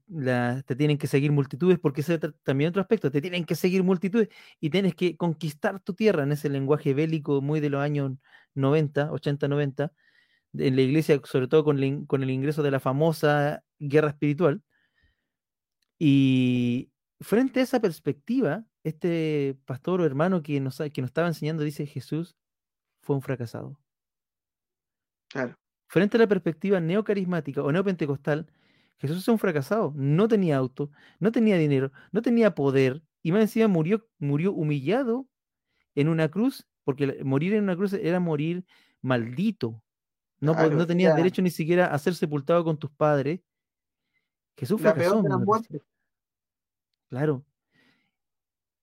te 0.68 0.76
tienen 0.76 1.00
que 1.00 1.08
seguir 1.08 1.32
multitudes, 1.32 1.80
porque 1.80 2.02
ese 2.02 2.16
es 2.16 2.20
también 2.44 2.70
otro 2.70 2.82
aspecto, 2.84 3.10
te 3.10 3.22
tienen 3.22 3.46
que 3.46 3.56
seguir 3.56 3.84
multitudes 3.84 4.30
y 4.60 4.70
tienes 4.70 4.94
que 4.94 5.18
conquistar 5.18 5.80
tu 5.80 5.96
tierra 5.96 6.24
en 6.24 6.32
ese 6.32 6.48
lenguaje 6.50 6.94
bélico 6.94 7.41
muy 7.41 7.60
de 7.60 7.72
los 7.72 7.82
años 7.82 8.12
90, 8.54 9.12
80, 9.12 9.48
90, 9.48 9.91
en 10.54 10.76
la 10.76 10.82
iglesia, 10.82 11.20
sobre 11.24 11.47
todo 11.47 11.64
con 11.64 11.82
el, 11.82 12.06
con 12.08 12.24
el 12.24 12.30
ingreso 12.30 12.64
de 12.64 12.72
la 12.72 12.80
famosa 12.80 13.64
guerra 13.80 14.10
espiritual. 14.10 14.62
Y 15.99 16.91
frente 17.22 17.60
a 17.60 17.64
esa 17.64 17.80
perspectiva, 17.80 18.66
este 18.84 19.58
pastor 19.66 20.01
o 20.01 20.06
hermano 20.06 20.43
que 20.43 20.60
nos, 20.60 20.78
que 20.78 21.01
nos 21.01 21.10
estaba 21.10 21.28
enseñando 21.28 21.64
dice, 21.64 21.86
Jesús 21.86 22.36
fue 23.01 23.16
un 23.16 23.22
fracasado. 23.22 23.80
Claro. 25.30 25.56
Frente 25.88 26.18
a 26.18 26.22
la 26.22 26.28
perspectiva 26.28 26.80
neocarismática 26.80 27.64
o 27.64 27.72
neopentecostal, 27.72 28.51
Jesús 28.97 29.18
es 29.18 29.28
un 29.28 29.39
fracasado. 29.39 29.93
No 29.95 30.28
tenía 30.28 30.58
auto, 30.58 30.91
no 31.20 31.32
tenía 31.32 31.58
dinero, 31.58 31.91
no 32.12 32.22
tenía 32.22 32.56
poder 32.56 33.04
y 33.24 33.32
más 33.32 33.41
encima 33.41 33.68
murió, 33.68 34.08
murió 34.20 34.51
humillado 34.54 35.28
en 35.95 36.10
una 36.10 36.30
cruz, 36.30 36.68
porque 36.84 37.24
morir 37.24 37.54
en 37.54 37.64
una 37.64 37.76
cruz 37.76 37.93
era 37.93 38.20
morir 38.20 38.66
maldito. 39.01 39.82
No, 40.44 40.54
no 40.70 40.86
tenías 40.86 41.16
derecho 41.16 41.41
ni 41.41 41.50
siquiera 41.50 41.88
a 41.88 41.98
ser 41.98 42.16
sepultado 42.16 42.66
con 42.66 42.78
tus 42.78 42.91
padres. 42.91 43.39
Jesús 44.58 44.82
fracasó. 44.82 45.24
Claro. 47.10 47.46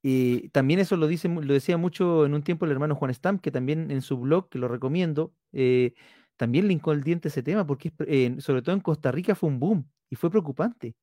Y 0.03 0.49
también 0.49 0.81
eso 0.81 0.97
lo, 0.97 1.07
dice, 1.07 1.29
lo 1.29 1.53
decía 1.53 1.77
mucho 1.77 2.25
en 2.25 2.33
un 2.33 2.43
tiempo 2.43 2.65
el 2.65 2.71
hermano 2.73 2.95
Juan 2.95 3.13
Stamp, 3.13 3.43
que 3.43 3.51
también 3.51 3.91
en 3.91 4.01
su 4.01 4.17
blog, 4.17 4.49
que 4.49 4.59
lo 4.59 4.69
recomiendo, 4.69 5.35
eh, 5.53 5.93
también 6.37 6.67
linkó 6.67 6.93
el 6.93 7.03
diente 7.03 7.29
ese 7.29 7.43
tema, 7.43 7.67
porque 7.67 7.93
sobre 8.41 8.63
todo 8.63 8.75
en 8.75 8.81
Costa 8.81 9.13
Rica 9.13 9.35
fue 9.35 9.51
un 9.51 9.61
boom 9.61 9.91
y 10.09 10.17
fue 10.17 10.31
preocupante. 10.31 10.97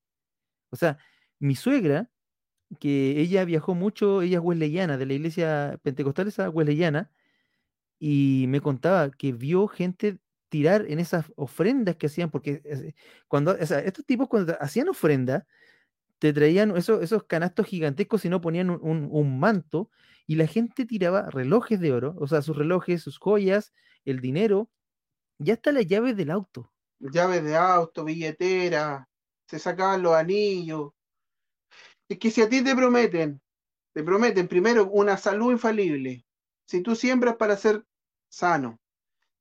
O 0.71 0.75
sea, 0.75 0.97
mi 1.37 1.53
suegra, 1.53 2.09
que 2.79 3.19
ella 3.21 3.45
viajó 3.45 3.75
mucho, 3.75 4.23
ella 4.23 4.39
es 4.39 4.43
wesleyana, 4.43 4.97
de 4.97 5.05
la 5.05 5.13
iglesia 5.13 5.79
pentecostal 5.83 6.27
esa 6.27 6.49
wesleyana, 6.49 7.11
y 7.99 8.45
me 8.47 8.61
contaba 8.61 9.11
que 9.11 9.31
vio 9.33 9.67
gente 9.67 10.17
tirar 10.49 10.85
en 10.87 10.99
esas 10.99 11.25
ofrendas 11.35 11.95
que 11.97 12.07
hacían, 12.07 12.31
porque 12.31 12.61
eh, 12.63 12.93
cuando, 13.27 13.55
estos 13.57 14.05
tipos 14.05 14.27
cuando 14.27 14.55
hacían 14.59 14.89
ofrenda, 14.89 15.45
te 16.19 16.33
traían 16.33 16.75
esos, 16.75 17.03
esos 17.03 17.23
canastos 17.23 17.67
gigantescos 17.67 18.25
y 18.25 18.29
no 18.29 18.41
ponían 18.41 18.69
un, 18.69 19.09
un, 19.11 19.39
manto, 19.39 19.89
y 20.25 20.35
la 20.35 20.47
gente 20.47 20.85
tiraba 20.85 21.29
relojes 21.29 21.79
de 21.79 21.93
oro, 21.93 22.15
o 22.19 22.27
sea, 22.27 22.41
sus 22.41 22.57
relojes, 22.57 23.01
sus 23.01 23.17
joyas, 23.19 23.73
el 24.05 24.19
dinero, 24.19 24.69
ya 25.37 25.53
hasta 25.53 25.71
las 25.71 25.85
llaves 25.85 26.17
del 26.17 26.31
auto 26.31 26.71
llaves 26.99 27.43
de 27.43 27.55
auto, 27.55 28.03
billetera, 28.03 29.07
se 29.47 29.59
sacaban 29.59 30.01
los 30.01 30.15
anillos. 30.15 30.91
Es 32.09 32.19
que 32.19 32.31
si 32.31 32.41
a 32.41 32.49
ti 32.49 32.63
te 32.63 32.75
prometen, 32.75 33.41
te 33.93 34.03
prometen 34.03 34.47
primero 34.47 34.89
una 34.89 35.17
salud 35.17 35.51
infalible, 35.51 36.25
si 36.65 36.81
tú 36.81 36.95
siembras 36.95 37.35
para 37.35 37.57
ser 37.57 37.83
sano, 38.29 38.79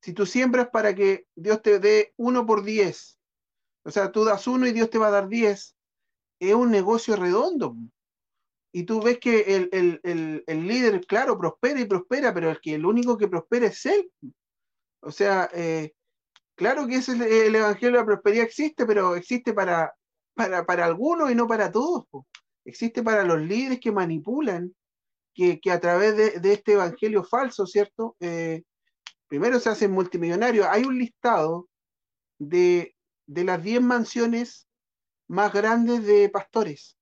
si 0.07 0.13
tú 0.13 0.25
siembras 0.25 0.69
para 0.69 0.95
que 0.95 1.27
Dios 1.35 1.61
te 1.61 1.79
dé 1.79 2.13
uno 2.15 2.45
por 2.45 2.63
diez, 2.63 3.19
o 3.83 3.91
sea, 3.91 4.09
tú 4.09 4.23
das 4.23 4.47
uno 4.47 4.65
y 4.65 4.71
Dios 4.71 4.89
te 4.89 4.97
va 4.97 5.07
a 5.07 5.11
dar 5.11 5.27
diez, 5.27 5.75
es 6.39 6.55
un 6.55 6.71
negocio 6.71 7.17
redondo. 7.17 7.75
Y 8.71 8.83
tú 8.83 9.01
ves 9.01 9.19
que 9.19 9.69
el, 9.73 9.99
el 10.47 10.67
líder, 10.67 11.05
claro, 11.05 11.37
prospera 11.37 11.81
y 11.81 11.85
prospera, 11.85 12.33
pero 12.33 12.49
el 12.49 12.61
que 12.61 12.75
el 12.75 12.85
único 12.85 13.17
que 13.17 13.27
prospera 13.27 13.67
es 13.67 13.85
él. 13.85 14.09
O 15.01 15.11
sea, 15.11 15.49
eh, 15.53 15.91
Claro 16.57 16.87
que 16.87 16.95
ese 16.95 17.11
el, 17.11 17.55
Evangelio 17.55 17.91
de 17.91 17.97
la 17.99 18.05
Prosperidad 18.05 18.45
existe, 18.45 18.87
pero 18.87 19.15
existe 19.15 19.53
para, 19.53 19.93
para, 20.33 20.85
algunos 20.85 21.29
y 21.29 21.35
no 21.35 21.45
para 21.47 21.71
todos. 21.71 22.05
Existe 22.65 23.03
para 23.03 23.23
los 23.23 23.39
líderes 23.39 23.79
que 23.79 23.91
manipulan, 23.91 24.73
que, 25.35 25.59
a 25.69 25.79
través 25.79 26.17
de, 26.17 26.51
este 26.51 26.73
Evangelio 26.73 27.23
falso, 27.23 27.67
¿cierto? 27.67 28.15
Eh, 28.19 28.63
primero 29.27 29.59
se 29.59 29.69
hacen 29.69 29.91
multimillonarios. 29.91 30.67
Hay 30.69 30.83
un 30.83 30.97
listado 30.97 31.69
de, 32.39 32.95
las 33.27 33.61
10 33.61 33.81
mansiones 33.81 34.67
más 35.27 35.53
grandes 35.53 36.05
de 36.05 36.29
pastores. 36.29 36.97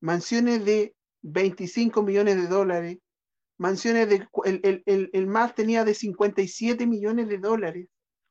Mansiones 0.00 0.64
de 0.64 0.94
25 1.22 2.02
millones 2.02 2.36
de 2.36 2.46
dólares. 2.46 2.98
Mansiones 3.58 4.08
de... 4.08 4.26
El, 4.44 4.82
el, 4.86 5.10
el 5.12 5.26
más 5.26 5.54
tenía 5.54 5.84
de 5.84 5.94
57 5.94 6.86
millones 6.86 7.28
de 7.28 7.38
dólares 7.38 7.88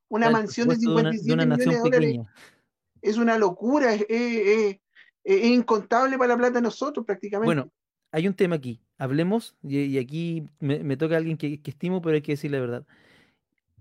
una 0.09 0.29
mansión 0.29 0.67
de 0.67 0.75
57 0.75 1.45
millones 1.45 1.65
de 1.65 1.77
dólares. 1.77 2.17
Es 3.01 3.17
una 3.17 3.37
locura, 3.37 3.93
es, 3.93 4.77
incontable 5.23 6.17
para 6.17 6.29
la 6.29 6.37
plata 6.37 6.53
de 6.55 6.61
nosotros 6.61 7.05
prácticamente. 7.05 7.45
Bueno, 7.45 7.71
hay 8.11 8.27
un 8.27 8.33
tema 8.33 8.55
aquí. 8.55 8.81
Hablemos, 8.99 9.55
y, 9.63 9.97
aquí 9.97 10.45
me, 10.59 10.97
toca 10.97 11.17
alguien 11.17 11.37
que, 11.37 11.59
estimo, 11.65 12.01
pero 12.01 12.15
hay 12.15 12.21
que 12.21 12.33
decir 12.33 12.51
la 12.51 12.59
verdad. 12.59 12.85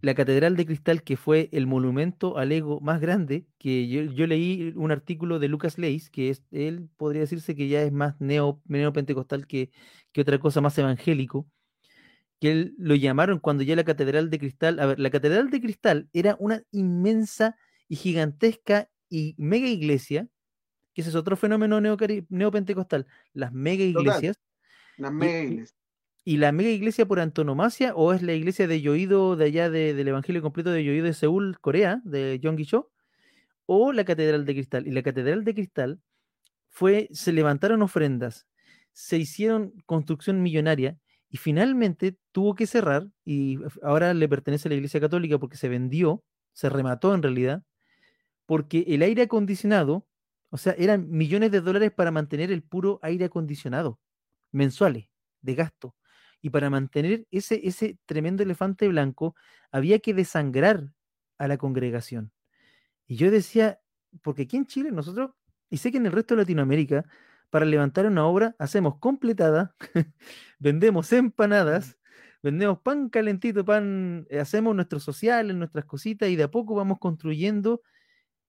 La 0.00 0.14
Catedral 0.14 0.56
de 0.56 0.64
Cristal, 0.64 1.02
que 1.02 1.16
fue 1.16 1.48
el 1.52 1.66
monumento 1.66 2.38
al 2.38 2.52
ego 2.52 2.80
más 2.80 3.00
grande, 3.00 3.46
que 3.58 3.88
yo, 3.88 4.26
leí 4.26 4.72
un 4.76 4.92
artículo 4.92 5.38
de 5.40 5.48
Lucas 5.48 5.76
Leis, 5.76 6.08
que 6.08 6.30
es, 6.30 6.44
él 6.52 6.88
podría 6.96 7.22
decirse 7.22 7.56
que 7.56 7.68
ya 7.68 7.82
es 7.82 7.92
más 7.92 8.20
neo, 8.20 8.62
neopentecostal 8.66 9.46
que, 9.46 9.70
que 10.12 10.20
otra 10.22 10.38
cosa 10.38 10.60
más 10.60 10.78
evangélico 10.78 11.46
que 12.40 12.52
él 12.52 12.74
lo 12.78 12.94
llamaron 12.94 13.40
cuando 13.40 13.62
ya 13.62 13.76
la 13.76 13.84
Catedral 13.84 14.30
de 14.30 14.38
Cristal, 14.38 14.78
a 14.80 14.86
ver, 14.86 14.98
la 15.00 15.10
Catedral 15.10 15.50
de 15.50 15.60
Cristal 15.60 16.08
era 16.12 16.36
una 16.38 16.62
inmensa 16.70 17.56
y 17.88 17.96
gigantesca 17.96 18.88
y 19.08 19.34
mega 19.38 19.66
iglesia, 19.66 20.28
que 20.94 21.00
ese 21.00 21.10
es 21.10 21.16
otro 21.16 21.36
fenómeno 21.36 21.80
neopentecostal, 21.80 23.06
las 23.32 23.52
mega 23.52 23.84
iglesias. 23.84 24.38
Las 24.98 25.12
mega 25.12 25.40
iglesias. 25.40 25.74
Y, 26.24 26.36
la 26.36 26.52
mega 26.52 26.68
iglesia 26.68 27.06
por 27.06 27.20
antonomasia, 27.20 27.94
o 27.94 28.12
es 28.12 28.20
la 28.20 28.34
iglesia 28.34 28.68
de 28.68 28.82
Yoido 28.82 29.34
de 29.36 29.46
allá 29.46 29.70
del 29.70 30.06
Evangelio 30.06 30.42
completo 30.42 30.70
de 30.70 30.84
Yoido 30.84 31.06
de 31.06 31.14
Seúl, 31.14 31.58
Corea, 31.58 32.02
de 32.04 32.38
Yonggi 32.38 32.66
Cho, 32.66 32.90
o 33.64 33.92
la 33.92 34.04
Catedral 34.04 34.44
de 34.44 34.52
Cristal. 34.52 34.86
Y 34.86 34.90
la 34.90 35.02
Catedral 35.02 35.44
de 35.44 35.54
Cristal 35.54 36.00
fue, 36.68 37.08
se 37.12 37.32
levantaron 37.32 37.80
ofrendas, 37.80 38.46
se 38.92 39.16
hicieron 39.16 39.72
construcción 39.86 40.42
millonaria, 40.42 40.98
y 41.30 41.36
finalmente 41.36 42.16
tuvo 42.32 42.54
que 42.54 42.66
cerrar 42.66 43.08
y 43.24 43.58
ahora 43.82 44.14
le 44.14 44.28
pertenece 44.28 44.68
a 44.68 44.70
la 44.70 44.76
Iglesia 44.76 45.00
Católica 45.00 45.38
porque 45.38 45.56
se 45.56 45.68
vendió, 45.68 46.24
se 46.52 46.68
remató 46.68 47.14
en 47.14 47.22
realidad, 47.22 47.62
porque 48.46 48.84
el 48.88 49.02
aire 49.02 49.22
acondicionado, 49.22 50.06
o 50.50 50.56
sea, 50.56 50.74
eran 50.78 51.10
millones 51.10 51.50
de 51.50 51.60
dólares 51.60 51.92
para 51.92 52.10
mantener 52.10 52.50
el 52.50 52.62
puro 52.62 52.98
aire 53.02 53.26
acondicionado, 53.26 54.00
mensuales, 54.52 55.08
de 55.42 55.54
gasto. 55.54 55.96
Y 56.40 56.50
para 56.50 56.70
mantener 56.70 57.26
ese, 57.30 57.60
ese 57.66 57.98
tremendo 58.06 58.42
elefante 58.42 58.88
blanco, 58.88 59.34
había 59.72 59.98
que 59.98 60.14
desangrar 60.14 60.92
a 61.38 61.48
la 61.48 61.58
congregación. 61.58 62.32
Y 63.06 63.16
yo 63.16 63.30
decía, 63.30 63.80
porque 64.22 64.42
aquí 64.42 64.56
en 64.56 64.66
Chile 64.66 64.92
nosotros, 64.92 65.32
y 65.70 65.78
sé 65.78 65.90
que 65.90 65.98
en 65.98 66.06
el 66.06 66.12
resto 66.12 66.34
de 66.34 66.42
Latinoamérica, 66.42 67.04
para 67.50 67.64
levantar 67.64 68.06
una 68.06 68.26
obra, 68.26 68.54
hacemos 68.58 68.98
completada, 68.98 69.74
vendemos 70.58 71.12
empanadas, 71.12 71.98
vendemos 72.42 72.80
pan 72.80 73.08
calentito, 73.08 73.64
pan, 73.64 74.26
eh, 74.30 74.40
hacemos 74.40 74.74
nuestros 74.74 75.02
sociales, 75.02 75.56
nuestras 75.56 75.84
cositas 75.86 76.28
y 76.28 76.36
de 76.36 76.44
a 76.44 76.50
poco 76.50 76.74
vamos 76.74 76.98
construyendo 76.98 77.82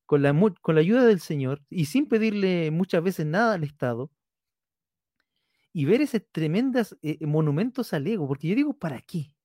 con 0.05 0.21
la, 0.21 0.35
con 0.61 0.75
la 0.75 0.81
ayuda 0.81 1.05
del 1.05 1.19
Señor 1.21 1.61
y 1.69 1.85
sin 1.85 2.07
pedirle 2.07 2.71
muchas 2.71 3.03
veces 3.03 3.25
nada 3.25 3.53
al 3.53 3.63
Estado. 3.63 4.11
Y 5.74 5.86
ver 5.86 6.01
esos 6.01 6.22
tremendos 6.32 6.97
eh, 7.01 7.24
monumentos 7.26 7.93
al 7.93 8.07
ego, 8.07 8.28
porque 8.28 8.47
yo 8.47 8.55
digo, 8.55 8.74
¿para 8.74 9.01
qué? 9.01 9.36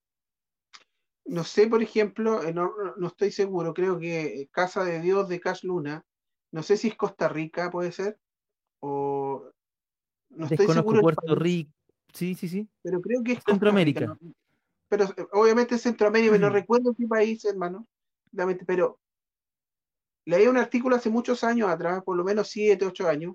No 1.26 1.44
sé, 1.44 1.66
por 1.66 1.82
ejemplo, 1.82 2.42
eh, 2.42 2.52
no, 2.52 2.72
no, 2.96 3.06
estoy 3.06 3.30
seguro, 3.30 3.72
creo 3.72 3.98
que 3.98 4.48
Casa 4.50 4.84
de 4.84 5.00
Dios 5.00 5.28
de 5.28 5.40
Cash 5.40 5.64
Luna, 5.64 6.04
no 6.52 6.62
sé 6.62 6.76
si 6.76 6.88
es 6.88 6.96
Costa 6.96 7.28
Rica, 7.28 7.70
puede 7.70 7.92
ser, 7.92 8.18
o 8.80 9.50
no 10.36 10.46
estoy 10.46 10.66
seguro 10.66 11.00
Puerto 11.00 11.34
Rico. 11.34 11.72
Sí, 12.12 12.34
sí, 12.34 12.48
sí. 12.48 12.68
Pero 12.82 13.00
creo 13.00 13.22
que 13.24 13.32
es 13.32 13.42
Centroamérica. 13.44 14.16
Pero 14.88 15.04
eh, 15.04 15.26
obviamente 15.32 15.78
Centroamérica, 15.78 16.38
no 16.38 16.50
recuerdo 16.50 16.94
qué 16.94 17.06
país, 17.06 17.44
hermano. 17.44 17.86
Pero 18.66 19.00
leí 20.26 20.46
un 20.46 20.56
artículo 20.56 20.96
hace 20.96 21.10
muchos 21.10 21.42
años 21.44 21.68
atrás, 21.68 22.02
por 22.04 22.16
lo 22.16 22.24
menos 22.24 22.48
7, 22.48 22.86
8 22.86 23.08
años, 23.08 23.34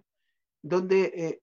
donde 0.61 1.11
eh, 1.15 1.41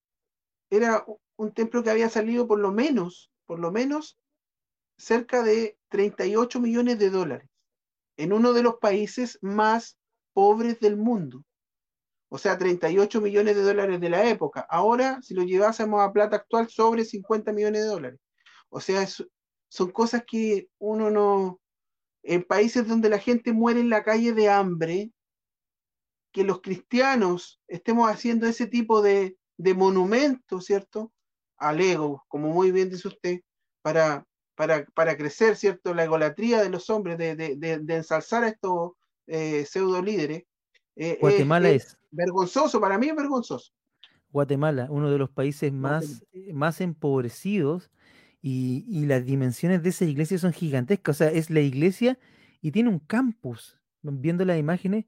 era 0.71 1.05
un 1.37 1.53
templo 1.53 1.83
que 1.83 1.91
había 1.91 2.09
salido 2.09 2.47
por 2.47 2.59
lo 2.59 2.73
menos, 2.73 3.31
por 3.47 3.59
lo 3.59 3.71
menos, 3.71 4.19
cerca 4.97 5.43
de 5.43 5.79
38 5.89 6.61
millones 6.61 6.99
de 6.99 7.11
dólares 7.11 7.49
en 8.17 8.33
uno 8.33 8.53
de 8.53 8.63
los 8.63 8.77
países 8.77 9.39
más 9.43 9.99
pobres 10.33 10.81
del 10.81 10.97
mundo 10.97 11.45
o 12.29 12.39
sea, 12.39 12.59
38 12.59 13.21
millones 13.21 13.57
de 13.57 13.63
dólares 13.63 14.01
de 14.01 14.11
la 14.11 14.29
época. 14.29 14.67
Ahora, 14.69 15.21
si 15.23 15.35
lo 15.35 15.45
llevásemos 15.45 16.01
a 16.01 16.13
plata 16.13 16.37
actual, 16.37 16.69
sobre 16.69 17.05
50 17.05 17.53
millones 17.53 17.83
de 17.83 17.89
dólares. 17.89 18.21
O 18.69 18.81
sea, 18.81 19.07
son 19.69 19.91
cosas 19.91 20.25
que 20.27 20.69
uno 20.79 21.11
no... 21.11 21.61
En 22.23 22.43
países 22.43 22.89
donde 22.89 23.09
la 23.09 23.21
gente 23.21 23.53
muere 23.53 23.79
en 23.79 23.89
la 23.89 24.03
calle 24.03 24.33
de 24.33 24.49
hambre, 24.49 25.13
que 26.33 26.43
los 26.43 26.61
cristianos 26.61 27.63
estemos 27.69 28.11
haciendo 28.11 28.49
ese 28.49 28.67
tipo 28.67 29.01
de, 29.01 29.39
de 29.57 29.75
monumentos, 29.75 30.65
¿cierto? 30.65 31.13
Al 31.59 31.81
ego, 31.81 32.25
como 32.29 32.49
muy 32.49 32.71
bien 32.71 32.91
dice 32.91 33.09
usted, 33.09 33.41
para, 33.83 34.27
para, 34.55 34.85
para 34.95 35.17
crecer, 35.17 35.57
¿cierto? 35.57 35.95
La 35.95 36.05
egolatría 36.05 36.63
de 36.63 36.71
los 36.71 36.91
hombres, 36.91 37.19
de, 37.19 37.35
de, 37.37 37.57
de 37.57 37.95
ensalzar 37.95 38.45
a 38.45 38.49
estos 38.49 38.93
eh, 39.27 39.65
pseudo 39.67 40.03
líderes. 40.03 40.45
Eh, 40.95 41.19
Guatemala 41.21 41.71
es, 41.71 41.97
Vergonzoso, 42.11 42.81
para 42.81 42.99
mí 42.99 43.09
es 43.09 43.17
vergonzoso. 43.17 43.73
Guatemala, 44.31 44.89
uno 44.91 45.11
de 45.11 45.19
los 45.19 45.31
países 45.31 45.73
más, 45.73 46.25
eh, 46.33 46.53
más 46.53 46.81
empobrecidos 46.81 47.91
y, 48.41 48.85
y, 48.89 49.07
las 49.07 49.25
dimensiones 49.25 49.83
de 49.83 49.91
esa 49.91 50.05
iglesia 50.05 50.39
son 50.39 50.53
gigantescas. 50.53 51.17
O 51.17 51.19
sea, 51.19 51.31
es 51.31 51.51
la 51.51 51.61
iglesia 51.61 52.19
y 52.61 52.71
tiene 52.71 52.91
un 52.91 52.99
campus. 52.99 53.79
Viendo 54.03 54.45
las 54.45 54.59
imágenes, 54.59 55.07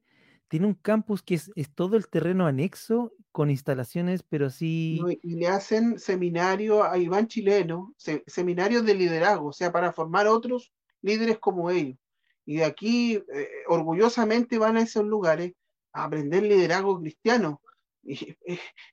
tiene 0.49 0.66
un 0.66 0.74
campus 0.74 1.22
que 1.22 1.34
es, 1.34 1.51
todo 1.74 1.96
el 1.96 2.09
terreno 2.09 2.46
anexo 2.46 3.12
con 3.32 3.51
instalaciones, 3.51 4.22
pero 4.22 4.46
así. 4.46 5.01
y 5.22 5.36
le 5.36 5.46
hacen 5.46 5.99
seminario 5.99 6.82
a 6.82 6.99
Iván 6.99 7.28
Chileno, 7.28 7.94
seminarios 8.26 8.84
de 8.84 8.94
liderazgo, 8.94 9.49
o 9.49 9.53
sea, 9.53 9.70
para 9.70 9.92
formar 9.92 10.26
otros 10.26 10.72
líderes 11.03 11.38
como 11.38 11.70
ellos. 11.70 11.99
Y 12.44 12.57
de 12.57 12.64
aquí, 12.64 13.14
eh, 13.14 13.49
orgullosamente, 13.68 14.59
van 14.59 14.78
a 14.78 14.82
esos 14.82 15.05
lugares 15.05 15.53
a 15.92 16.05
aprender 16.05 16.42
liderazgo 16.42 17.01
cristiano. 17.01 17.61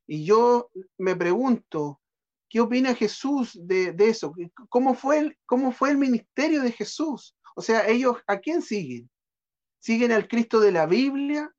Y, 0.07 0.25
yo 0.25 0.69
me 0.97 1.15
pregunto, 1.15 2.01
¿qué 2.49 2.59
opina 2.59 2.93
Jesús 2.93 3.57
de, 3.61 3.93
de, 3.93 4.09
eso? 4.09 4.33
¿Cómo 4.67 4.93
fue, 4.93 5.19
el, 5.19 5.37
¿Cómo 5.45 5.71
fue 5.71 5.91
el 5.91 5.97
ministerio 5.97 6.61
de 6.61 6.73
Jesús? 6.73 7.35
O 7.55 7.61
sea, 7.61 7.87
ellos, 7.87 8.17
¿a 8.27 8.39
quién 8.39 8.61
siguen? 8.61 9.09
¿Siguen 9.85 10.11
al 10.11 10.27
Cristo 10.27 10.59
de 10.59 10.71
la 10.71 10.87
Biblia 10.87 11.53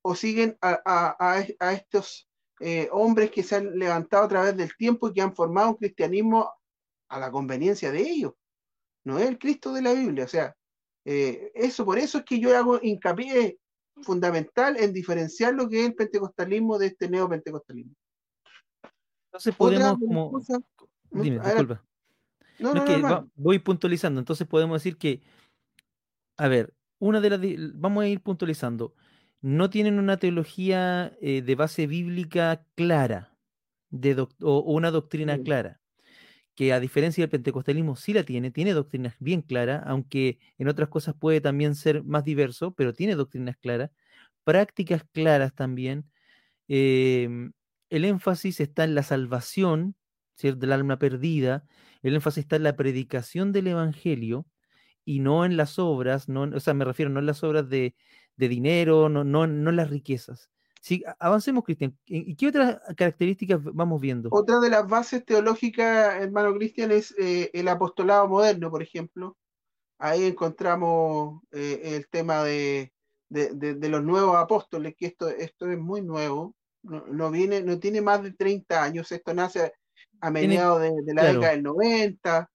o 0.00 0.14
siguen 0.14 0.56
a, 0.62 1.44
estos 1.74 2.26
eh, 2.60 2.88
hombres 2.90 3.30
que 3.30 3.42
se 3.42 3.56
han 3.56 3.78
levantado 3.78 4.24
a 4.24 4.28
través 4.28 4.56
del 4.56 4.74
tiempo 4.74 5.08
y 5.08 5.12
que 5.12 5.20
han 5.20 5.34
formado 5.34 5.68
un 5.68 5.76
cristianismo 5.76 6.50
a 7.10 7.18
la 7.20 7.30
conveniencia 7.30 7.92
de 7.92 8.00
ellos? 8.00 8.32
No 9.04 9.18
es 9.18 9.28
el 9.28 9.38
Cristo 9.38 9.70
de 9.74 9.82
la 9.82 9.92
Biblia. 9.92 10.24
O 10.24 10.28
sea, 10.28 10.56
eh, 11.04 11.52
eso 11.54 11.84
por 11.84 11.98
eso 11.98 12.16
es 12.16 12.24
que 12.24 12.40
yo 12.40 12.56
hago 12.56 12.80
hincapié 12.82 13.58
fundamental 14.00 14.78
en 14.78 14.94
diferenciar 14.94 15.52
lo 15.52 15.68
que 15.68 15.80
es 15.80 15.86
el 15.88 15.94
pentecostalismo 15.94 16.78
de 16.78 16.86
este 16.86 17.10
neopentecostalismo. 17.10 17.94
Entonces 19.26 19.54
podemos 19.54 19.98
como... 19.98 20.40
Dime, 21.10 21.38
disculpa. 21.38 21.84
No, 22.58 22.72
no, 22.72 23.30
voy 23.34 23.58
puntualizando. 23.58 24.20
Entonces 24.20 24.46
podemos 24.46 24.82
decir 24.82 24.96
que, 24.96 25.20
a 26.38 26.48
ver, 26.48 26.72
una 27.02 27.20
de 27.20 27.30
las, 27.30 27.40
vamos 27.74 28.04
a 28.04 28.08
ir 28.08 28.20
puntualizando, 28.20 28.94
no 29.40 29.70
tienen 29.70 29.98
una 29.98 30.18
teología 30.18 31.12
eh, 31.20 31.42
de 31.42 31.54
base 31.56 31.88
bíblica 31.88 32.64
clara 32.76 33.36
de 33.90 34.24
o, 34.40 34.60
una 34.60 34.92
doctrina 34.92 35.36
clara, 35.42 35.80
que 36.54 36.72
a 36.72 36.78
diferencia 36.78 37.22
del 37.22 37.30
pentecostalismo 37.30 37.96
sí 37.96 38.12
la 38.12 38.22
tiene, 38.22 38.52
tiene 38.52 38.72
doctrinas 38.72 39.16
bien 39.18 39.42
claras, 39.42 39.82
aunque 39.84 40.38
en 40.58 40.68
otras 40.68 40.88
cosas 40.90 41.16
puede 41.18 41.40
también 41.40 41.74
ser 41.74 42.04
más 42.04 42.22
diverso, 42.22 42.72
pero 42.74 42.92
tiene 42.94 43.16
doctrinas 43.16 43.56
claras, 43.56 43.90
prácticas 44.44 45.02
claras 45.12 45.52
también. 45.56 46.08
Em, 46.68 47.52
el 47.90 48.04
énfasis 48.04 48.60
está 48.60 48.84
en 48.84 48.94
la 48.94 49.02
salvación, 49.02 49.96
¿cierto? 50.36 50.60
del 50.60 50.72
alma 50.72 51.00
perdida, 51.00 51.64
el 52.02 52.14
énfasis 52.14 52.44
está 52.44 52.56
en 52.56 52.62
la 52.64 52.76
predicación 52.76 53.50
del 53.50 53.66
Evangelio, 53.68 54.46
y 55.04 55.20
no 55.20 55.44
en 55.44 55.56
las 55.56 55.78
obras, 55.78 56.28
no, 56.28 56.42
o 56.42 56.60
sea, 56.60 56.74
me 56.74 56.84
refiero 56.84 57.10
no 57.10 57.20
en 57.20 57.26
las 57.26 57.42
obras 57.42 57.68
de, 57.68 57.94
dinero, 58.36 59.08
no, 59.08 59.22
no, 59.22 59.46
no 59.46 59.70
en 59.70 59.76
las 59.76 59.90
riquezas. 59.90 60.50
Sí, 60.80 61.04
avancemos, 61.20 61.62
Cristian. 61.62 61.96
¿Y 62.06 62.34
qué 62.34 62.48
otras 62.48 62.80
características 62.96 63.60
vamos 63.62 64.00
viendo? 64.00 64.28
Otra 64.32 64.58
de 64.58 64.68
las 64.68 64.88
bases 64.88 65.24
teológicas, 65.24 66.20
hermano 66.20 66.52
Cristian, 66.56 66.90
es 66.90 67.14
eh, 67.20 67.50
el 67.52 67.68
apostolado 67.68 68.26
moderno, 68.26 68.68
por 68.68 68.82
ejemplo. 68.82 69.38
Ahí 69.98 70.24
encontramos 70.24 71.40
eh, 71.52 71.80
el 71.84 72.08
tema 72.08 72.42
de, 72.42 72.92
los 73.30 74.02
nuevos 74.02 74.34
apóstoles, 74.34 74.96
que 74.96 75.06
esto, 75.06 75.28
esto 75.28 75.70
es 75.70 75.78
muy 75.78 76.02
nuevo. 76.02 76.56
No, 76.82 77.30
viene, 77.30 77.62
no 77.62 77.78
tiene 77.78 78.00
más 78.00 78.24
de 78.24 78.32
30 78.32 78.82
años. 78.82 79.12
Esto 79.12 79.32
nace 79.32 79.72
a 80.20 80.30
mediados 80.32 80.80
de, 80.80 81.14
la 81.14 81.32
década 81.32 81.52
del 81.52 81.62
90 81.62 82.50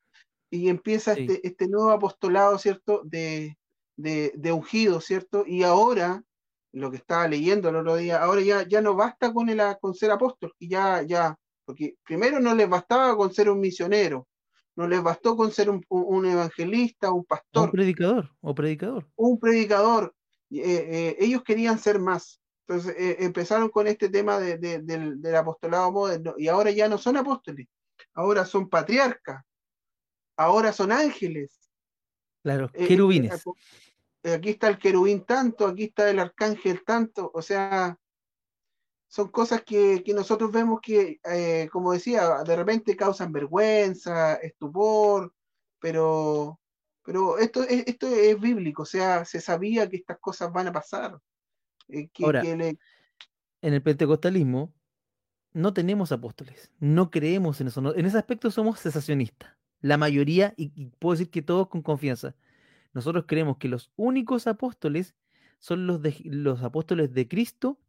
y 0.50 0.70
empieza 0.70 1.14
este, 1.14 1.46
este, 1.46 1.68
nuevo 1.68 1.92
apostolado, 1.92 2.58
¿cierto? 2.58 3.02
De, 3.04 3.58
de, 3.96 4.52
ungido, 4.52 5.02
¿cierto? 5.02 5.44
Y 5.46 5.64
ahora, 5.64 6.24
lo 6.72 6.92
que 6.92 6.98
estaba 6.98 7.28
leyendo 7.28 7.70
el 7.70 7.78
otro 7.78 7.96
día, 7.96 8.22
ahora 8.22 8.42
ya, 8.42 8.68
ya 8.68 8.82
no 8.82 8.96
basta 8.96 9.34
con, 9.34 9.50
el, 9.50 9.62
con 9.82 9.94
ser 9.94 10.12
apóstol, 10.12 10.54
y 10.60 10.70
ya, 10.70 11.02
ya, 11.02 11.38
porque 11.66 11.96
primero 12.04 12.40
no 12.40 12.56
les 12.56 12.70
bastaba 12.70 13.16
con 13.18 13.34
ser 13.34 13.50
un 13.50 13.60
misionero, 13.60 14.28
no 14.76 14.88
les 14.88 15.02
bastó 15.02 15.36
con 15.36 15.52
ser 15.52 15.70
un, 15.70 15.84
un 15.90 16.26
evangelista, 16.26 17.12
un 17.12 17.26
pastor. 17.26 17.66
Un 17.66 17.72
predicador, 17.72 18.32
o 18.42 18.54
predicador. 18.54 19.08
Un 19.16 19.40
predicador. 19.40 20.14
Eh, 20.52 20.62
eh, 20.64 21.18
ellos 21.20 21.44
querían 21.44 21.80
ser 21.80 22.00
más. 22.00 22.40
Entonces 22.68 22.96
eh, 22.98 23.18
empezaron 23.22 23.70
con 23.70 23.88
este 23.88 24.10
tema 24.10 24.40
de, 24.40 24.58
del, 24.58 25.22
del 25.22 25.36
apostolado 25.36 25.92
moderno 25.92 26.36
y 26.38 26.50
ahora 26.50 26.70
ya 26.70 26.90
no 26.90 26.98
son 26.98 27.16
apóstoles, 27.16 27.68
ahora 28.14 28.44
son 28.44 28.68
patriarcas, 28.68 29.42
ahora 30.38 30.72
son 30.72 30.92
ángeles. 30.92 31.60
Claro, 32.44 32.70
eh, 32.74 32.88
querubines. 32.88 33.44
Eh, 34.24 34.34
aquí 34.34 34.52
está 34.52 34.70
el 34.70 34.78
querubín 34.78 35.26
tanto, 35.26 35.68
aquí 35.68 35.86
está 35.86 36.10
el 36.10 36.20
arcángel 36.20 36.84
tanto, 36.86 37.32
o 37.34 37.42
sea, 37.42 37.98
son 39.08 39.30
cosas 39.30 39.64
que, 39.64 40.04
nosotros 40.14 40.52
vemos 40.52 40.80
que, 40.82 41.20
eh, 41.24 41.70
como 41.72 41.94
decía, 41.94 42.44
de 42.44 42.56
repente 42.56 42.96
causan 42.96 43.32
vergüenza, 43.32 44.36
estupor, 44.36 45.34
pero, 45.80 46.60
pero 47.04 47.38
esto, 47.38 47.64
es, 47.64 47.86
esto 47.88 48.08
es 48.08 48.40
bíblico, 48.40 48.84
o 48.84 48.86
sea, 48.86 49.24
se 49.24 49.40
sabía 49.40 49.90
que 49.90 49.98
estas 49.98 50.20
cosas 50.20 50.52
van 50.52 50.68
a 50.68 50.74
pasar. 50.74 51.20
Ahora, 52.22 52.44
en 52.44 52.78
el 53.62 53.82
pentecostalismo 53.82 54.74
no 55.54 55.74
tenemos 55.74 56.12
apóstoles, 56.12 56.70
no 56.80 57.10
creemos 57.10 57.62
en 57.62 57.68
eso, 57.68 57.96
en 57.96 58.06
ese 58.06 58.18
aspecto 58.18 58.52
somos 58.52 58.82
cesacionistas 58.82 59.57
la 59.82 59.98
mayoría, 59.98 60.54
y, 60.58 60.88
puedo 61.00 61.14
decir 61.14 61.30
que 61.30 61.42
todos 61.42 61.68
con 61.68 61.82
confianza, 61.82 62.36
nosotros 62.94 63.26
creemos 63.28 63.58
que 63.58 63.68
los 63.68 63.92
únicos 63.96 64.48
apóstoles 64.48 65.16
son 65.60 65.88
los, 65.88 66.02
de, 66.02 66.16
los 66.26 66.64
apóstoles 66.64 67.14
de 67.14 67.28
Cristo, 67.28 67.80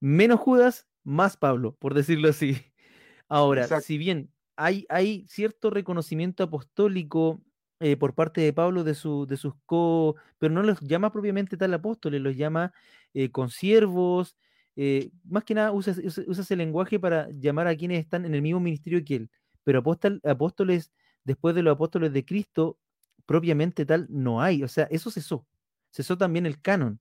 menos 0.00 0.40
Judas, 0.40 0.86
más 1.02 1.36
Pablo, 1.36 1.76
por 1.78 1.94
decirlo 1.94 2.28
así. 2.28 2.56
Ahora, 3.28 3.80
si 3.80 3.98
bien 3.98 4.30
hay, 4.56 4.86
hay, 4.88 5.26
cierto 5.28 5.70
reconocimiento 5.70 6.44
apostólico 6.44 7.42
eh, 7.80 7.96
por 7.96 8.14
parte 8.14 8.40
de 8.40 8.52
Pablo 8.52 8.84
de, 8.84 8.94
su, 8.94 9.26
de 9.26 9.36
sus 9.36 9.54
co, 9.66 10.16
pero 10.38 10.52
no 10.54 10.62
los 10.62 10.80
llama 10.80 11.12
propiamente 11.12 11.56
tal 11.56 11.74
apóstoles, 11.74 12.20
los 12.20 12.36
llama 12.36 12.72
eh, 13.14 13.30
consiervos, 13.30 14.36
eh, 14.76 15.10
más 15.24 15.44
que 15.44 15.54
nada 15.54 15.72
usa, 15.72 15.94
usa, 16.04 16.24
ese 16.42 16.56
lenguaje 16.56 16.98
para 16.98 17.28
llamar 17.30 17.66
a 17.66 17.76
quienes 17.76 18.00
están 18.00 18.24
en 18.24 18.34
el 18.34 18.42
mismo 18.42 18.60
ministerio 18.60 19.04
que 19.04 19.16
él 19.16 19.30
pero 19.64 19.82
apóstoles, 20.24 20.92
después 21.24 21.54
de 21.54 21.62
los 21.62 21.74
apóstoles 21.74 22.12
de 22.12 22.24
Cristo, 22.24 22.78
propiamente 23.26 23.86
tal, 23.86 24.06
no 24.10 24.42
hay. 24.42 24.62
O 24.62 24.68
sea, 24.68 24.84
eso 24.90 25.10
cesó. 25.10 25.46
Cesó 25.90 26.18
también 26.18 26.46
el 26.46 26.60
canon. 26.60 27.00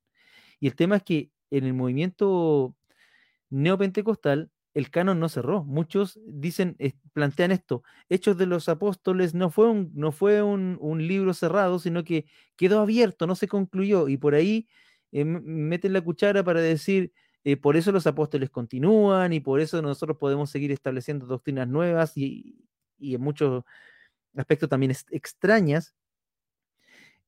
Y 0.60 0.68
el 0.68 0.76
tema 0.76 0.98
es 0.98 1.04
que 1.04 1.32
en 1.52 1.66
el 1.66 1.74
movimiento 1.74 2.76
neopentecostal, 3.50 4.50
el 4.74 4.90
canon 4.90 5.20
no 5.20 5.30
cerró. 5.30 5.64
Muchos 5.64 6.20
dicen, 6.26 6.78
plantean 7.14 7.52
esto, 7.52 7.84
Hechos 8.10 8.38
de 8.38 8.48
los 8.48 8.70
Apóstoles 8.70 9.34
no 9.34 9.52
fue, 9.52 9.70
un, 9.70 9.92
no 9.94 10.12
fue 10.12 10.42
un, 10.42 11.08
libro 11.08 11.34
cerrado, 11.34 11.80
sino 11.80 12.04
que 12.04 12.26
quedó 12.56 12.80
abierto, 12.82 13.28
no 13.28 13.36
se 13.36 13.48
concluyó. 13.48 14.08
Y 14.08 14.18
por 14.18 14.36
ahí 14.36 14.68
eh, 15.12 15.26
meten 15.26 15.94
la 15.94 16.02
cuchara 16.02 16.44
para 16.44 16.62
decir, 16.62 17.14
eh, 17.46 17.58
por 17.58 17.76
eso 17.76 17.92
los 17.92 18.08
apóstoles 18.08 18.50
continúan 18.50 19.34
y 19.34 19.42
por 19.42 19.60
eso 19.60 19.82
nosotros 19.82 20.18
podemos 20.18 20.50
seguir 20.50 20.72
estableciendo 20.72 21.26
doctrinas 21.26 21.68
nuevas 21.68 22.18
y, 22.18 22.58
en 23.00 23.22
muchos 23.22 23.66
aspectos 24.36 24.70
también 24.70 24.94
extrañas. 25.12 25.94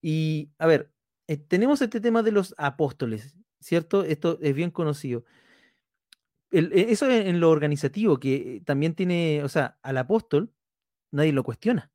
Y 0.02 0.52
a 0.58 0.68
ver, 0.68 0.92
eh, 1.28 1.38
tenemos 1.38 1.82
este 1.82 2.00
tema 2.00 2.24
de 2.24 2.32
los 2.32 2.56
apóstoles, 2.58 3.36
¿cierto? 3.60 4.04
Esto 4.04 4.40
es 4.42 4.56
bien 4.56 4.72
conocido. 4.72 5.26
E, 6.52 6.92
eso 6.92 7.10
en, 7.10 7.42
lo 7.42 7.50
organizativo, 7.50 8.18
que 8.18 8.62
también 8.66 8.96
tiene, 8.96 9.44
o 9.44 9.50
sea, 9.50 9.78
al 9.82 9.98
apóstol 9.98 10.54
nadie 11.12 11.34
lo 11.34 11.44
cuestiona. 11.44 11.92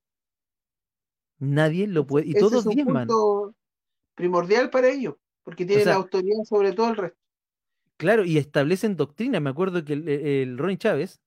Nadie 1.39 1.87
lo 1.87 2.07
puede. 2.07 2.27
Y 2.27 2.35
todos 2.35 2.66
es 2.66 2.66
un 2.66 2.85
punto 2.85 3.55
primordial 4.14 4.68
para 4.68 4.89
ellos, 4.89 5.14
porque 5.43 5.64
tiene 5.64 5.87
la 5.87 5.95
autoridad 5.95 6.45
sobre 6.45 6.73
todo 6.73 6.91
el 6.91 6.97
resto. 6.97 7.21
Claro, 8.01 8.25
y 8.25 8.39
establecen 8.39 8.97
doctrina. 8.97 9.41
Me 9.41 9.51
acuerdo 9.51 9.85
que 9.85 9.93
el, 9.93 10.57
Ronnie 10.57 10.79
Chávez, 10.79 11.21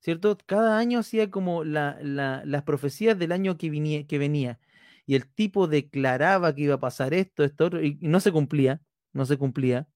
¿cierto? 0.00 0.38
Cada 0.46 0.78
año 0.78 1.00
hacía 1.00 1.30
como 1.30 1.62
las 1.62 2.62
profecías 2.62 3.18
del 3.18 3.32
año 3.32 3.58
que, 3.58 3.68
venía, 3.68 4.06
que 4.06 4.16
venía. 4.16 4.58
Y 5.04 5.14
el 5.14 5.28
tipo 5.30 5.66
declaraba 5.66 6.54
que 6.54 6.62
iba 6.62 6.76
a 6.76 6.80
pasar 6.80 7.12
esto, 7.12 7.44
esto, 7.44 7.66
otro, 7.66 7.82
y, 7.82 7.98
no 8.00 8.20
se 8.20 8.32
cumplía, 8.32 8.80
no 9.12 9.26
se 9.26 9.36
cumplía. 9.36 9.86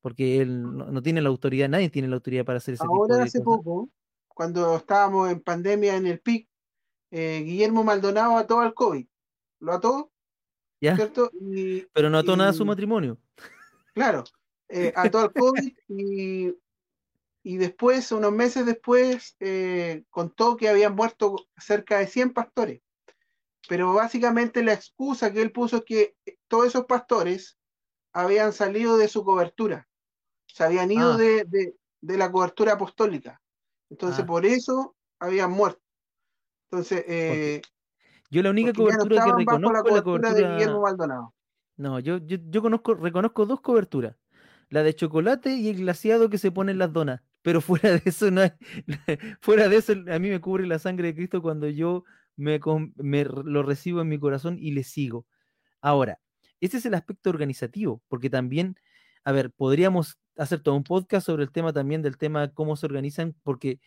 porque 0.00 0.40
él 0.40 0.62
no, 0.62 1.02
tiene 1.02 1.20
la 1.20 1.28
autoridad, 1.28 1.68
nadie 1.68 1.90
tiene 1.90 2.08
la 2.08 2.14
autoridad 2.14 2.46
para 2.46 2.56
hacer 2.56 2.72
ese 2.72 2.84
tipo 2.84 2.94
de 2.94 2.98
cosas. 3.00 3.12
Ahora 3.12 3.24
hace 3.24 3.40
poco, 3.42 3.90
cuando 4.28 4.76
estábamos 4.76 5.30
en 5.30 5.42
pandemia 5.42 5.96
en 5.96 6.06
el 6.06 6.20
PIC, 6.20 6.48
eh, 7.10 7.42
Guillermo 7.44 7.84
Maldonado 7.84 8.38
ató 8.38 8.60
al 8.60 8.72
COVID. 8.72 9.06
¿Lo 9.60 9.72
ató? 9.74 10.10
¿Ya? 10.80 10.96
¿Cierto? 10.96 11.30
Pero 11.92 12.08
no 12.08 12.16
ató 12.16 12.34
nada 12.34 12.48
a 12.48 12.54
su 12.54 12.64
matrimonio. 12.64 13.18
Claro, 13.92 14.24
eh, 14.68 14.92
ató 14.94 15.20
al 15.20 15.32
COVID 15.32 15.72
y, 15.88 16.54
y, 17.42 17.56
después, 17.56 18.12
unos 18.12 18.32
meses 18.32 18.66
después, 18.66 19.36
eh, 19.40 20.04
contó 20.10 20.56
que 20.56 20.68
habían 20.68 20.94
muerto 20.94 21.36
cerca 21.56 21.98
de 21.98 22.06
100 22.06 22.32
pastores. 22.32 22.82
Pero 23.68 23.92
básicamente 23.92 24.62
la 24.62 24.72
excusa 24.72 25.32
que 25.32 25.42
él 25.42 25.52
puso 25.52 25.78
es 25.78 25.84
que 25.84 26.16
todos 26.48 26.66
esos 26.66 26.86
pastores 26.86 27.58
habían 28.12 28.52
salido 28.52 28.96
de 28.96 29.08
su 29.08 29.24
cobertura, 29.24 29.88
se 30.46 30.64
habían 30.64 30.90
ido 30.90 31.12
ah. 31.12 31.16
de, 31.16 31.74
la 32.00 32.32
cobertura 32.32 32.72
apostólica. 32.72 33.40
Entonces, 33.90 34.20
ah. 34.24 34.26
por 34.26 34.46
eso 34.46 34.96
habían 35.18 35.50
muerto. 35.50 35.82
Entonces, 36.70 37.04
eh, 37.06 37.62
yo 38.30 38.42
la 38.42 38.50
única 38.50 38.72
cobertura 38.72 39.24
que 39.24 39.32
reconozco 39.32 39.72
la 39.72 39.82
cobertura, 39.82 40.34
de 40.34 40.42
Guillermo 40.42 40.82
Maldonado. 40.82 41.34
No, 41.76 41.98
yo, 42.00 42.18
yo, 42.18 42.60
conozco, 42.60 42.94
reconozco 42.94 43.46
dos 43.46 43.60
coberturas. 43.60 44.16
La 44.70 44.82
de 44.82 44.94
chocolate 44.94 45.54
y 45.54 45.68
el 45.68 45.78
glaciado 45.78 46.30
que 46.30 46.38
se 46.38 46.50
pone 46.50 46.72
en 46.72 46.78
las 46.78 46.92
donas. 46.92 47.22
Pero 47.42 47.60
fuera 47.60 47.92
de 47.92 48.02
eso, 48.04 48.30
no 48.30 48.42
hay, 48.42 48.52
fuera 49.40 49.68
de 49.68 49.76
eso, 49.76 49.92
a 49.92 50.18
mí 50.18 50.28
me 50.28 50.40
cubre 50.40 50.66
la 50.66 50.78
sangre 50.78 51.08
de 51.08 51.14
Cristo 51.14 51.40
cuando 51.40 51.68
yo 51.68 52.04
me, 52.36 52.60
me 52.96 53.24
lo 53.24 53.62
recibo 53.62 54.00
en 54.00 54.08
mi 54.08 54.18
corazón 54.18 54.58
y 54.60 54.72
le 54.72 54.84
sigo. 54.84 55.26
Ahora, 55.80 56.20
ese 56.60 56.78
es 56.78 56.86
el 56.86 56.94
aspecto 56.94 57.30
organizativo, 57.30 58.02
porque 58.08 58.30
también, 58.30 58.76
a 59.24 59.32
ver, 59.32 59.50
podríamos 59.50 60.18
hacer 60.36 60.60
todo 60.60 60.74
un 60.74 60.84
podcast 60.84 61.26
sobre 61.26 61.44
el 61.44 61.52
tema 61.52 61.72
también 61.72 62.02
del 62.02 62.18
tema 62.18 62.52
cómo 62.52 62.76
se 62.76 62.86
organizan, 62.86 63.34
porque 63.42 63.80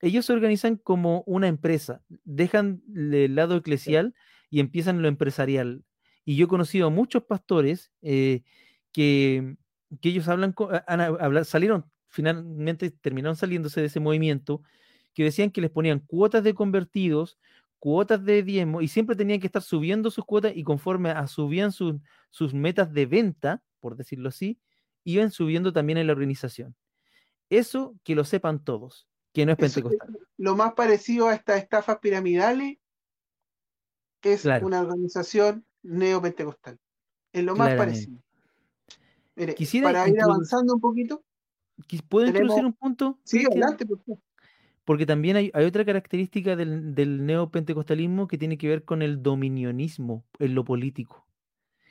ellos 0.00 0.26
se 0.26 0.32
organizan 0.32 0.76
como 0.76 1.22
una 1.26 1.48
empresa, 1.48 2.02
dejan 2.24 2.82
el 2.94 3.34
lado 3.34 3.56
eclesial 3.56 4.14
y 4.50 4.60
empiezan 4.60 5.02
lo 5.02 5.08
empresarial. 5.08 5.84
Y 6.24 6.36
yo 6.36 6.46
he 6.46 6.48
conocido 6.48 6.88
a 6.88 6.90
muchos 6.90 7.24
pastores 7.24 7.92
eh, 8.02 8.42
que, 8.92 9.56
que, 10.00 10.08
ellos 10.10 10.28
hablan, 10.28 10.54
han, 10.86 11.44
salieron, 11.44 11.90
finalmente 12.08 12.90
terminaron 12.90 13.36
saliéndose 13.36 13.80
de 13.80 13.86
ese 13.86 14.00
movimiento, 14.00 14.62
que 15.14 15.24
decían 15.24 15.50
que 15.50 15.60
les 15.60 15.70
ponían 15.70 16.00
cuotas 16.00 16.44
de 16.44 16.54
convertidos, 16.54 17.38
cuotas 17.78 18.24
de 18.24 18.42
diezmo, 18.42 18.82
y 18.82 18.88
siempre 18.88 19.16
tenían 19.16 19.40
que 19.40 19.46
estar 19.46 19.62
subiendo 19.62 20.10
sus 20.10 20.24
cuotas 20.24 20.52
y 20.54 20.64
conforme 20.64 21.10
a 21.10 21.26
subían 21.26 21.72
sus, 21.72 21.96
sus 22.30 22.54
metas 22.54 22.92
de 22.92 23.06
venta, 23.06 23.62
por 23.80 23.96
decirlo 23.96 24.28
así, 24.28 24.58
iban 25.04 25.30
subiendo 25.30 25.72
también 25.72 25.98
en 25.98 26.06
la 26.06 26.12
organización. 26.12 26.74
Eso 27.48 27.94
que 28.02 28.14
lo 28.14 28.24
sepan 28.24 28.64
todos 28.64 29.06
que 29.32 29.44
no 29.44 29.52
es 29.52 29.58
pentecostal. 29.58 30.18
lo 30.38 30.56
más 30.56 30.72
parecido 30.72 31.28
a 31.28 31.34
estas 31.34 31.58
estafas 31.58 31.98
piramidales 31.98 32.78
es 34.22 34.44
una 34.62 34.80
organización 34.80 35.64
neopentecostal. 35.82 36.78
Es 37.32 37.44
lo 37.44 37.54
más 37.54 37.74
parecido. 37.74 38.18
Para 39.82 40.08
ir 40.08 40.20
avanzando 40.20 40.74
un 40.74 40.80
poquito. 40.80 41.24
¿Puedo 42.08 42.26
introducir 42.26 42.64
un 42.64 42.72
punto? 42.72 43.18
Sí, 43.24 43.44
adelante, 43.44 43.84
por 43.86 43.98
favor. 44.02 44.20
Porque 44.84 45.04
también 45.04 45.36
hay, 45.36 45.50
otra 45.52 45.84
característica 45.84 46.56
del, 46.56 46.94
del 46.94 47.26
neopentecostalismo 47.26 48.28
que 48.28 48.38
tiene 48.38 48.56
que 48.56 48.68
ver 48.68 48.84
con 48.84 49.02
el 49.02 49.22
dominionismo 49.22 50.24
en 50.38 50.54
lo 50.54 50.64
político 50.64 51.26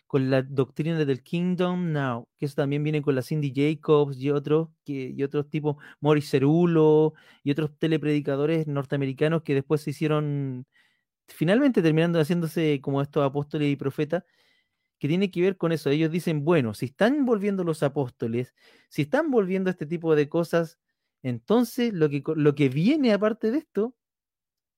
con 0.07 0.29
la 0.29 0.43
doctrina 0.43 1.03
del 1.03 1.23
Kingdom 1.23 1.91
Now, 1.91 2.29
que 2.37 2.45
eso 2.45 2.55
también 2.55 2.83
viene 2.83 3.01
con 3.01 3.15
la 3.15 3.21
Cindy 3.21 3.51
Jacobs 3.53 4.17
y 4.17 4.29
otros, 4.29 4.69
que, 4.85 5.11
y 5.13 5.23
otros 5.23 5.49
tipos, 5.49 5.77
Morris 5.99 6.29
Cerulo 6.29 7.13
y 7.43 7.51
otros 7.51 7.77
telepredicadores 7.77 8.67
norteamericanos 8.67 9.41
que 9.43 9.55
después 9.55 9.81
se 9.81 9.89
hicieron, 9.89 10.67
finalmente 11.27 11.81
terminando 11.81 12.19
haciéndose 12.19 12.79
como 12.81 13.01
estos 13.01 13.25
apóstoles 13.25 13.69
y 13.69 13.75
profetas, 13.75 14.23
que 14.99 15.07
tiene 15.07 15.31
que 15.31 15.41
ver 15.41 15.57
con 15.57 15.71
eso. 15.71 15.89
Ellos 15.89 16.11
dicen, 16.11 16.45
bueno, 16.45 16.73
si 16.73 16.87
están 16.87 17.25
volviendo 17.25 17.63
los 17.63 17.83
apóstoles, 17.83 18.53
si 18.89 19.03
están 19.03 19.31
volviendo 19.31 19.69
este 19.69 19.85
tipo 19.85 20.15
de 20.15 20.29
cosas, 20.29 20.79
entonces 21.23 21.93
lo 21.93 22.09
que, 22.09 22.23
lo 22.35 22.55
que 22.55 22.69
viene 22.69 23.13
aparte 23.13 23.51
de 23.51 23.59
esto, 23.59 23.95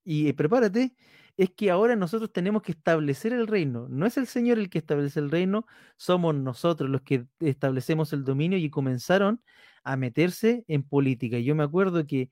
y 0.03 0.31
prepárate, 0.33 0.95
es 1.37 1.51
que 1.51 1.69
ahora 1.71 1.95
nosotros 1.95 2.31
tenemos 2.33 2.63
que 2.63 2.71
establecer 2.71 3.33
el 3.33 3.47
reino. 3.47 3.87
No 3.89 4.05
es 4.05 4.17
el 4.17 4.27
Señor 4.27 4.59
el 4.59 4.69
que 4.69 4.79
establece 4.79 5.19
el 5.19 5.29
reino, 5.31 5.65
somos 5.97 6.33
nosotros 6.35 6.89
los 6.89 7.01
que 7.01 7.27
establecemos 7.39 8.13
el 8.13 8.23
dominio 8.23 8.57
y 8.57 8.69
comenzaron 8.69 9.41
a 9.83 9.97
meterse 9.97 10.65
en 10.67 10.83
política. 10.83 11.39
Yo 11.39 11.55
me 11.55 11.63
acuerdo 11.63 12.07
que, 12.07 12.31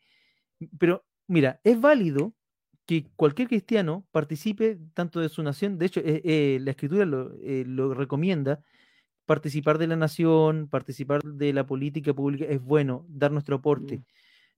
pero 0.80 1.06
mira, 1.28 1.62
es 1.64 1.82
válido 1.82 2.35
que 2.86 3.06
cualquier 3.16 3.48
cristiano 3.48 4.06
participe 4.12 4.78
tanto 4.94 5.20
de 5.20 5.30
su 5.30 5.42
nación, 5.44 5.78
de 5.78 5.86
hecho, 5.88 6.00
eh, 6.02 6.22
eh, 6.24 6.60
la 6.62 6.72
escritura 6.72 7.06
eh, 7.42 7.64
lo, 7.66 7.94
recomienda, 7.94 8.62
participar 9.26 9.78
de 9.78 9.88
la 9.88 9.96
nación, 9.96 10.68
participar 10.70 11.22
de 11.24 11.54
la 11.54 11.66
política 11.66 12.14
pública, 12.14 12.46
es 12.46 12.62
bueno, 12.62 13.06
dar 13.10 13.32
nuestro 13.32 13.56
aporte, 13.56 13.98
mm. 13.98 14.06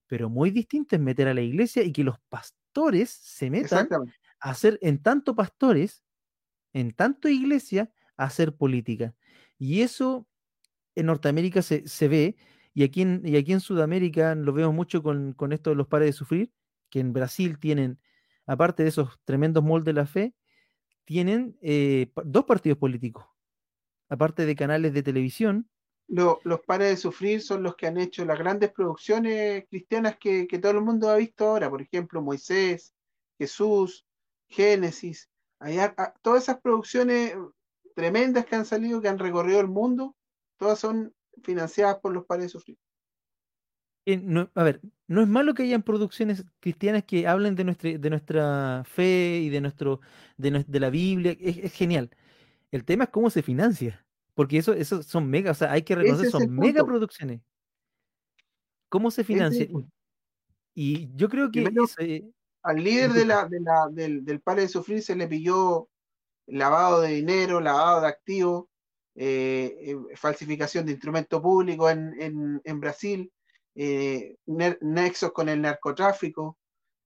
pero 0.06 0.28
muy 0.28 0.50
distinto 0.50 0.94
es 0.94 1.00
meter 1.00 1.28
a 1.28 1.34
la 1.34 1.40
iglesia 1.40 1.82
y 1.82 1.92
que 1.92 2.04
los 2.04 2.18
pastores 2.28 3.10
se 3.10 3.50
metan 3.50 3.88
hacer 4.40 4.78
en 4.82 4.98
tanto 4.98 5.34
pastores, 5.34 6.04
en 6.72 6.92
tanto 6.92 7.28
iglesia, 7.28 7.90
hacer 8.16 8.54
política. 8.54 9.14
Y 9.58 9.80
eso 9.80 10.26
en 10.94 11.06
Norteamérica 11.06 11.62
se, 11.62 12.08
ve, 12.08 12.36
y 12.74 12.82
aquí, 12.82 13.02
en, 13.02 13.22
y 13.24 13.36
aquí 13.36 13.52
en 13.52 13.60
Sudamérica 13.60 14.34
lo 14.34 14.52
vemos 14.52 14.74
mucho 14.74 15.02
con, 15.02 15.34
esto 15.52 15.70
de 15.70 15.76
los 15.76 15.86
pares 15.86 16.06
de 16.06 16.12
sufrir, 16.12 16.52
que 16.90 17.00
en 17.00 17.12
Brasil 17.12 17.58
tienen, 17.58 17.98
aparte 18.48 18.82
de 18.82 18.88
esos 18.88 19.20
tremendos 19.24 19.62
moldes 19.62 19.94
de 19.94 20.00
la 20.00 20.06
fe, 20.06 20.34
tienen 21.04 21.56
eh, 21.60 22.10
dos 22.24 22.46
partidos 22.46 22.78
políticos, 22.78 23.26
aparte 24.08 24.46
de 24.46 24.56
canales 24.56 24.94
de 24.94 25.02
televisión. 25.02 25.70
los 26.06 26.60
pares 26.66 26.88
de 26.88 26.96
sufrir 26.96 27.42
son 27.42 27.62
los 27.62 27.76
que 27.76 27.86
han 27.86 27.98
hecho 27.98 28.24
las 28.24 28.38
grandes 28.38 28.72
producciones 28.72 29.66
cristianas 29.68 30.16
que, 30.18 30.46
todo 30.60 30.72
el 30.72 30.80
mundo 30.80 31.10
ha 31.10 31.16
visto 31.16 31.46
ahora, 31.46 31.68
por 31.68 31.82
ejemplo, 31.82 32.22
Moisés, 32.22 32.94
Jesús, 33.38 34.06
Génesis, 34.48 35.28
todas 36.22 36.44
esas 36.44 36.60
producciones 36.62 37.34
tremendas 37.94 38.46
que 38.46 38.56
han 38.56 38.64
salido, 38.64 39.02
que 39.02 39.08
han 39.08 39.18
recorrido 39.18 39.60
el 39.60 39.68
mundo, 39.68 40.16
todas 40.56 40.78
son 40.78 41.14
financiadas 41.42 41.98
por 42.00 42.14
los 42.14 42.24
padres 42.24 42.46
de 42.46 42.50
sufrir. 42.50 42.78
A 44.54 44.62
ver, 44.62 44.80
no 45.06 45.22
es 45.22 45.28
malo 45.28 45.54
que 45.54 45.64
hayan 45.64 45.82
producciones 45.82 46.44
cristianas 46.60 47.04
que 47.04 47.26
hablen 47.26 47.54
de 47.54 47.64
nuestra, 47.64 47.90
de 47.98 48.10
nuestra 48.10 48.84
fe 48.84 49.40
y 49.42 49.48
de 49.48 49.60
nuestro, 49.60 50.00
de, 50.36 50.64
de 50.66 50.80
la 50.80 50.90
Biblia, 50.90 51.36
es, 51.40 51.72
genial. 51.72 52.10
El 52.70 52.84
tema 52.84 53.04
es 53.04 53.10
cómo 53.10 53.30
se 53.30 53.42
financia, 53.42 54.04
porque 54.34 54.58
eso, 54.58 54.72
eso 54.72 55.02
son 55.02 55.28
mega, 55.28 55.50
o 55.50 55.54
sea, 55.54 55.72
hay 55.72 55.82
que 55.82 55.94
reconocer, 55.94 56.30
son 56.30 56.54
mega 56.54 56.84
producciones. 56.84 57.40
¿Cómo 58.88 59.10
se 59.10 59.24
financia? 59.24 59.68
Y 60.74 61.10
yo 61.14 61.28
creo 61.28 61.50
que 61.50 61.66
al 62.62 62.82
líder 62.82 63.12
de 63.12 63.24
la, 63.24 63.48
del, 63.90 64.24
del 64.24 64.40
pare 64.40 64.62
de 64.62 64.68
sufrir 64.68 65.02
se 65.02 65.16
le 65.16 65.26
pilló 65.26 65.88
lavado 66.46 67.00
de 67.02 67.10
dinero, 67.10 67.60
lavado 67.60 68.00
de 68.00 68.08
activos, 68.08 68.66
eh, 69.14 69.76
eh, 69.80 70.16
falsificación 70.16 70.86
de 70.86 70.92
instrumento 70.92 71.42
público 71.42 71.90
en, 71.90 72.80
Brasil, 72.80 73.32
eh, 73.78 74.36
nexos 74.80 75.32
con 75.32 75.48
el 75.48 75.62
narcotráfico. 75.62 76.58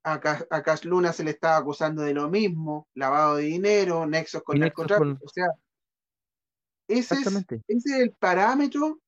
A, 0.05 0.15
a 0.15 0.79
Luna 0.83 1.13
se 1.13 1.23
le 1.23 1.31
estaba 1.31 1.59
acusando 1.59 2.03
de 2.03 2.13
lo 2.13 2.29
mismo, 2.29 2.89
lavado 2.95 3.37
de 3.37 3.45
dinero, 3.45 4.05
nexos 4.07 4.43
con 4.43 4.57
el 4.57 4.63
narcotráfico. 4.63 5.25
O 5.25 5.29
sea, 5.29 5.47
ese 6.89 7.15
es, 7.15 7.27
ese 7.27 7.61
es 7.69 7.87
el 7.87 8.13
parámetro 8.13 9.01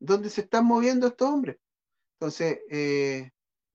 donde 0.00 0.28
se 0.28 0.40
están 0.40 0.66
moviendo 0.66 1.06
estos 1.06 1.28
hombres. 1.28 1.58
Entonces, 2.18 2.58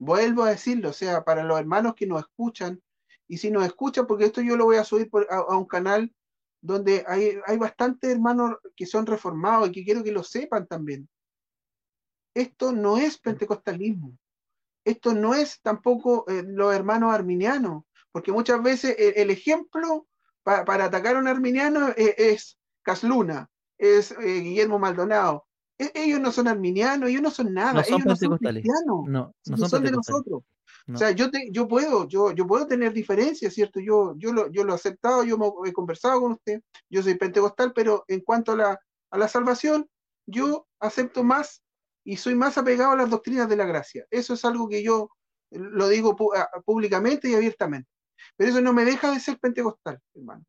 Vuelvo 0.04 0.42
a 0.42 0.50
decirlo, 0.50 0.88
o 0.88 0.92
sea, 0.92 1.22
para 1.22 1.44
los 1.44 1.56
hermanos 1.60 1.94
que 1.94 2.08
nos 2.08 2.22
escuchan, 2.22 2.82
y 3.28 3.38
si 3.38 3.52
nos 3.52 3.64
escuchan, 3.64 4.04
porque 4.04 4.24
esto 4.24 4.40
yo 4.40 4.56
lo 4.56 4.64
voy 4.64 4.74
a 4.74 4.82
subir 4.82 5.08
a, 5.30 5.56
un 5.56 5.64
canal 5.64 6.12
donde 6.60 7.04
hay, 7.06 7.38
hay 7.46 7.56
bastantes 7.56 8.10
hermanos 8.10 8.56
que 8.74 8.84
son 8.84 9.06
reformados 9.06 9.68
y 9.68 9.72
que 9.72 9.84
quiero 9.84 10.02
que 10.02 10.10
lo 10.10 10.24
sepan 10.24 10.66
también. 10.66 11.08
Esto 12.34 12.72
no 12.72 12.96
es 12.96 13.18
pentecostalismo. 13.18 14.16
Esto 14.84 15.14
no 15.14 15.34
es 15.34 15.60
tampoco 15.60 16.24
eh, 16.28 16.42
los 16.46 16.74
hermanos 16.74 17.12
arminianos, 17.12 17.84
porque 18.10 18.32
muchas 18.32 18.62
veces 18.62 18.96
el, 18.98 19.30
ejemplo 19.30 20.06
para 20.42 20.84
atacar 20.84 21.16
a 21.16 21.20
un 21.20 21.28
arminiano 21.28 21.90
eh, 21.90 22.14
es, 22.18 22.58
Casluna, 22.82 23.48
es 23.78 24.10
eh, 24.10 24.40
Guillermo 24.40 24.78
Maldonado, 24.78 25.46
e-, 25.78 25.92
ellos 25.94 26.20
no 26.20 26.32
son 26.32 26.48
arminianos, 26.48 27.08
ellos 27.08 27.22
no 27.22 27.30
son 27.30 27.54
nada, 27.54 27.82
ellos 27.82 28.04
no 28.04 28.16
son 28.16 28.38
cristianos, 28.38 29.04
no, 29.06 29.34
no 29.46 29.68
son, 29.68 29.84
de 29.84 29.92
nosotros. 29.92 30.42
O 30.92 30.96
sea, 30.96 31.12
yo, 31.12 31.30
te, 31.30 31.48
yo 31.52 31.68
puedo, 31.68 32.08
yo, 32.08 32.32
yo 32.32 32.44
puedo 32.46 32.66
tener 32.66 32.92
diferencias, 32.92 33.54
¿cierto? 33.54 33.78
Yo, 33.78 34.14
yo, 34.16 34.32
lo, 34.32 34.50
yo 34.50 34.64
lo 34.64 34.72
he 34.72 34.74
aceptado, 34.74 35.22
yo 35.22 35.38
he 35.64 35.72
conversado 35.72 36.20
con 36.20 36.32
usted, 36.32 36.60
yo 36.90 37.02
soy 37.02 37.14
pentecostal, 37.14 37.72
pero 37.72 38.04
en 38.08 38.20
cuanto 38.20 38.52
a 38.52 38.56
la, 38.56 38.80
a 39.10 39.18
la 39.18 39.28
salvación, 39.28 39.88
yo 40.26 40.66
acepto 40.80 41.22
más 41.22 41.62
y 42.04 42.16
soy 42.16 42.34
más 42.34 42.58
apegado 42.58 42.92
a 42.92 42.96
las 42.96 43.10
doctrinas 43.10 43.48
de 43.48 43.56
la 43.56 43.66
gracia. 43.66 44.06
Eso 44.10 44.34
es 44.34 44.44
algo 44.44 44.68
que 44.68 44.82
yo 44.82 45.10
lo 45.50 45.88
digo 45.88 46.16
públicamente 46.64 47.28
y 47.28 47.34
abiertamente. 47.34 47.88
Pero 48.36 48.50
eso 48.50 48.60
no 48.60 48.72
me 48.72 48.84
deja 48.84 49.10
de 49.10 49.20
ser 49.20 49.38
pentecostal, 49.38 50.00
hermano. 50.14 50.44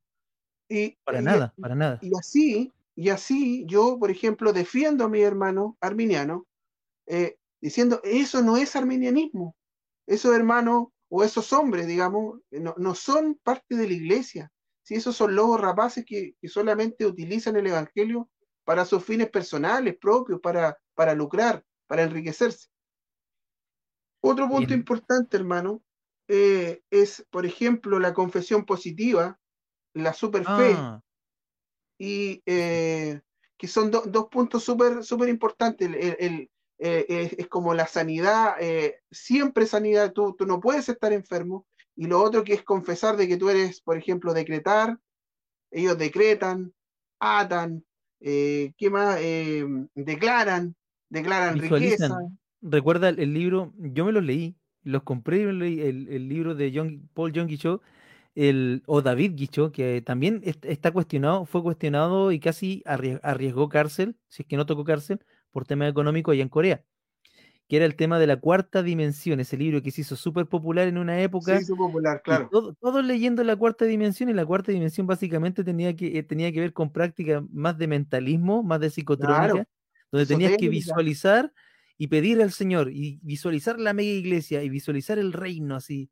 Y, 0.69 0.97
para 1.03 1.21
nada, 1.21 1.53
para 1.59 1.75
nada. 1.75 1.99
Y 2.01 2.11
así, 2.17 2.73
y 2.95 3.09
así 3.09 3.65
yo, 3.67 3.97
por 3.99 4.11
ejemplo, 4.11 4.53
defiendo 4.53 5.05
a 5.05 5.09
mi 5.09 5.21
hermano 5.21 5.77
arminiano, 5.81 6.47
eh, 7.07 7.37
diciendo, 7.59 8.01
eso 8.03 8.41
no 8.41 8.57
es 8.57 8.75
arminianismo. 8.75 9.55
Esos 10.07 10.35
hermanos 10.35 10.87
o 11.09 11.23
esos 11.23 11.53
hombres, 11.53 11.87
digamos, 11.87 12.39
no, 12.51 12.95
son 12.95 13.39
parte 13.43 13.75
de 13.75 13.87
la 13.87 13.93
iglesia. 13.93 14.51
Si 14.81 14.95
esos 14.95 15.15
son 15.15 15.35
lobos 15.35 15.61
rapaces 15.61 16.03
que, 16.05 16.35
solamente 16.43 17.05
utilizan 17.05 17.55
el 17.55 17.67
evangelio 17.67 18.29
para 18.63 18.85
sus 18.85 19.03
fines 19.03 19.29
personales, 19.29 19.97
propios, 19.99 20.39
para, 20.41 20.77
para 20.95 21.13
lucrar, 21.13 21.63
para 21.87 22.03
enriquecerse. 22.03 22.67
Otro 24.25 24.47
punto 24.47 24.73
importante, 24.73 25.35
hermano, 25.35 25.83
eh, 26.29 26.81
es, 26.89 27.25
por 27.29 27.45
ejemplo, 27.45 27.99
la 27.99 28.13
confesión 28.13 28.65
positiva, 28.65 29.37
la 29.93 30.13
superfe, 30.13 30.75
ah. 30.77 31.01
y 31.99 32.41
eh, 32.45 33.19
que 33.57 33.67
son 33.67 33.91
dos 33.91 34.27
puntos 34.31 34.63
súper 34.63 35.03
super 35.03 35.27
importantes. 35.27 35.89
El, 36.19 36.49
eh, 36.79 37.35
es, 37.37 37.47
como 37.47 37.73
la 37.73 37.85
sanidad, 37.85 38.55
siempre 39.11 39.65
sanidad, 39.65 40.13
tú, 40.13 40.33
tú 40.37 40.45
no 40.45 40.61
puedes 40.61 40.87
estar 40.87 41.11
enfermo, 41.11 41.67
y 41.95 42.07
lo 42.07 42.21
otro 42.21 42.43
que 42.43 42.53
es 42.53 42.63
confesar 42.63 43.17
de 43.17 43.27
que 43.27 43.37
tú 43.37 43.49
eres, 43.49 43.81
por 43.81 43.97
ejemplo, 43.97 44.33
decretar, 44.33 44.97
ellos 45.69 45.97
decretan, 45.97 46.73
atan, 47.19 47.85
¿qué 48.19 48.89
más? 48.89 49.19
declaran, 49.93 50.75
declaran 51.13 51.59
riqueza. 51.59 52.17
Recuerda 52.61 53.09
el 53.09 53.33
libro, 53.33 53.73
yo 53.77 54.05
me 54.05 54.11
lo 54.11 54.21
leí, 54.21 54.55
los 54.83 55.03
compré 55.03 55.43
el, 55.43 56.27
libro 56.29 56.55
de 56.55 56.71
John, 56.73 57.09
Paul 57.13 57.31
John 57.35 57.47
Guichot, 57.47 57.81
el, 58.35 58.83
o 58.85 59.01
David 59.01 59.33
Guichot, 59.35 59.71
que 59.73 60.01
también 60.01 60.41
está 60.43 60.91
cuestionado, 60.91 61.45
fue 61.45 61.61
cuestionado 61.61 62.31
y 62.31 62.39
casi 62.39 62.83
arriesgó 62.85 63.69
cárcel, 63.69 64.15
si 64.27 64.43
es 64.43 64.47
que 64.47 64.57
no 64.57 64.65
tocó 64.65 64.83
cárcel, 64.83 65.19
por 65.51 65.65
tema 65.65 65.87
económico 65.87 66.31
allá 66.31 66.41
en 66.41 66.49
Corea, 66.49 66.83
que 67.67 67.75
era 67.75 67.85
el 67.85 67.95
tema 67.95 68.17
de 68.17 68.27
la 68.27 68.37
cuarta 68.37 68.81
dimensión, 68.81 69.39
ese 69.39 69.57
libro 69.57 69.81
que 69.81 69.91
se 69.91 70.01
hizo 70.01 70.15
súper 70.15 70.47
popular 70.47 70.87
en 70.87 70.97
una 70.97 71.21
época. 71.21 71.57
Se 71.57 71.63
hizo 71.63 71.75
popular, 71.75 72.21
claro. 72.23 72.49
Todos 72.49 73.05
leyendo 73.05 73.43
la 73.43 73.55
cuarta 73.55 73.85
dimensión, 73.85 74.29
y 74.29 74.33
la 74.33 74.45
cuarta 74.45 74.71
dimensión 74.71 75.05
básicamente 75.05 75.63
tenía 75.63 75.95
que, 75.95 76.17
eh, 76.17 76.23
tenía 76.23 76.51
que 76.51 76.61
ver 76.61 76.73
con 76.73 76.91
prácticas 76.91 77.43
más 77.51 77.77
de 77.77 77.87
mentalismo, 77.87 78.63
más 78.63 78.79
de 78.79 78.89
psicotrónica, 78.89 79.67
donde 80.13 80.27
tenías 80.27 80.57
que 80.57 80.69
visualizar 80.69 81.51
y 81.97 82.07
pedir 82.07 82.39
al 82.41 82.51
Señor 82.51 82.91
y 82.91 83.19
visualizar 83.23 83.79
la 83.79 83.93
mega 83.93 84.11
iglesia 84.11 84.61
y 84.61 84.69
visualizar 84.69 85.17
el 85.17 85.33
reino 85.33 85.75
así. 85.75 86.11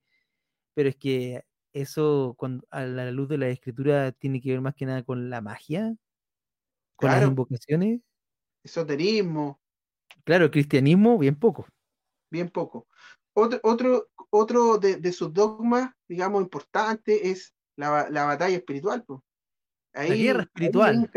Pero 0.73 0.89
es 0.89 0.95
que 0.95 1.45
eso 1.71 2.33
cuando, 2.35 2.65
a 2.71 2.81
la 2.81 3.11
luz 3.11 3.29
de 3.29 3.37
la 3.37 3.49
escritura 3.49 4.11
tiene 4.11 4.41
que 4.41 4.49
ver 4.49 4.61
más 4.61 4.73
que 4.73 4.87
nada 4.87 5.03
con 5.03 5.29
la 5.29 5.39
magia, 5.39 5.95
con 6.95 7.11
las 7.11 7.27
invocaciones. 7.27 8.01
Esoterismo. 8.63 9.61
Claro, 10.23 10.49
cristianismo, 10.49 11.19
bien 11.19 11.35
poco. 11.35 11.67
Bien 12.31 12.49
poco. 12.49 12.87
Otro, 13.33 13.59
otro, 13.61 14.09
otro 14.31 14.77
de, 14.79 15.11
sus 15.13 15.31
dogmas, 15.31 15.91
digamos, 16.07 16.41
importante 16.41 17.29
es 17.29 17.53
la, 17.75 18.09
batalla 18.09 18.57
espiritual. 18.57 19.05
la 19.93 20.05
guerra 20.07 20.41
espiritual. 20.41 21.07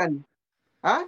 ¿Ah? 0.82 1.06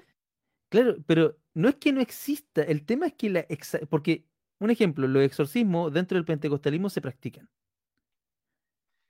Claro, 0.70 0.97
pero 1.07 1.37
no 1.57 1.70
es 1.70 1.76
que 1.76 1.90
no 1.90 2.02
exista, 2.02 2.62
el 2.62 2.84
tema 2.84 3.07
es 3.07 3.14
que 3.14 3.30
la... 3.30 3.46
Porque, 3.88 4.26
un 4.59 4.70
ejemplo, 4.70 5.09
los 5.09 5.22
exorcismos 5.22 5.90
dentro 5.90 6.16
del 6.16 6.26
pentecostalismo 6.26 6.90
se 6.90 7.00
practican. 7.00 7.48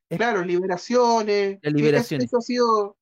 claro, 0.09 0.45
liberaciones. 0.45 1.59
Eso, 1.61 2.39
ha 2.39 2.41
sido, 2.41 2.97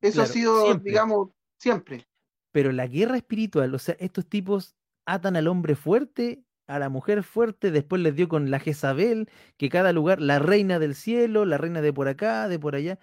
eso 0.00 0.22
ha 0.22 0.26
sido 0.26 0.74
digamos, 0.76 1.30
siempre. 1.58 2.06
Pero 2.52 2.70
la 2.70 2.86
guerra 2.86 3.16
espiritual, 3.16 3.74
o 3.74 3.80
sea, 3.80 3.96
estos 3.98 4.28
tipos 4.28 4.76
atan 5.06 5.34
al 5.34 5.48
hombre 5.48 5.74
fuerte, 5.74 6.44
a 6.68 6.78
la 6.78 6.88
mujer 6.88 7.24
fuerte, 7.24 7.72
después 7.72 8.00
les 8.00 8.14
dio 8.14 8.28
con 8.28 8.52
la 8.52 8.60
Jezabel, 8.60 9.28
que 9.56 9.70
cada 9.70 9.92
lugar, 9.92 10.20
la 10.20 10.38
reina 10.38 10.78
del 10.78 10.94
cielo, 10.94 11.44
la 11.44 11.58
reina 11.58 11.82
de 11.82 11.92
por 11.92 12.06
acá, 12.06 12.46
de 12.46 12.60
por 12.60 12.76
allá. 12.76 13.00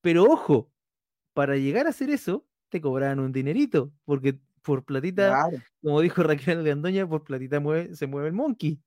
Pero 0.00 0.24
ojo, 0.24 0.70
para 1.34 1.58
llegar 1.58 1.86
a 1.86 1.90
hacer 1.90 2.08
eso, 2.08 2.46
te 2.70 2.80
cobraban 2.80 3.20
un 3.20 3.30
dinerito, 3.30 3.92
porque 4.06 4.38
por 4.64 4.84
platita, 4.84 5.48
como 5.82 6.00
dijo 6.00 6.22
Raquel 6.22 6.64
de 6.64 6.72
Andoña, 6.72 7.06
por 7.06 7.22
platita 7.22 7.62
se 7.92 8.06
mueve 8.06 8.28
el 8.28 8.32
monkey. 8.32 8.80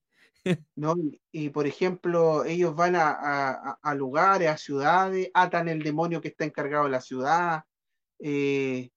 no, 0.75 0.95
y, 1.31 1.49
por 1.49 1.67
ejemplo, 1.67 2.43
ellos 2.43 2.75
van 2.75 2.95
a, 2.97 3.95
lugares, 3.95 4.49
a 4.49 4.57
ciudades, 4.57 5.29
atan 5.33 5.69
el 5.69 5.83
demonio 5.83 6.19
que 6.19 6.29
está 6.29 6.45
encargado 6.45 6.85
de 6.85 6.89
la 6.89 7.01
ciudad, 7.01 7.63
eh, 8.19 8.89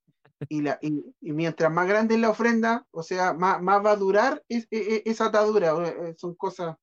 y, 0.48 0.62
la, 0.62 0.78
y, 0.80 1.02
mientras 1.20 1.70
más 1.70 1.86
grande 1.86 2.14
es 2.14 2.20
la 2.20 2.30
ofrenda, 2.30 2.86
o 2.90 3.02
sea, 3.02 3.34
más, 3.34 3.60
más 3.60 3.84
va 3.84 3.92
a 3.92 3.96
durar 3.96 4.42
e, 4.48 4.64
e, 4.70 5.02
esa 5.04 5.26
atadura. 5.26 5.74
Eh, 5.86 6.14
son 6.16 6.34
cosas 6.34 6.76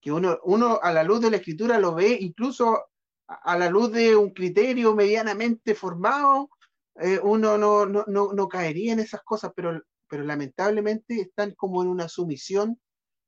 que 0.00 0.12
uno, 0.12 0.38
uno 0.44 0.78
a 0.80 0.92
la 0.92 1.02
luz 1.02 1.20
de 1.20 1.30
la 1.30 1.38
escritura 1.38 1.80
lo 1.80 1.94
ve, 1.94 2.16
incluso 2.20 2.84
a 3.26 3.58
la 3.58 3.70
luz 3.70 3.90
de 3.90 4.14
un 4.14 4.30
criterio 4.30 4.94
medianamente 4.94 5.74
formado, 5.74 6.50
eh, 6.96 7.18
uno 7.22 7.58
no, 7.58 7.86
no, 7.86 8.04
no, 8.06 8.48
caería 8.48 8.92
en 8.92 9.00
esas 9.00 9.22
cosas, 9.22 9.52
pero, 9.54 9.82
pero 10.08 10.22
lamentablemente 10.22 11.20
están 11.20 11.52
como 11.52 11.82
en 11.82 11.88
una 11.88 12.08
sumisión 12.08 12.78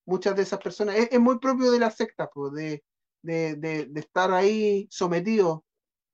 muchas 0.05 0.37
de 0.37 0.43
esas 0.43 0.61
personas. 0.61 0.97
Es, 0.97 1.19
muy 1.19 1.39
propio 1.39 1.73
de 1.73 1.81
la 1.81 1.91
secta, 1.91 2.31
pues, 2.33 2.53
de, 2.53 2.85
de, 3.23 3.57
de, 3.57 4.01
estar 4.01 4.31
ahí 4.33 4.87
sometido 4.91 5.65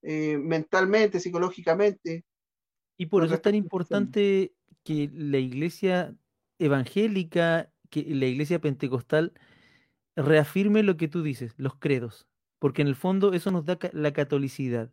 eh, 0.02 0.38
mentalmente, 0.38 1.20
psicológicamente. 1.20 2.24
Y 2.96 3.06
por 3.06 3.24
eso 3.24 3.34
es 3.34 3.42
tan 3.42 3.54
importante 3.54 4.54
que 4.82 5.10
la 5.12 5.38
iglesia 5.38 6.16
evangélica, 6.58 7.70
que 7.90 8.02
la 8.14 8.26
iglesia 8.26 8.60
pentecostal 8.60 9.34
reafirme 10.16 10.82
lo 10.82 10.96
que 10.96 11.08
tú 11.08 11.22
dices, 11.22 11.54
los 11.56 11.76
credos, 11.76 12.28
porque 12.58 12.82
en 12.82 12.88
el 12.88 12.96
fondo 12.96 13.32
eso 13.34 13.50
nos 13.50 13.64
da 13.64 13.78
la 13.92 14.12
catolicidad 14.12 14.90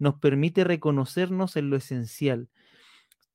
nos 0.00 0.16
permite 0.16 0.64
reconocernos 0.64 1.54
en 1.56 1.70
lo 1.70 1.76
esencial. 1.76 2.48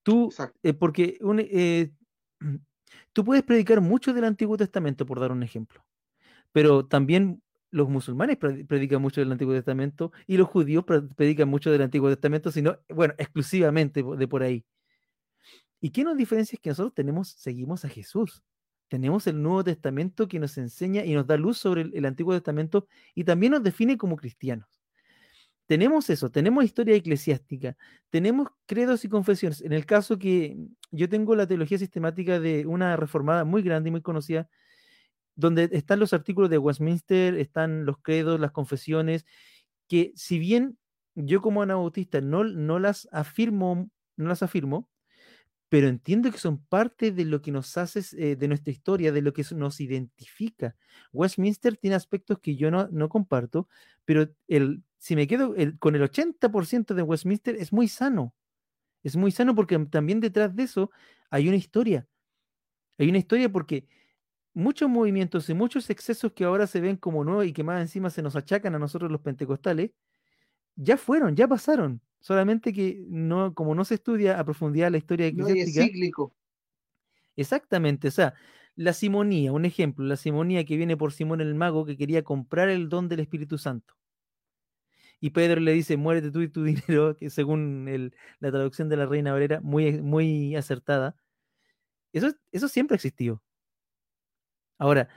Tú, 0.03 0.33
eh, 0.63 0.73
porque 0.73 1.17
eh, 1.39 1.91
tú 3.13 3.23
puedes 3.23 3.43
predicar 3.43 3.79
mucho 3.79 4.13
del 4.13 4.25
Antiguo 4.25 4.57
Testamento, 4.57 5.05
por 5.05 5.19
dar 5.19 5.31
un 5.31 5.43
ejemplo, 5.43 5.85
pero 6.51 6.85
también 6.85 7.41
los 7.71 7.87
musulmanes 7.89 8.37
predican 8.37 9.01
mucho 9.01 9.21
del 9.21 9.31
Antiguo 9.31 9.53
Testamento 9.53 10.11
y 10.27 10.37
los 10.37 10.47
judíos 10.47 10.85
predican 11.15 11.49
mucho 11.49 11.71
del 11.71 11.81
Antiguo 11.81 12.09
Testamento, 12.09 12.51
sino, 12.51 12.77
bueno, 12.89 13.13
exclusivamente 13.17 14.03
de 14.03 14.27
por 14.27 14.43
ahí. 14.43 14.65
¿Y 15.81 15.91
qué 15.91 16.03
nos 16.03 16.17
diferencia? 16.17 16.55
Es 16.55 16.61
que 16.61 16.69
nosotros 16.69 16.93
tenemos, 16.93 17.29
seguimos 17.29 17.85
a 17.85 17.89
Jesús. 17.89 18.43
Tenemos 18.87 19.27
el 19.27 19.41
Nuevo 19.41 19.63
Testamento 19.63 20.27
que 20.27 20.39
nos 20.39 20.57
enseña 20.57 21.03
y 21.03 21.13
nos 21.13 21.27
da 21.27 21.37
luz 21.37 21.57
sobre 21.57 21.81
el 21.81 22.05
Antiguo 22.05 22.33
Testamento 22.33 22.87
y 23.13 23.23
también 23.23 23.51
nos 23.51 23.63
define 23.63 23.97
como 23.97 24.15
cristianos 24.15 24.74
tenemos 25.67 26.09
eso, 26.09 26.29
tenemos 26.29 26.63
historia 26.63 26.95
eclesiástica, 26.95 27.77
tenemos 28.09 28.49
credos 28.65 29.05
y 29.05 29.09
confesiones. 29.09 29.61
En 29.61 29.73
el 29.73 29.85
caso 29.85 30.19
que 30.19 30.57
yo 30.91 31.09
tengo 31.09 31.35
la 31.35 31.47
teología 31.47 31.77
sistemática 31.77 32.39
de 32.39 32.65
una 32.67 32.95
reformada 32.97 33.45
muy 33.45 33.63
grande 33.63 33.89
y 33.89 33.91
muy 33.91 34.01
conocida, 34.01 34.49
donde 35.35 35.69
están 35.73 35.99
los 35.99 36.13
artículos 36.13 36.49
de 36.49 36.57
Westminster, 36.57 37.35
están 37.35 37.85
los 37.85 37.97
credos, 38.01 38.39
las 38.39 38.51
confesiones, 38.51 39.25
que 39.87 40.13
si 40.15 40.39
bien 40.39 40.77
yo 41.15 41.41
como 41.41 41.61
anabautista 41.61 42.21
no, 42.21 42.43
no 42.43 42.79
las 42.79 43.07
afirmo, 43.11 43.89
no 44.17 44.29
las 44.29 44.43
afirmo, 44.43 44.89
pero 45.75 45.89
entiendo 45.89 46.31
que 46.31 46.37
son 46.37 46.63
parte 46.63 47.11
de 47.11 47.25
lo 47.25 47.41
que 47.41 47.51
nos 47.51 47.75
hace, 47.75 47.99
eh, 48.17 48.37
de 48.37 48.47
nuestra 48.47 48.71
historia, 48.71 49.11
de 49.11 49.21
lo 49.21 49.33
que 49.33 49.43
nos 49.53 49.81
identifica. 49.81 50.73
Westminster 51.11 51.75
tiene 51.75 51.97
aspectos 51.97 52.39
que 52.39 52.55
yo 52.55 52.71
no, 52.71 52.87
no 52.93 53.09
comparto, 53.09 53.67
pero 54.05 54.33
el, 54.47 54.83
si 54.97 55.17
me 55.17 55.27
quedo 55.27 55.53
con 55.79 55.95
el 55.97 56.01
80% 56.01 56.93
de 56.93 57.01
Westminster 57.01 57.57
es 57.57 57.73
muy 57.73 57.89
sano. 57.89 58.33
Es 59.03 59.17
muy 59.17 59.31
sano 59.31 59.53
porque 59.53 59.77
también 59.87 60.21
detrás 60.21 60.55
de 60.55 60.63
eso 60.63 60.91
hay 61.29 61.49
una 61.49 61.57
historia. 61.57 62.07
Hay 62.97 63.09
una 63.09 63.17
historia 63.17 63.51
porque 63.51 63.85
muchos 64.53 64.89
movimientos 64.89 65.49
y 65.49 65.55
muchos 65.55 65.89
excesos 65.89 66.31
que 66.31 66.45
ahora 66.45 66.67
se 66.67 66.79
ven 66.79 66.95
como 66.95 67.25
nuevos 67.25 67.47
y 67.47 67.51
que 67.51 67.65
más 67.65 67.81
encima 67.81 68.09
se 68.09 68.21
nos 68.21 68.37
achacan 68.37 68.75
a 68.75 68.79
nosotros 68.79 69.11
los 69.11 69.19
pentecostales, 69.19 69.91
ya 70.75 70.97
fueron, 70.97 71.35
ya 71.35 71.47
pasaron. 71.47 72.01
Solamente 72.19 72.73
que 72.73 73.03
no, 73.07 73.53
como 73.53 73.75
no 73.75 73.85
se 73.85 73.95
estudia 73.95 74.39
a 74.39 74.43
profundidad 74.43 74.91
la 74.91 74.97
historia 74.97 75.27
eclesiástica. 75.27 75.79
No, 75.81 75.85
es 75.85 75.91
cíclico. 75.91 76.35
Exactamente, 77.35 78.07
o 78.07 78.11
sea, 78.11 78.33
la 78.75 78.93
simonía, 78.93 79.51
un 79.51 79.65
ejemplo, 79.65 80.05
la 80.05 80.17
simonía 80.17 80.65
que 80.65 80.77
viene 80.77 80.97
por 80.97 81.13
Simón 81.13 81.41
el 81.41 81.55
Mago 81.55 81.85
que 81.85 81.97
quería 81.97 82.23
comprar 82.23 82.69
el 82.69 82.89
don 82.89 83.07
del 83.09 83.21
Espíritu 83.21 83.57
Santo. 83.57 83.95
Y 85.19 85.31
Pedro 85.31 85.61
le 85.61 85.71
dice, 85.73 85.97
muérete 85.97 86.31
tú 86.31 86.41
y 86.41 86.49
tu 86.49 86.63
dinero, 86.87 87.15
que 87.17 87.29
según 87.29 88.11
la 88.39 88.51
traducción 88.51 88.89
de 88.89 88.97
la 88.97 89.05
Reina 89.05 89.33
Valera, 89.33 89.61
muy, 89.61 90.01
muy 90.01 90.55
acertada, 90.55 91.15
Eso, 92.13 92.31
eso 92.51 92.67
siempre 92.67 92.95
ha 92.95 92.97
existido. 92.97 93.41
Ahora, 94.77 95.09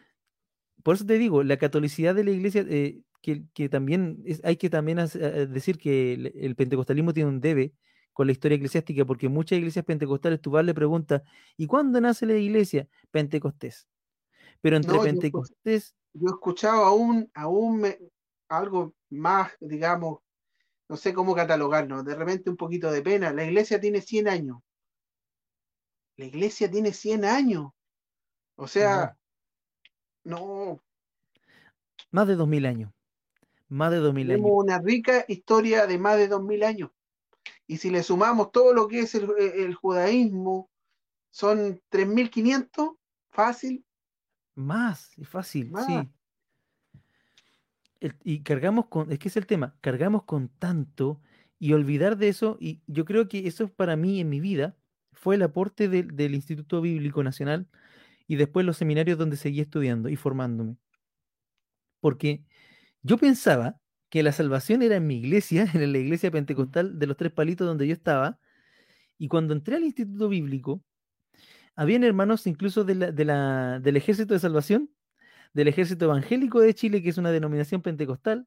por 0.82 0.94
eso 0.96 1.06
te 1.06 1.18
digo, 1.18 1.42
la 1.44 1.56
catolicidad 1.58 2.14
de 2.14 2.24
la 2.24 2.30
iglesia, 2.30 2.64
eh, 2.68 3.02
que, 3.20 3.68
también 3.68 4.24
hay 4.44 4.56
que 4.56 4.70
también 4.70 4.98
decir 4.98 5.78
que 5.78 6.14
el, 6.14 6.56
pentecostalismo 6.56 7.12
tiene 7.12 7.28
un 7.28 7.40
debe 7.40 7.74
con 8.12 8.26
la 8.26 8.32
historia 8.32 8.56
eclesiástica, 8.56 9.04
porque 9.04 9.28
muchas 9.28 9.58
iglesias 9.58 9.84
pentecostales, 9.84 10.40
tú 10.40 10.50
vas 10.50 10.64
le 10.64 10.74
preguntas, 10.74 11.22
¿y 11.56 11.66
cuándo 11.66 12.00
nace 12.00 12.26
la 12.26 12.34
iglesia? 12.34 12.88
Pentecostés. 13.10 13.88
Pero 14.60 14.76
entre 14.76 14.98
Pentecostés... 14.98 15.94
Yo, 16.14 16.28
he 16.28 16.30
escuchado 16.30 16.84
aún, 16.84 17.30
aún 17.34 17.84
algo 18.48 18.94
más, 19.10 19.52
digamos, 19.60 20.20
no 20.88 20.96
sé 20.96 21.12
cómo 21.12 21.34
catalogarlo, 21.34 22.02
de 22.02 22.14
repente 22.14 22.50
un 22.50 22.56
poquito 22.56 22.90
de 22.90 23.02
pena. 23.02 23.32
La 23.32 23.44
iglesia 23.44 23.80
tiene 23.80 24.00
100 24.00 24.28
años. 24.28 24.58
La 26.16 26.24
iglesia 26.24 26.70
tiene 26.70 26.92
100 26.92 27.24
años. 27.24 27.70
O 28.56 28.66
sea, 28.66 29.16
no. 30.24 30.82
Más 32.10 32.26
de 32.26 32.34
2000 32.34 32.66
años. 32.66 32.92
Más 33.68 33.90
de 33.90 33.98
2000 33.98 34.28
Tenemos 34.28 34.50
una 34.54 34.78
rica 34.78 35.24
historia 35.28 35.86
de 35.86 35.98
más 35.98 36.16
de 36.16 36.28
2000 36.28 36.62
años. 36.64 36.90
Y 37.66 37.76
si 37.76 37.90
le 37.90 38.02
sumamos 38.02 38.50
todo 38.50 38.72
lo 38.72 38.88
que 38.88 39.00
es 39.00 39.14
el, 39.14 39.74
judaísmo, 39.74 40.70
son 41.30 41.80
3500, 41.90 42.90
fácil. 43.30 43.84
Más, 44.54 45.12
fácil, 45.22 45.72
sí. 45.86 46.10
y 48.24 48.42
cargamos 48.42 48.86
con, 48.86 49.12
es 49.12 49.18
que 49.18 49.28
es 49.28 49.36
el 49.36 49.46
tema, 49.46 49.76
cargamos 49.80 50.24
con 50.24 50.48
tanto 50.48 51.20
y 51.60 51.74
olvidar 51.74 52.16
de 52.16 52.28
eso, 52.28 52.56
y 52.58 52.80
yo 52.86 53.04
creo 53.04 53.28
que 53.28 53.46
eso 53.46 53.68
para 53.68 53.96
mí 53.96 54.20
en 54.20 54.28
mi 54.28 54.40
vida 54.40 54.76
fue 55.12 55.34
el 55.34 55.42
aporte 55.42 55.88
del 55.88 56.34
Instituto 56.34 56.80
Bíblico 56.80 57.22
Nacional 57.22 57.68
y 58.26 58.36
después 58.36 58.64
los 58.64 58.76
seminarios 58.76 59.18
donde 59.18 59.36
seguí 59.36 59.60
estudiando 59.60 60.08
y 60.08 60.16
formándome. 60.16 60.76
Porque 62.00 62.44
yo 63.02 63.18
pensaba 63.18 63.80
que 64.10 64.22
la 64.22 64.32
salvación 64.32 64.82
era 64.82 64.96
en 64.96 65.06
mi 65.06 65.16
iglesia, 65.16 65.66
en 65.74 65.92
la 65.92 65.98
iglesia 65.98 66.30
pentecostal 66.30 66.98
de 66.98 67.06
los 67.06 67.16
tres 67.16 67.32
palitos 67.32 67.66
donde 67.66 67.86
yo 67.86 67.92
estaba, 67.92 68.38
y 69.18 69.28
cuando 69.28 69.52
entré 69.54 69.76
al 69.76 69.84
Instituto 69.84 70.28
Bíblico, 70.28 70.82
habían 71.74 72.04
hermanos 72.04 72.46
incluso 72.46 72.84
de 72.84 72.94
la, 72.94 73.80
del 73.80 73.96
Ejército 73.96 74.34
de 74.34 74.40
Salvación, 74.40 74.90
del 75.52 75.68
Ejército 75.68 76.04
Evangélico 76.06 76.60
de 76.60 76.74
Chile, 76.74 77.02
que 77.02 77.08
es 77.08 77.18
una 77.18 77.30
denominación 77.30 77.82
pentecostal, 77.82 78.46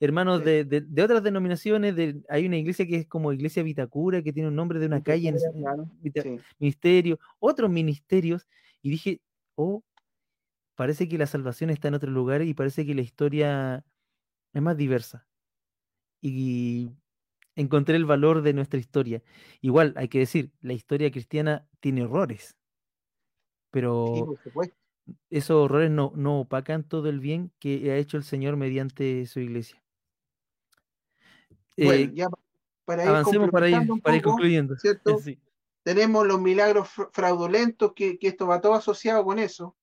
hermanos 0.00 0.42
de, 0.44 0.64
de, 0.64 1.02
otras 1.02 1.22
denominaciones, 1.22 1.94
de, 1.94 2.22
hay 2.28 2.46
una 2.46 2.56
iglesia 2.56 2.86
que 2.86 2.96
es 2.96 3.06
como 3.06 3.32
Iglesia 3.32 3.62
Vitacura, 3.62 4.22
que 4.22 4.32
tiene 4.32 4.48
un 4.48 4.56
nombre 4.56 4.78
de 4.78 4.86
una 4.86 5.02
calle 5.02 5.28
en 5.28 5.36
ese 5.36 6.40
ministerio, 6.58 7.18
otros 7.38 7.70
ministerios, 7.70 8.46
y 8.82 8.90
dije, 8.90 9.20
oh, 9.56 9.82
parece 10.80 11.10
que 11.10 11.18
la 11.18 11.26
salvación 11.26 11.68
está 11.68 11.88
en 11.88 11.94
otro 11.94 12.10
lugar 12.10 12.40
y 12.40 12.54
parece 12.54 12.86
que 12.86 12.94
la 12.94 13.02
historia 13.02 13.84
es 14.54 14.62
más 14.62 14.78
diversa. 14.78 15.28
Y 16.22 16.92
encontré 17.54 17.96
el 17.96 18.06
valor 18.06 18.40
de 18.40 18.54
nuestra 18.54 18.80
historia. 18.80 19.22
Igual, 19.60 19.92
hay 19.98 20.08
que 20.08 20.20
decir, 20.20 20.52
la 20.62 20.72
historia 20.72 21.10
cristiana 21.10 21.68
tiene 21.80 22.00
errores, 22.00 22.56
pero 23.70 24.38
esos 25.28 25.66
errores 25.66 25.90
no, 25.90 26.14
no 26.16 26.40
opacan 26.40 26.82
todo 26.82 27.10
el 27.10 27.20
bien 27.20 27.52
que 27.58 27.92
ha 27.92 27.96
hecho 27.96 28.16
el 28.16 28.24
Señor 28.24 28.56
mediante 28.56 29.26
su 29.26 29.40
iglesia. 29.40 29.84
Bueno, 31.76 31.92
eh, 31.92 32.10
ya 32.14 32.28
para 32.86 33.02
ir 33.02 33.08
avancemos 33.10 33.50
para 33.50 33.68
ir, 33.68 33.86
para 34.02 34.16
ir 34.16 34.22
concluyendo. 34.22 34.76
¿cierto? 34.78 35.18
Tenemos 35.82 36.26
los 36.26 36.40
milagros 36.40 36.88
fraudulentos, 37.12 37.92
que, 37.92 38.18
que, 38.18 38.28
esto 38.28 38.46
va 38.46 38.62
todo 38.62 38.72
asociado 38.72 39.22
con 39.26 39.38
eso. 39.38 39.76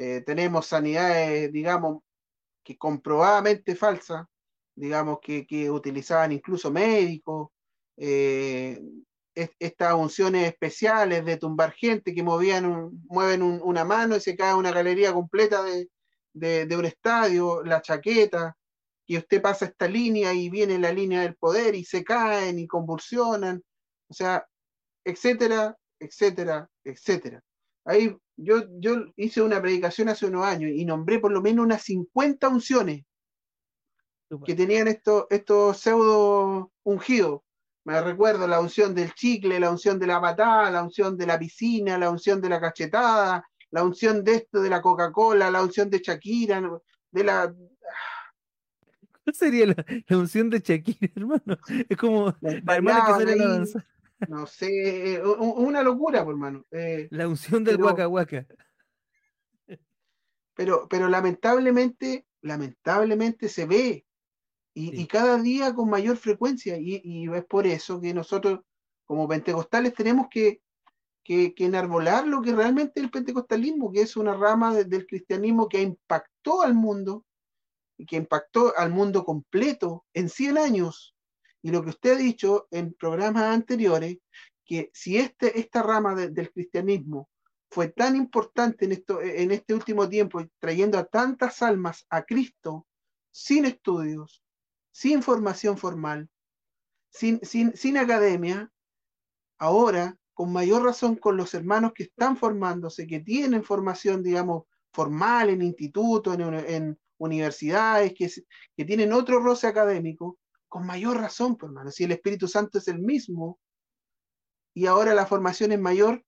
Eh, 0.00 0.22
tenemos 0.24 0.66
sanidades, 0.66 1.52
digamos, 1.52 2.02
que 2.62 2.78
comprobadamente 2.78 3.74
falsas, 3.74 4.26
digamos, 4.76 5.18
que, 5.20 5.68
utilizaban 5.70 6.30
incluso 6.30 6.70
médicos, 6.70 7.48
eh, 7.96 8.80
estas 9.34 9.94
unciones 9.94 10.46
especiales 10.46 11.24
de 11.24 11.36
tumbar 11.36 11.72
gente 11.72 12.14
que 12.14 12.22
movían 12.22 12.90
mueven 13.08 13.42
una 13.42 13.84
mano 13.84 14.16
y 14.16 14.20
se 14.20 14.36
cae 14.36 14.54
una 14.54 14.70
galería 14.70 15.12
completa 15.12 15.64
de, 15.64 15.88
de, 16.32 16.76
un 16.76 16.84
estadio, 16.84 17.64
la 17.64 17.82
chaqueta, 17.82 18.56
y 19.04 19.18
usted 19.18 19.42
pasa 19.42 19.66
esta 19.66 19.88
línea 19.88 20.32
y 20.32 20.48
viene 20.48 20.78
la 20.78 20.92
línea 20.92 21.22
del 21.22 21.34
poder 21.34 21.74
y 21.74 21.84
se 21.84 22.04
caen 22.04 22.60
y 22.60 22.68
convulsionan, 22.68 23.64
o 24.08 24.14
sea, 24.14 24.46
etcétera, 25.04 25.76
etcétera, 25.98 26.68
etcétera. 26.84 27.42
Ahí 27.88 28.14
yo, 28.36 28.64
yo 28.78 29.06
hice 29.16 29.40
una 29.40 29.62
predicación 29.62 30.10
hace 30.10 30.26
unos 30.26 30.44
años 30.44 30.70
y 30.74 30.84
nombré 30.84 31.18
por 31.18 31.32
lo 31.32 31.40
menos 31.40 31.64
unas 31.64 31.82
50 31.82 32.46
unciones 32.48 33.04
que 34.44 34.54
tenían 34.54 34.88
estos, 34.88 35.24
estos 35.30 35.78
pseudo 35.78 36.70
ungidos. 36.82 37.40
Me 37.84 37.98
recuerdo 38.02 38.46
la 38.46 38.60
unción 38.60 38.94
del 38.94 39.14
chicle, 39.14 39.58
la 39.58 39.70
unción 39.70 39.98
de 39.98 40.06
la 40.06 40.20
patada, 40.20 40.70
la 40.70 40.82
unción 40.82 41.16
de 41.16 41.26
la 41.26 41.38
piscina, 41.38 41.96
la 41.96 42.10
unción 42.10 42.42
de 42.42 42.50
la 42.50 42.60
cachetada, 42.60 43.42
la 43.70 43.82
unción 43.82 44.22
de 44.22 44.34
esto, 44.34 44.60
de 44.60 44.68
la 44.68 44.82
Coca-Cola, 44.82 45.50
la 45.50 45.62
unción 45.62 45.88
de 45.88 46.00
Shakira, 46.00 46.62
de 47.10 47.24
la... 47.24 47.54
¿Cuál 49.24 49.34
sería 49.34 49.66
la, 49.66 50.16
unción 50.18 50.50
de 50.50 50.60
Shakira, 50.60 51.10
hermano? 51.16 51.58
Es 51.88 51.96
como 51.96 52.36
la 52.42 52.76
hermana 52.76 53.04
que 53.06 53.12
sale 53.12 53.32
a 53.32 53.36
la 53.36 53.48
danza. 53.48 53.86
No 54.26 54.46
sé, 54.46 55.22
una 55.22 55.82
locura, 55.82 56.24
por 56.24 56.34
hermano. 56.34 56.64
Eh, 56.70 57.08
la 57.10 57.28
unción 57.28 57.62
del 57.62 57.80
Huacahuaca. 57.80 58.46
Pero, 60.54 60.88
pero 60.88 61.08
lamentablemente, 61.08 62.26
lamentablemente 62.40 63.48
se 63.48 63.66
ve. 63.66 64.04
Y, 64.74 65.06
cada 65.06 65.38
día 65.38 65.74
con 65.74 65.90
mayor 65.90 66.16
frecuencia. 66.16 66.76
Y, 66.78 67.28
es 67.32 67.44
por 67.44 67.66
eso 67.66 68.00
que 68.00 68.14
nosotros, 68.14 68.60
como 69.04 69.28
pentecostales, 69.28 69.94
tenemos 69.94 70.26
que, 70.30 70.62
que, 71.24 71.52
enarbolar 71.58 72.26
lo 72.26 72.42
que 72.42 72.54
realmente 72.54 73.00
es 73.00 73.04
el 73.04 73.10
pentecostalismo, 73.10 73.92
que 73.92 74.02
es 74.02 74.16
una 74.16 74.34
rama 74.34 74.74
del 74.74 75.06
cristianismo 75.06 75.68
que 75.68 75.82
impactó 75.82 76.62
al 76.62 76.74
mundo, 76.74 77.24
y 77.96 78.06
que 78.06 78.16
impactó 78.16 78.72
al 78.76 78.90
mundo 78.90 79.24
completo 79.24 80.06
en 80.14 80.28
100 80.28 80.58
años 80.58 81.16
y 81.62 81.70
lo 81.70 81.82
que 81.82 81.90
usted 81.90 82.12
ha 82.12 82.16
dicho 82.16 82.68
en 82.70 82.94
programas 82.94 83.44
anteriores, 83.44 84.18
que 84.64 84.90
si 84.92 85.16
este, 85.16 85.58
esta 85.58 85.82
rama 85.82 86.14
del 86.14 86.52
cristianismo 86.52 87.28
fue 87.70 87.88
tan 87.88 88.16
importante 88.16 88.84
en, 88.84 88.92
esto, 88.92 89.20
en 89.20 89.50
este 89.50 89.74
último 89.74 90.08
tiempo, 90.08 90.42
trayendo 90.58 90.98
a 90.98 91.04
tantas 91.04 91.62
almas 91.62 92.06
a 92.10 92.22
Cristo, 92.22 92.86
sin 93.30 93.64
estudios, 93.64 94.42
sin 94.92 95.22
formación 95.22 95.76
formal, 95.76 96.28
sin, 97.10 97.40
sin, 97.44 97.76
sin 97.76 97.98
academia, 97.98 98.70
ahora, 99.58 100.16
con 100.34 100.52
mayor 100.52 100.84
razón, 100.84 101.16
con 101.16 101.36
los 101.36 101.52
hermanos 101.54 101.92
que 101.94 102.04
están 102.04 102.36
formándose, 102.36 103.06
que 103.06 103.20
tienen 103.20 103.64
formación, 103.64 104.22
digamos, 104.22 104.64
formal 104.92 105.50
en 105.50 105.62
institutos, 105.62 106.38
en, 106.38 106.54
en 106.54 106.98
universidades, 107.18 108.14
que, 108.14 108.30
que 108.76 108.84
tienen 108.84 109.12
otro 109.12 109.40
roce 109.40 109.66
académico, 109.66 110.38
con 110.68 110.86
mayor 110.86 111.18
razón, 111.18 111.56
pues, 111.56 111.70
hermano. 111.70 111.90
Si 111.90 112.04
el 112.04 112.12
Espíritu 112.12 112.46
Santo 112.48 112.78
es 112.78 112.88
el 112.88 113.00
mismo 113.00 113.58
y 114.74 114.86
ahora 114.86 115.14
la 115.14 115.26
formación 115.26 115.72
es 115.72 115.80
mayor, 115.80 116.24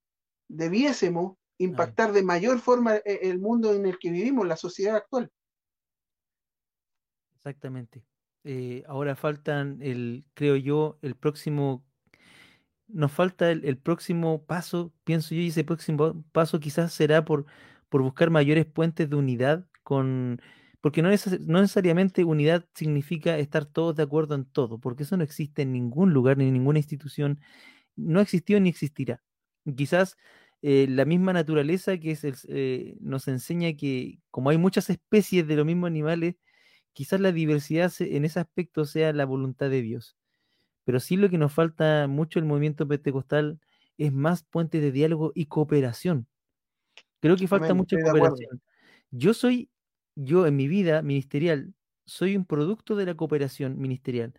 debiésemos 0.49 1.37
impactar 1.59 2.13
de 2.13 2.23
mayor 2.23 2.59
forma 2.59 2.97
e-, 2.97 3.21
el 3.23 3.39
mundo 3.39 3.75
en 3.75 3.87
el 3.87 3.99
que 3.99 4.11
vivimos, 4.11 4.47
la 4.47 4.57
sociedad 4.57 4.97
actual. 4.97 5.31
Exactamente. 7.37 8.05
Eh, 8.45 8.83
ahora 8.87 9.15
faltan 9.17 9.79
el, 9.83 10.25
creo 10.35 10.57
yo, 10.57 10.99
el 11.03 11.15
próximo, 11.15 11.85
nos 12.89 13.13
falta 13.13 13.51
el, 13.51 13.79
próximo 13.79 14.45
paso, 14.45 14.93
pienso 15.05 15.35
yo, 15.35 15.43
y 15.43 15.49
ese 15.49 15.65
próximo 15.65 16.25
paso 16.33 16.59
quizás 16.59 16.93
será 16.93 17.25
por, 17.25 17.45
por 17.91 18.03
buscar 18.03 18.31
mayores 18.31 18.65
puentes 18.65 19.09
de 19.09 19.17
unidad 19.17 19.67
con 19.83 20.41
porque 20.81 21.03
no, 21.03 21.11
no 21.11 21.61
necesariamente 21.61 22.25
unidad 22.25 22.67
significa 22.75 23.39
estar 23.39 23.67
todos 23.67 23.97
de 23.97 24.03
acuerdo 24.03 24.35
en 24.35 24.45
todo, 24.45 24.79
porque 24.79 25.03
eso 25.03 25.17
no 25.17 25.25
existe 25.25 25.63
en 25.63 25.73
ningún 25.73 26.13
lugar 26.13 26.39
ni 26.39 26.47
en 26.47 26.55
ninguna 26.55 26.79
institución, 26.79 27.41
no 27.97 28.21
existió 28.21 28.61
ni 28.61 28.71
existirá. 28.71 29.23
Quizás 29.77 30.17
eh, 30.63 30.87
la 30.89 31.05
misma 31.05 31.33
naturaleza 31.33 31.99
que 31.99 32.13
es 32.13 32.25
eh, 32.49 32.97
nos 33.01 33.29
enseña 33.29 33.75
que 33.75 34.21
como 34.31 34.51
hay 34.51 34.59
muchas 34.59 34.91
especies 34.91 35.47
de 35.47 35.57
los 35.57 35.67
mismos 35.67 35.89
animales, 35.89 36.37
quizás 36.93 37.21
la 37.21 37.33
diversidad 37.33 37.93
en 38.01 38.25
ese 38.25 38.41
aspecto 38.41 38.85
sea 38.85 39.13
la 39.13 39.27
voluntad 39.27 39.71
de 39.71 39.83
Dios. 39.83 40.17
Pero 40.85 40.99
sí 40.99 41.17
lo 41.17 41.29
que 41.29 41.39
nos 41.39 41.53
falta 41.53 42.07
mucho 42.09 42.39
el 42.39 42.47
movimiento 42.47 42.89
pentecostal 42.89 43.61
es 43.99 44.13
más 44.13 44.45
puentes 44.45 44.81
de 44.81 44.93
diálogo 44.93 45.33
y 45.35 45.47
cooperación. 45.47 46.27
Creo 47.21 47.37
que 47.37 47.49
falta 47.49 47.75
mucha 47.75 47.97
cooperación. 48.01 48.63
Yo 49.11 49.35
soy 49.35 49.69
yo 50.25 50.47
en 50.47 50.57
mi 50.57 50.69
vida 50.69 51.03
ministerial 51.03 51.75
soy 52.07 52.37
un 52.37 52.45
producto 52.45 52.97
de 52.97 53.07
la 53.07 53.15
cooperación 53.15 53.79
ministerial, 53.79 54.35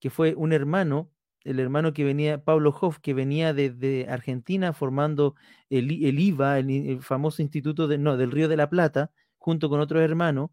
que 0.00 0.10
fue 0.10 0.34
un 0.34 0.52
hermano 0.52 1.10
el 1.46 1.60
hermano 1.60 1.92
que 1.92 2.02
venía, 2.02 2.42
Pablo 2.42 2.76
Hoff, 2.80 2.98
que 2.98 3.14
venía 3.14 3.54
desde 3.54 4.08
Argentina 4.08 4.72
formando 4.72 5.36
el, 5.70 6.04
el 6.04 6.18
IVA, 6.18 6.58
el, 6.58 7.00
famoso 7.02 7.40
instituto 7.40 7.86
de, 7.86 7.98
no, 7.98 8.16
del 8.16 8.32
Río 8.32 8.48
de 8.48 8.56
la 8.56 8.68
Plata, 8.68 9.12
junto 9.38 9.68
con 9.68 9.78
otros 9.78 10.02
hermanos. 10.02 10.50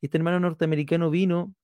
Este 0.00 0.16
hermano 0.16 0.40
norteamericano 0.40 1.10
vino 1.10 1.54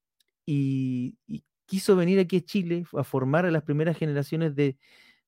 y, 0.44 1.16
quiso 1.64 1.96
venir 1.96 2.18
aquí 2.18 2.36
a 2.36 2.40
Chile 2.42 2.84
a 2.92 3.04
formar 3.04 3.46
a 3.46 3.50
las 3.50 3.62
primeras 3.62 3.96
generaciones 3.96 4.54
de, 4.54 4.76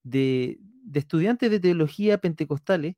de, 0.02 0.58
estudiantes 0.92 1.50
de 1.50 1.60
teología 1.60 2.18
pentecostales. 2.18 2.96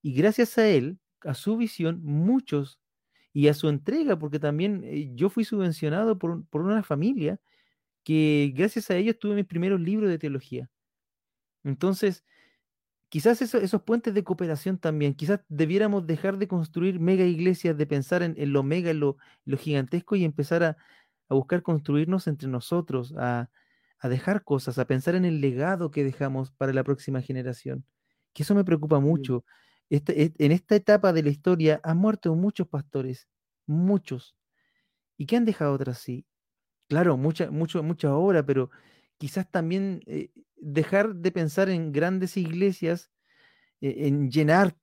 Y 0.00 0.14
gracias 0.14 0.56
a 0.56 0.66
él, 0.66 0.98
a 1.20 1.34
su 1.34 1.58
visión, 1.58 2.00
muchos, 2.02 2.80
y 3.32 3.48
a 3.48 3.54
su 3.54 3.68
entrega, 3.68 4.18
porque 4.18 4.38
también 4.38 4.82
eh, 4.84 5.10
yo 5.14 5.30
fui 5.30 5.44
subvencionado 5.44 6.18
por, 6.18 6.44
por 6.46 6.62
una 6.62 6.82
familia 6.82 7.40
que 8.04 8.52
gracias 8.56 8.90
a 8.90 8.96
ellos 8.96 9.18
tuve 9.18 9.34
mis 9.34 9.46
primeros 9.46 9.80
libros 9.80 10.10
de 10.10 10.18
teología. 10.18 10.70
Entonces, 11.64 12.24
quizás 13.08 13.40
esos 13.42 13.82
puentes 13.82 14.14
de 14.14 14.24
cooperación 14.24 14.78
también, 14.78 15.14
quizás 15.14 15.40
debiéramos 15.48 16.06
dejar 16.06 16.38
de 16.38 16.48
construir 16.48 17.00
mega 17.00 17.24
iglesias, 17.24 17.76
de 17.76 17.86
pensar 17.86 18.22
en, 18.22 18.34
lo 18.52 18.62
mega, 18.62 18.90
en 18.90 19.00
lo, 19.00 19.16
gigantesco 19.58 20.16
y 20.16 20.24
empezar 20.24 20.62
a, 20.62 20.76
buscar 21.28 21.62
construirnos 21.62 22.26
entre 22.26 22.48
nosotros, 22.48 23.14
a, 23.18 23.50
dejar 24.04 24.44
cosas, 24.44 24.78
a 24.78 24.86
pensar 24.86 25.14
en 25.14 25.24
el 25.24 25.40
legado 25.40 25.90
que 25.90 26.04
dejamos 26.04 26.50
para 26.52 26.72
la 26.72 26.84
próxima 26.84 27.20
generación. 27.22 27.84
Que 28.32 28.42
eso 28.42 28.54
me 28.54 28.64
preocupa 28.64 29.00
mucho. 29.00 29.44
Este, 29.90 30.32
en 30.38 30.52
esta 30.52 30.76
etapa 30.76 31.12
de 31.12 31.22
la 31.22 31.30
historia 31.30 31.80
han 31.82 31.98
muerto 31.98 32.34
muchos 32.34 32.68
pastores, 32.68 33.28
muchos. 33.66 34.36
¿Y 35.16 35.26
qué 35.26 35.36
han 35.36 35.44
dejado 35.44 35.78
tras 35.78 35.98
sí? 35.98 36.26
Claro, 36.88 37.16
mucha, 37.16 37.50
mucho, 37.50 37.82
mucha 37.82 38.14
obra, 38.14 38.44
pero 38.44 38.70
quizás 39.18 39.50
también 39.50 40.02
eh, 40.06 40.30
dejar 40.56 41.14
de 41.16 41.32
pensar 41.32 41.68
en 41.70 41.92
grandes 41.92 42.36
iglesias, 42.36 43.10
eh, 43.80 44.06
en 44.08 44.30
llenar 44.30 44.76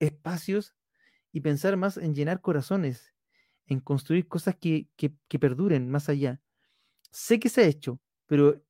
espacios 0.00 0.74
y 1.32 1.40
pensar 1.40 1.76
más 1.76 1.96
en 1.96 2.14
llenar 2.14 2.40
corazones, 2.40 3.14
en 3.66 3.80
construir 3.80 4.28
cosas 4.28 4.56
que, 4.56 4.88
perduren 5.40 5.90
más 5.90 6.08
allá. 6.08 6.40
Sé 7.10 7.40
que 7.40 7.48
se 7.48 7.62
ha 7.62 7.66
hecho, 7.66 8.00
pero 8.26 8.62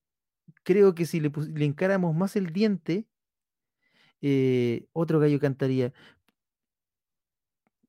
creo 0.65 0.95
que 0.95 1.07
si 1.07 1.21
le, 1.21 1.31
le 1.55 1.65
encaramos 1.67 2.15
más 2.15 2.37
el 2.37 2.53
diente, 2.53 3.09
eh, 4.27 4.87
otro 4.95 5.21
gallo 5.21 5.39
cantaría. 5.39 5.93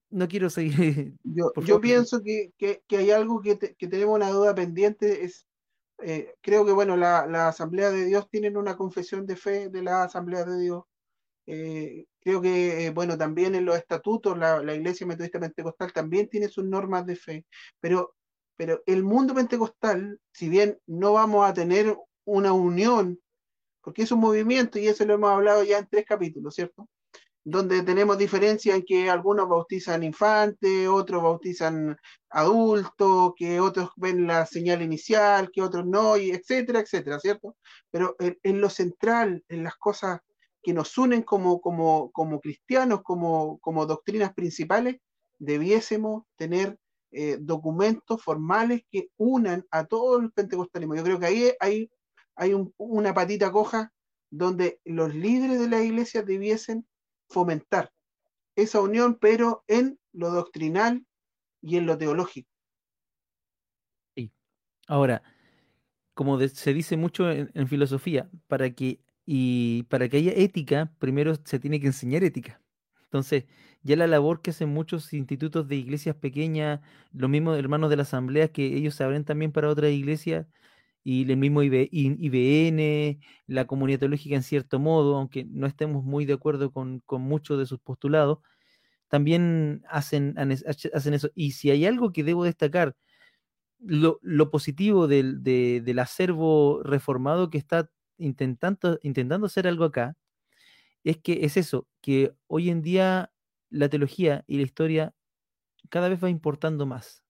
No 0.10 0.28
quiero 0.28 0.50
seguir. 0.50 1.14
Yo, 1.24 1.52
yo 1.66 1.80
pienso 1.80 2.22
que, 2.22 2.52
hay 2.90 3.12
algo 3.12 3.42
que, 3.42 3.56
tenemos 3.56 4.16
una 4.16 4.30
duda 4.32 4.54
pendiente. 4.54 5.24
Es, 5.24 5.48
eh, 6.00 6.36
creo 6.42 6.66
que 6.66 6.74
bueno, 6.74 6.98
la, 6.98 7.26
la, 7.26 7.48
Asamblea 7.48 7.90
de 7.90 8.06
Dios 8.06 8.30
tienen 8.30 8.58
una 8.58 8.76
confesión 8.76 9.26
de 9.26 9.38
fe 9.38 9.70
de 9.70 9.82
la 9.82 10.04
Asamblea 10.04 10.44
de 10.44 10.60
Dios. 10.60 10.84
Eh, 11.48 12.06
creo 12.20 12.42
que, 12.42 12.90
bueno, 12.90 13.18
también 13.18 13.56
en 13.56 13.64
los 13.64 13.78
estatutos 13.78 14.38
la, 14.38 14.62
la, 14.62 14.76
Iglesia 14.76 15.08
Metodista 15.08 15.40
Pentecostal 15.40 15.94
también 15.94 16.28
tiene 16.28 16.50
sus 16.50 16.66
normas 16.66 17.06
de 17.06 17.16
fe, 17.16 17.46
pero, 17.80 18.16
pero 18.58 18.82
el 18.88 19.04
mundo 19.04 19.34
pentecostal, 19.34 20.20
si 20.34 20.50
bien 20.50 20.80
no 20.86 21.14
vamos 21.14 21.48
a 21.48 21.54
tener 21.54 21.96
una 22.26 22.52
unión, 22.52 23.22
porque 23.86 24.02
es 24.02 24.12
un 24.12 24.20
movimiento 24.20 24.80
y 24.80 24.88
eso 24.88 25.06
lo 25.06 25.14
hemos 25.14 25.30
hablado 25.30 25.64
ya 25.64 25.78
en 25.78 25.88
tres 25.88 26.06
capítulos, 26.06 26.56
¿cierto? 26.56 26.90
donde 27.48 27.84
tenemos 27.84 28.18
diferencia 28.18 28.76
en 28.76 28.84
que 28.84 29.08
algunos 29.08 29.48
bautizan 29.48 30.02
infantes, 30.02 30.88
otros 30.88 31.22
bautizan 31.22 31.96
adultos, 32.32 33.34
que 33.38 33.60
otros 33.60 33.92
ven 33.98 34.26
la 34.26 34.48
señal 34.48 34.82
inicial, 34.82 35.52
que 35.54 35.62
otros 35.62 35.86
no, 35.86 36.18
y 36.18 36.32
etcétera, 36.32 36.80
etcétera, 36.80 37.20
¿cierto? 37.20 37.56
Pero 37.92 38.16
en, 38.20 38.60
lo 38.60 38.68
central, 38.72 39.44
en 39.48 39.64
las 39.64 39.76
cosas 39.76 40.22
que 40.64 40.74
nos 40.74 40.98
unen 40.98 41.22
como, 41.22 41.62
como, 41.62 42.12
como 42.12 42.42
cristianos, 42.42 43.04
como, 43.04 43.60
como 43.60 43.86
doctrinas 43.86 44.34
principales, 44.34 44.98
debiésemos 45.38 46.24
tener 46.38 46.80
eh, 47.12 47.38
documentos 47.40 48.24
formales 48.24 48.82
que 48.90 49.10
unan 49.18 49.64
a 49.70 49.86
todo 49.86 50.18
el 50.18 50.32
pentecostalismo. 50.32 50.96
Yo 50.96 51.04
creo 51.04 51.20
que 51.20 51.56
ahí 51.60 51.92
hay, 52.36 52.52
hay 52.52 52.68
una 52.78 53.14
patita 53.14 53.52
coja 53.52 53.94
donde 54.30 54.80
los 54.84 55.14
líderes 55.14 55.60
de 55.60 55.70
la 55.70 55.82
iglesia 55.82 56.24
debiesen 56.24 56.86
fomentar 57.30 57.92
esa 58.56 58.82
unión, 58.82 59.18
pero 59.20 59.64
en 59.68 60.00
lo 60.14 60.32
doctrinal 60.32 61.06
y 61.62 61.78
en 61.78 61.86
lo 61.86 61.98
teológico. 61.98 62.50
Sí. 64.16 64.32
Ahora, 64.88 65.24
como 66.14 66.40
se 66.40 66.74
dice 66.74 66.98
mucho 66.98 67.30
en, 67.30 67.68
filosofía, 67.68 68.30
para 68.48 68.72
que, 68.72 69.02
y 69.26 69.84
para 69.84 70.08
que 70.08 70.18
haya 70.18 70.32
ética, 70.34 70.94
primero 71.00 71.36
se 71.44 71.60
tiene 71.60 71.80
que 71.80 71.88
enseñar 71.88 72.24
ética. 72.24 72.62
Entonces, 73.04 73.46
ya 73.84 73.96
la 73.96 74.08
labor 74.08 74.42
que 74.42 74.52
hacen 74.52 74.70
muchos 74.70 75.14
institutos 75.14 75.68
de 75.68 75.76
iglesias 75.76 76.16
pequeñas, 76.16 76.82
los 77.12 77.30
mismos 77.30 77.58
hermanos 77.58 77.90
de 77.90 77.98
la 77.98 78.04
asamblea, 78.04 78.48
que 78.48 78.66
ellos 78.78 78.96
se 78.96 79.04
abren 79.04 79.26
también 79.26 79.52
para 79.52 79.70
otras 79.70 79.92
iglesias, 79.92 80.48
y 81.06 81.32
el 81.32 81.38
mismo 81.38 81.62
IBN, 81.62 83.20
la 83.45 83.68
comunidad 83.68 83.99
teológica 83.99 84.36
en 84.36 84.41
cierto 84.41 84.80
modo, 84.80 85.18
aunque 85.18 85.45
no 85.45 85.68
estemos 85.68 86.03
muy 86.03 86.26
de 86.26 86.34
acuerdo 86.34 86.72
con, 86.72 87.03
muchos 87.08 87.60
de 87.60 87.68
sus 87.68 87.80
postulados, 87.80 88.39
también 89.08 89.84
hacen, 89.88 90.36
hacen 90.38 91.14
eso. 91.14 91.30
Y 91.36 91.51
si 91.51 91.70
hay 91.70 91.86
algo 91.86 92.12
que 92.12 92.24
debo 92.24 92.43
destacar, 92.43 92.95
lo, 93.80 94.20
positivo 94.49 95.08
del, 95.08 95.43
del, 95.43 95.99
acervo 95.99 96.82
reformado 96.84 97.51
que 97.51 97.60
está 97.60 97.88
intentando, 98.18 98.99
intentando 99.03 99.45
hacer 99.45 99.68
algo 99.68 99.84
acá, 99.84 100.18
es 101.03 101.18
que 101.18 101.45
es 101.45 101.56
eso, 101.56 101.88
que 102.01 102.34
hoy 102.47 102.72
en 102.72 102.82
día 102.82 103.32
la 103.70 103.89
teología 103.89 104.43
y 104.47 104.58
la 104.58 104.64
historia 104.64 105.14
cada 105.89 106.10
vez 106.10 106.24
va 106.24 106.32
importando 106.32 106.88
más. 106.88 107.24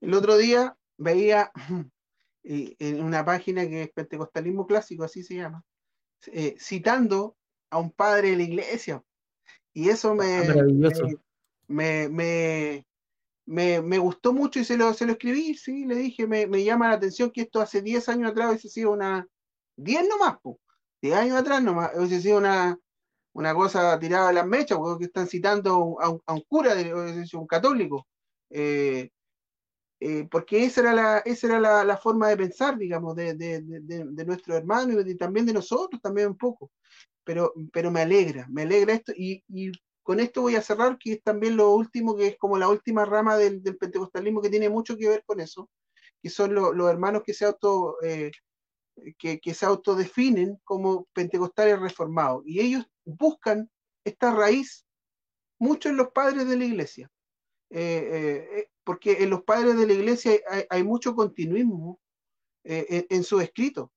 El 0.00 0.14
otro 0.14 0.38
día 0.38 0.78
veía 0.96 1.52
en 2.44 3.02
una 3.02 3.24
página 3.24 3.66
que 3.66 3.82
es 3.82 3.92
Pentecostalismo 3.92 4.66
Clásico, 4.66 5.04
así 5.04 5.22
se 5.22 5.36
llama, 5.36 5.64
eh, 6.26 6.56
citando 6.58 7.36
a 7.70 7.78
un 7.78 7.90
padre 7.90 8.30
de 8.30 8.36
la 8.36 8.42
iglesia. 8.42 9.02
Y 9.72 9.88
eso 9.88 10.14
me, 10.14 10.38
ah, 10.38 10.54
me, 11.68 12.08
me, 13.46 13.82
me, 13.82 13.98
gustó 13.98 14.32
mucho 14.32 14.60
y 14.60 14.64
se 14.64 14.76
lo, 14.76 14.92
se 14.92 15.06
lo 15.06 15.12
escribí, 15.12 15.54
sí, 15.54 15.86
le 15.86 15.96
dije, 15.96 16.26
me, 16.26 16.46
llama 16.62 16.88
la 16.88 16.94
atención 16.94 17.30
que 17.30 17.42
esto 17.42 17.60
hace 17.60 17.82
10 17.82 18.08
años 18.08 18.30
atrás 18.30 18.50
hubiese 18.50 18.68
sido 18.68 18.92
una, 18.92 19.26
10 19.76 20.08
nomás, 20.08 20.36
10 21.00 21.14
años 21.16 21.36
atrás 21.36 21.62
nomás, 21.62 21.92
hubiese 21.96 22.20
sido 22.20 22.38
una, 22.38 22.78
una 23.32 23.54
cosa 23.54 23.98
tirada 23.98 24.28
a 24.28 24.32
las 24.32 24.46
mechas, 24.46 24.78
porque 24.78 25.06
están 25.06 25.26
citando 25.26 25.98
a 26.00 26.10
un, 26.10 26.20
a 26.26 26.34
un 26.34 26.42
cura, 26.42 26.74
de, 26.74 26.92
un 27.34 27.46
católico. 27.46 28.06
Eh, 28.50 29.10
eh, 30.04 30.26
porque 30.28 30.64
esa 30.64 30.80
era, 30.80 30.92
la, 30.94 31.18
esa 31.18 31.46
era 31.46 31.84
la, 31.84 31.96
forma 31.96 32.28
de 32.28 32.36
pensar, 32.36 32.76
digamos, 32.76 33.14
de, 33.14 33.34
de, 33.34 33.60
de, 33.62 34.24
nuestros 34.24 34.56
hermanos 34.56 35.06
y 35.06 35.14
también 35.16 35.46
de 35.46 35.52
nosotros, 35.52 36.02
también 36.02 36.26
un 36.26 36.36
poco. 36.36 36.72
Pero, 37.22 37.52
pero 37.72 37.92
me 37.92 38.00
alegra, 38.00 38.48
me 38.50 38.62
alegra 38.62 38.94
esto 38.94 39.12
y, 39.16 39.44
y, 39.46 39.70
con 40.02 40.18
esto 40.18 40.42
voy 40.42 40.56
a 40.56 40.62
cerrar, 40.62 40.98
que 40.98 41.12
es 41.12 41.22
también 41.22 41.56
lo 41.56 41.70
último, 41.70 42.16
que 42.16 42.26
es 42.26 42.36
como 42.36 42.58
la 42.58 42.68
última 42.68 43.04
rama 43.04 43.36
del, 43.36 43.62
del 43.62 43.76
pentecostalismo 43.76 44.42
que 44.42 44.50
tiene 44.50 44.68
mucho 44.68 44.96
que 44.96 45.08
ver 45.08 45.22
con 45.24 45.38
eso, 45.38 45.70
que 46.20 46.30
son 46.30 46.52
los 46.52 46.90
hermanos 46.90 47.22
que 47.24 47.34
se 47.34 47.44
auto... 47.44 47.96
Eh, 48.02 48.32
que, 49.18 49.40
que, 49.40 49.54
se 49.54 49.64
autodefinen 49.66 50.58
como 50.64 51.06
pentecostales 51.14 51.80
reformados. 51.80 52.42
Y 52.44 52.60
ellos 52.60 52.84
buscan 53.04 53.70
esta 54.04 54.34
raíz 54.34 54.84
mucho 55.58 55.88
en 55.88 55.96
los 55.96 56.08
padres 56.08 56.46
de 56.46 56.56
la 56.58 56.64
iglesia. 56.64 57.10
Eh, 57.74 58.68
porque 58.84 59.22
en 59.22 59.30
los 59.30 59.42
padres 59.44 59.76
de 59.76 59.86
la 59.86 59.92
iglesia 59.92 60.32
hay, 60.68 60.82
mucho 60.84 61.14
continuismo 61.14 62.00
eh, 62.64 63.06
en, 63.10 63.24
su 63.24 63.40
escrito, 63.40 63.92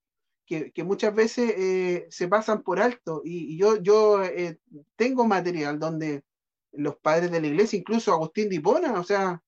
que, 0.45 0.71
muchas 0.84 1.13
veces 1.13 1.53
eh, 1.57 2.07
se 2.09 2.28
pasan 2.28 2.63
por 2.63 2.80
alto. 2.80 3.21
Y, 3.23 3.57
yo, 3.57 3.82
yo 3.82 4.23
eh, 4.23 4.59
tengo 4.95 5.26
material 5.26 5.80
donde 5.80 6.23
los 6.71 6.97
padres 6.97 7.32
de 7.32 7.41
la 7.41 7.47
iglesia, 7.47 7.80
incluso 7.80 8.13
Agustín 8.13 8.49
de 8.49 8.55
Hipona, 8.55 8.99
o 8.99 9.03
sea, 9.03 9.41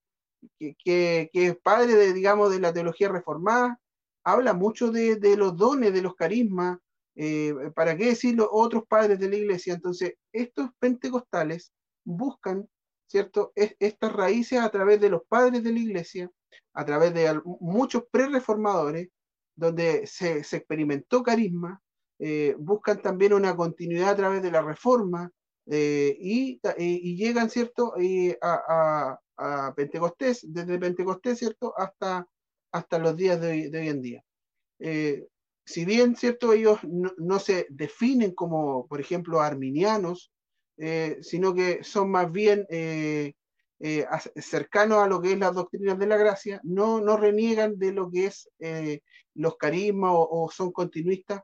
que, 0.59 1.29
es 1.33 1.57
padre 1.57 1.95
de, 1.95 2.13
digamos, 2.13 2.51
de 2.51 2.59
la 2.59 2.73
teología 2.73 3.09
reformada, 3.09 3.79
habla 4.23 4.53
mucho 4.53 4.91
de, 4.91 5.17
los 5.37 5.55
dones, 5.57 5.93
de 5.93 6.01
los 6.01 6.15
carismas, 6.15 6.79
¿para 7.75 7.97
qué 7.97 8.07
decirlo? 8.07 8.49
Otros 8.51 8.83
padres 8.87 9.19
de 9.19 9.29
la 9.29 9.35
iglesia. 9.35 9.73
Entonces, 9.73 10.13
estos 10.31 10.69
pentecostales 10.79 11.71
buscan 12.03 12.67
¿cierto? 13.07 13.51
estas 13.55 14.13
raíces 14.13 14.59
a 14.59 14.69
través 14.69 14.99
de 15.01 15.09
los 15.09 15.21
padres 15.27 15.63
de 15.63 15.71
la 15.71 15.79
iglesia, 15.79 16.29
a 16.73 16.85
través 16.85 17.13
de 17.13 17.41
muchos 17.59 18.03
pre-reformadores, 18.11 19.09
donde 19.55 20.05
se, 20.05 20.37
experimentó 20.37 21.23
carisma, 21.23 21.81
eh, 22.19 22.55
buscan 22.59 23.01
también 23.01 23.33
una 23.33 23.55
continuidad 23.55 24.09
a 24.09 24.15
través 24.15 24.41
de 24.41 24.51
la 24.51 24.61
reforma 24.61 25.31
eh, 25.65 26.15
y, 26.19 26.59
llegan, 27.15 27.49
¿cierto?, 27.49 27.93
a, 28.41 29.19
Pentecostés, 29.75 30.45
desde 30.51 30.79
Pentecostés, 30.79 31.39
¿cierto?, 31.39 31.73
hasta, 31.77 32.27
hasta 32.71 32.99
los 32.99 33.15
días 33.15 33.39
de 33.39 33.49
hoy, 33.49 33.87
en 33.87 34.01
día. 34.01 34.23
Eh, 34.79 35.27
si 35.67 35.83
bien, 35.83 36.15
¿cierto? 36.15 36.53
Ellos 36.53 36.79
no, 36.83 37.39
se 37.39 37.67
definen 37.69 38.33
como, 38.33 38.87
por 38.87 39.01
ejemplo, 39.01 39.41
arminianos, 39.41 40.31
eh, 40.77 41.17
sino 41.21 41.53
que 41.53 41.83
son 41.83 42.11
más 42.11 42.31
bien 42.31 42.65
eh, 42.69 43.33
eh, 43.79 44.05
cercanos 44.35 44.99
a 44.99 45.07
lo 45.07 45.21
que 45.21 45.33
es 45.33 45.39
las 45.39 45.53
doctrinas 45.53 45.97
de 45.99 46.07
la 46.07 46.17
gracia, 46.17 46.59
no, 46.63 47.01
no 47.01 47.17
reniegan 47.17 47.77
de 47.77 47.91
lo 47.91 48.09
que 48.11 48.25
es 48.25 48.49
los 49.33 49.57
carismas 49.57 50.11
o, 50.13 50.49
son 50.51 50.71
continuistas 50.71 51.41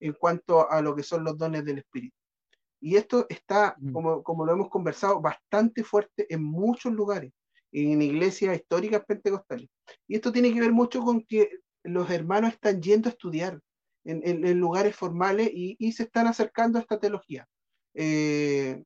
en 0.00 0.12
cuanto 0.12 0.70
a 0.70 0.80
lo 0.80 0.94
que 0.94 1.02
son 1.02 1.24
los 1.24 1.36
dones 1.36 1.64
del 1.64 1.78
Espíritu. 1.78 2.16
Y 2.80 2.96
esto 2.96 3.26
está, 3.28 3.76
mm. 3.78 3.92
como, 3.92 4.22
como 4.22 4.44
lo 4.44 4.52
hemos 4.52 4.68
conversado, 4.68 5.20
bastante 5.20 5.84
fuerte 5.84 6.26
en 6.28 6.42
muchos 6.42 6.92
lugares, 6.92 7.32
en 7.70 8.02
iglesias 8.02 8.56
históricas 8.56 9.04
pentecostales. 9.06 9.68
Y 10.08 10.16
esto 10.16 10.32
tiene 10.32 10.52
que 10.52 10.60
ver 10.60 10.72
mucho 10.72 11.00
con 11.02 11.24
que 11.24 11.50
los 11.84 12.10
hermanos 12.10 12.52
están 12.52 12.80
yendo 12.80 13.08
a 13.08 13.12
estudiar 13.12 13.60
en, 14.04 14.58
lugares 14.58 14.96
formales 14.96 15.50
y, 15.52 15.92
se 15.92 16.04
están 16.04 16.26
acercando 16.26 16.78
a 16.78 16.82
esta 16.82 16.98
teología. 16.98 17.46
Eh, 17.94 18.82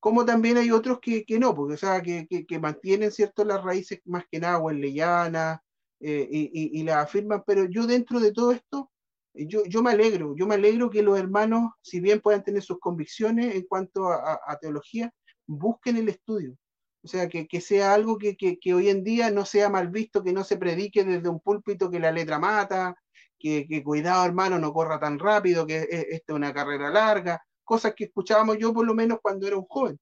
como 0.00 0.24
también 0.24 0.56
hay 0.56 0.70
otros 0.72 0.98
que, 1.00 1.24
no, 1.38 1.54
porque, 1.54 1.74
o 1.74 1.76
sea, 1.76 2.02
que, 2.02 2.26
mantienen 2.60 3.12
cierto 3.12 3.44
las 3.44 3.62
raíces 3.62 4.00
más 4.04 4.24
que 4.30 4.40
nada 4.40 4.60
leyanas 4.72 5.60
eh, 6.00 6.28
y, 6.30 6.80
y, 6.80 6.82
las 6.82 7.04
afirman, 7.04 7.44
pero 7.46 7.66
yo 7.66 7.86
dentro 7.86 8.18
de 8.18 8.32
todo 8.32 8.50
esto, 8.50 8.90
yo, 9.34 9.62
yo 9.64 9.82
me 9.82 9.92
alegro, 9.92 10.34
yo 10.36 10.46
me 10.46 10.56
alegro 10.56 10.90
que 10.90 11.02
los 11.02 11.18
hermanos, 11.18 11.70
si 11.82 12.00
bien 12.00 12.20
puedan 12.20 12.42
tener 12.42 12.62
sus 12.62 12.80
convicciones 12.80 13.54
en 13.54 13.62
cuanto 13.62 14.08
a, 14.10 14.58
teología, 14.60 15.12
busquen 15.46 15.96
el 15.96 16.08
estudio. 16.08 16.56
O 17.04 17.08
sea, 17.08 17.28
que, 17.28 17.60
sea 17.60 17.94
algo 17.94 18.18
que, 18.18 18.36
que, 18.36 18.74
hoy 18.74 18.88
en 18.88 19.04
día 19.04 19.30
no 19.30 19.44
sea 19.44 19.68
mal 19.68 19.88
visto, 19.88 20.22
que 20.22 20.32
no 20.32 20.44
se 20.44 20.56
predique 20.56 21.04
desde 21.04 21.28
un 21.28 21.40
púlpito 21.40 21.90
que 21.90 22.00
la 22.00 22.12
letra 22.12 22.38
mata, 22.38 22.94
que, 23.38 23.82
cuidado 23.84 24.24
hermano, 24.24 24.58
no 24.58 24.72
corra 24.72 24.98
tan 25.00 25.18
rápido, 25.18 25.66
que 25.66 25.86
esta 26.10 26.32
es 26.32 26.36
una 26.36 26.52
carrera 26.52 26.90
larga, 26.90 27.40
cosas 27.64 27.94
que 27.94 28.04
escuchábamos 28.04 28.58
yo 28.58 28.72
por 28.72 28.86
lo 28.86 28.94
menos 28.94 29.18
cuando 29.22 29.46
era 29.46 29.56
un 29.56 29.66
joven. 29.66 29.98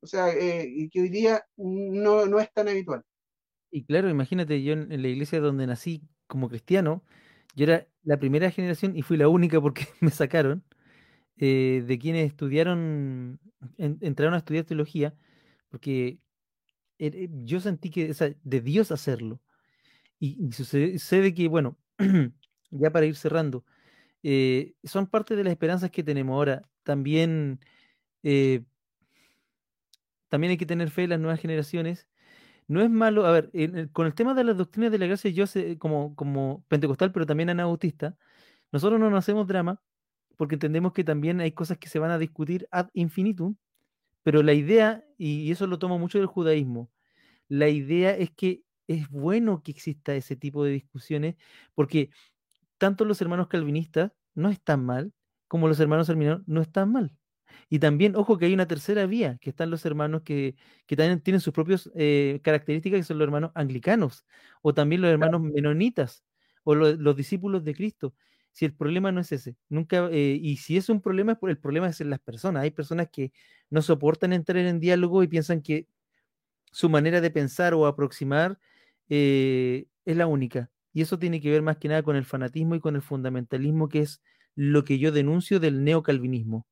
O 0.00 0.06
sea, 0.06 0.30
eh, 0.32 0.66
y 0.68 0.88
que 0.90 1.00
hoy 1.00 1.08
día 1.08 1.44
no, 1.56 2.26
no 2.26 2.38
es 2.40 2.52
tan 2.52 2.68
habitual. 2.68 3.02
Y 3.70 3.84
claro, 3.84 4.08
imagínate, 4.08 4.62
yo 4.62 4.74
en, 4.74 5.02
la 5.02 5.08
iglesia 5.08 5.40
donde 5.40 5.66
nací 5.66 6.02
como 6.26 6.48
cristiano, 6.48 7.02
yo 7.56 7.64
era 7.64 7.88
la 8.02 8.18
primera 8.18 8.50
generación 8.50 8.96
y 8.96 9.02
fui 9.02 9.16
la 9.16 9.28
única 9.28 9.60
porque 9.60 9.86
me 10.00 10.10
sacaron 10.10 10.64
eh, 11.38 11.82
de 11.86 11.98
quienes 11.98 12.26
estudiaron, 12.28 13.40
entraron 13.78 14.34
a 14.34 14.38
estudiar 14.38 14.64
teología, 14.64 15.14
porque 15.70 16.20
eh, 16.98 17.28
yo 17.44 17.60
sentí 17.60 17.90
que, 17.90 18.10
o 18.10 18.14
sea, 18.14 18.34
de 18.42 18.60
Dios 18.60 18.92
hacerlo. 18.92 19.40
Y, 20.20 20.52
sucede, 20.52 21.34
que, 21.34 21.48
bueno, 21.48 21.76
ya 22.70 22.90
para 22.90 23.06
ir 23.06 23.16
cerrando, 23.16 23.64
eh, 24.22 24.74
son 24.84 25.06
parte 25.06 25.36
de 25.36 25.44
las 25.44 25.52
esperanzas 25.52 25.90
que 25.90 26.04
tenemos 26.04 26.34
ahora. 26.34 26.62
También, 26.84 27.60
eh, 28.22 28.64
también 30.28 30.52
hay 30.52 30.56
que 30.58 30.66
tener 30.66 30.90
fe 30.90 31.04
en 31.04 31.10
las 31.10 31.20
nuevas 31.20 31.40
generaciones. 31.40 32.08
No 32.68 32.82
es 32.82 32.90
malo, 32.90 33.26
a 33.26 33.32
ver, 33.32 33.50
con 33.92 34.06
el 34.06 34.14
tema 34.14 34.34
de 34.34 34.44
las 34.44 34.56
doctrinas 34.56 34.92
de 34.92 34.98
la 34.98 35.06
gracia, 35.06 35.30
yo 35.30 35.46
sé, 35.46 35.78
como, 35.78 36.16
como 36.16 36.64
pentecostal, 36.68 37.12
pero 37.12 37.26
también 37.26 37.50
anabautista, 37.50 38.16
nosotros 38.72 39.00
no 39.00 39.10
nos 39.10 39.20
hacemos 39.20 39.46
drama 39.46 39.82
porque 40.36 40.56
entendemos 40.56 40.92
que 40.92 41.04
también 41.04 41.40
hay 41.40 41.52
cosas 41.52 41.78
que 41.78 41.88
se 41.88 41.98
van 41.98 42.10
a 42.10 42.18
discutir 42.18 42.68
ad 42.70 42.88
infinitum, 42.94 43.56
pero 44.22 44.42
la 44.42 44.54
idea, 44.54 45.04
y 45.18 45.50
eso 45.52 45.66
lo 45.66 45.78
tomo 45.78 45.98
mucho 45.98 46.18
del 46.18 46.26
judaísmo, 46.26 46.90
la 47.48 47.68
idea 47.68 48.16
es 48.16 48.30
que 48.30 48.64
es 48.88 49.08
bueno 49.10 49.62
que 49.62 49.72
exista 49.72 50.14
ese 50.14 50.36
tipo 50.36 50.64
de 50.64 50.72
discusiones 50.72 51.36
porque 51.74 52.10
tanto 52.78 53.04
los 53.04 53.20
hermanos 53.22 53.48
calvinistas 53.48 54.12
no 54.34 54.50
están 54.50 54.84
mal, 54.84 55.12
como 55.54 55.68
los 55.68 55.78
hermanos 55.78 56.10
arminianos 56.10 56.42
no 56.48 56.60
están 56.60 56.90
mal. 56.90 57.12
Y 57.68 57.78
también, 57.78 58.16
ojo, 58.16 58.38
que 58.38 58.46
hay 58.46 58.54
una 58.54 58.66
tercera 58.66 59.06
vía, 59.06 59.38
que 59.40 59.50
están 59.50 59.70
los 59.70 59.86
hermanos 59.86 60.22
que, 60.22 60.56
también 60.88 61.20
tienen 61.20 61.40
sus 61.40 61.54
propias 61.54 61.88
eh, 61.94 62.40
características, 62.42 62.98
que 62.98 63.04
son 63.04 63.18
los 63.18 63.26
hermanos 63.26 63.52
anglicanos, 63.54 64.26
o 64.62 64.74
también 64.74 65.00
los 65.00 65.12
hermanos 65.12 65.40
menonitas, 65.42 66.24
o 66.64 66.74
los 66.74 67.14
discípulos 67.14 67.62
de 67.62 67.72
Cristo. 67.72 68.16
Si 68.50 68.64
el 68.64 68.74
problema 68.74 69.12
no 69.12 69.20
es 69.20 69.30
ese, 69.30 69.56
nunca, 69.68 70.08
eh, 70.10 70.36
y 70.42 70.56
si 70.56 70.76
es 70.76 70.88
un 70.88 71.00
problema, 71.00 71.38
el 71.40 71.58
problema 71.58 71.86
es 71.86 72.00
en 72.00 72.10
las 72.10 72.18
personas. 72.18 72.64
Hay 72.64 72.72
personas 72.72 73.06
que 73.12 73.30
no 73.70 73.80
soportan 73.80 74.32
entrar 74.32 74.56
en 74.56 74.80
diálogo 74.80 75.22
y 75.22 75.28
piensan 75.28 75.62
que 75.62 75.86
su 76.72 76.88
manera 76.90 77.20
de 77.20 77.30
pensar 77.30 77.74
o 77.74 77.86
aproximar 77.86 78.58
eh, 79.08 79.86
es 80.04 80.16
la 80.16 80.26
única. 80.26 80.72
Y 80.92 81.02
eso 81.02 81.16
tiene 81.20 81.40
que 81.40 81.52
ver 81.52 81.62
más 81.62 81.76
que 81.76 81.86
nada 81.86 82.02
con 82.02 82.16
el 82.16 82.24
fanatismo 82.24 82.74
y 82.74 82.80
con 82.80 82.96
el 82.96 83.02
fundamentalismo, 83.02 83.88
que 83.88 84.00
es 84.00 84.20
lo 84.54 84.84
que 84.84 84.98
yo 84.98 85.12
denuncio 85.12 85.60
del 85.60 85.84
neocalvinismo. 85.84 86.66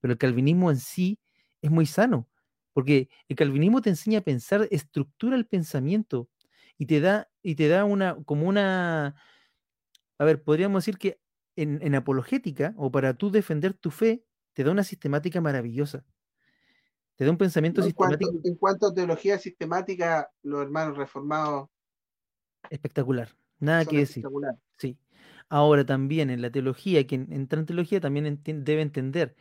Pero 0.00 0.12
el 0.12 0.18
calvinismo 0.18 0.70
en 0.70 0.78
sí 0.78 1.18
es 1.60 1.70
muy 1.70 1.86
sano, 1.86 2.28
porque 2.72 3.08
el 3.28 3.36
calvinismo 3.36 3.80
te 3.80 3.90
enseña 3.90 4.18
a 4.18 4.22
pensar, 4.22 4.66
estructura 4.70 5.36
el 5.36 5.46
pensamiento 5.46 6.28
y 6.78 6.86
te 6.86 7.00
da, 7.00 7.30
y 7.42 7.54
te 7.54 7.68
da 7.68 7.84
una, 7.84 8.16
como 8.24 8.48
una, 8.48 9.14
a 10.18 10.24
ver, 10.24 10.42
podríamos 10.42 10.84
decir 10.84 10.98
que 10.98 11.20
en, 11.56 11.94
apologética 11.94 12.74
o 12.76 12.90
para 12.90 13.14
tú 13.14 13.30
defender 13.30 13.74
tu 13.74 13.90
fe, 13.90 14.24
te 14.54 14.64
da 14.64 14.70
una 14.70 14.84
sistemática 14.84 15.40
maravillosa. 15.40 16.04
Te 17.16 17.24
da 17.24 17.30
un 17.30 17.38
pensamiento 17.38 17.82
sistemático. 17.82 18.40
en 18.42 18.56
cuanto 18.56 18.86
a 18.86 18.94
teología 18.94 19.38
sistemática, 19.38 20.30
los 20.42 20.62
hermanos 20.62 20.96
reformados. 20.96 21.68
Espectacular. 22.70 23.28
Nada 23.58 23.84
que 23.84 23.98
decir. 23.98 24.24
Ahora 25.52 25.84
también 25.84 26.30
en 26.30 26.40
la 26.40 26.50
teología, 26.50 27.06
quien 27.06 27.30
entra 27.30 27.60
en 27.60 27.66
teología 27.66 28.00
también 28.00 28.40
debe 28.42 28.80
entender 28.80 29.36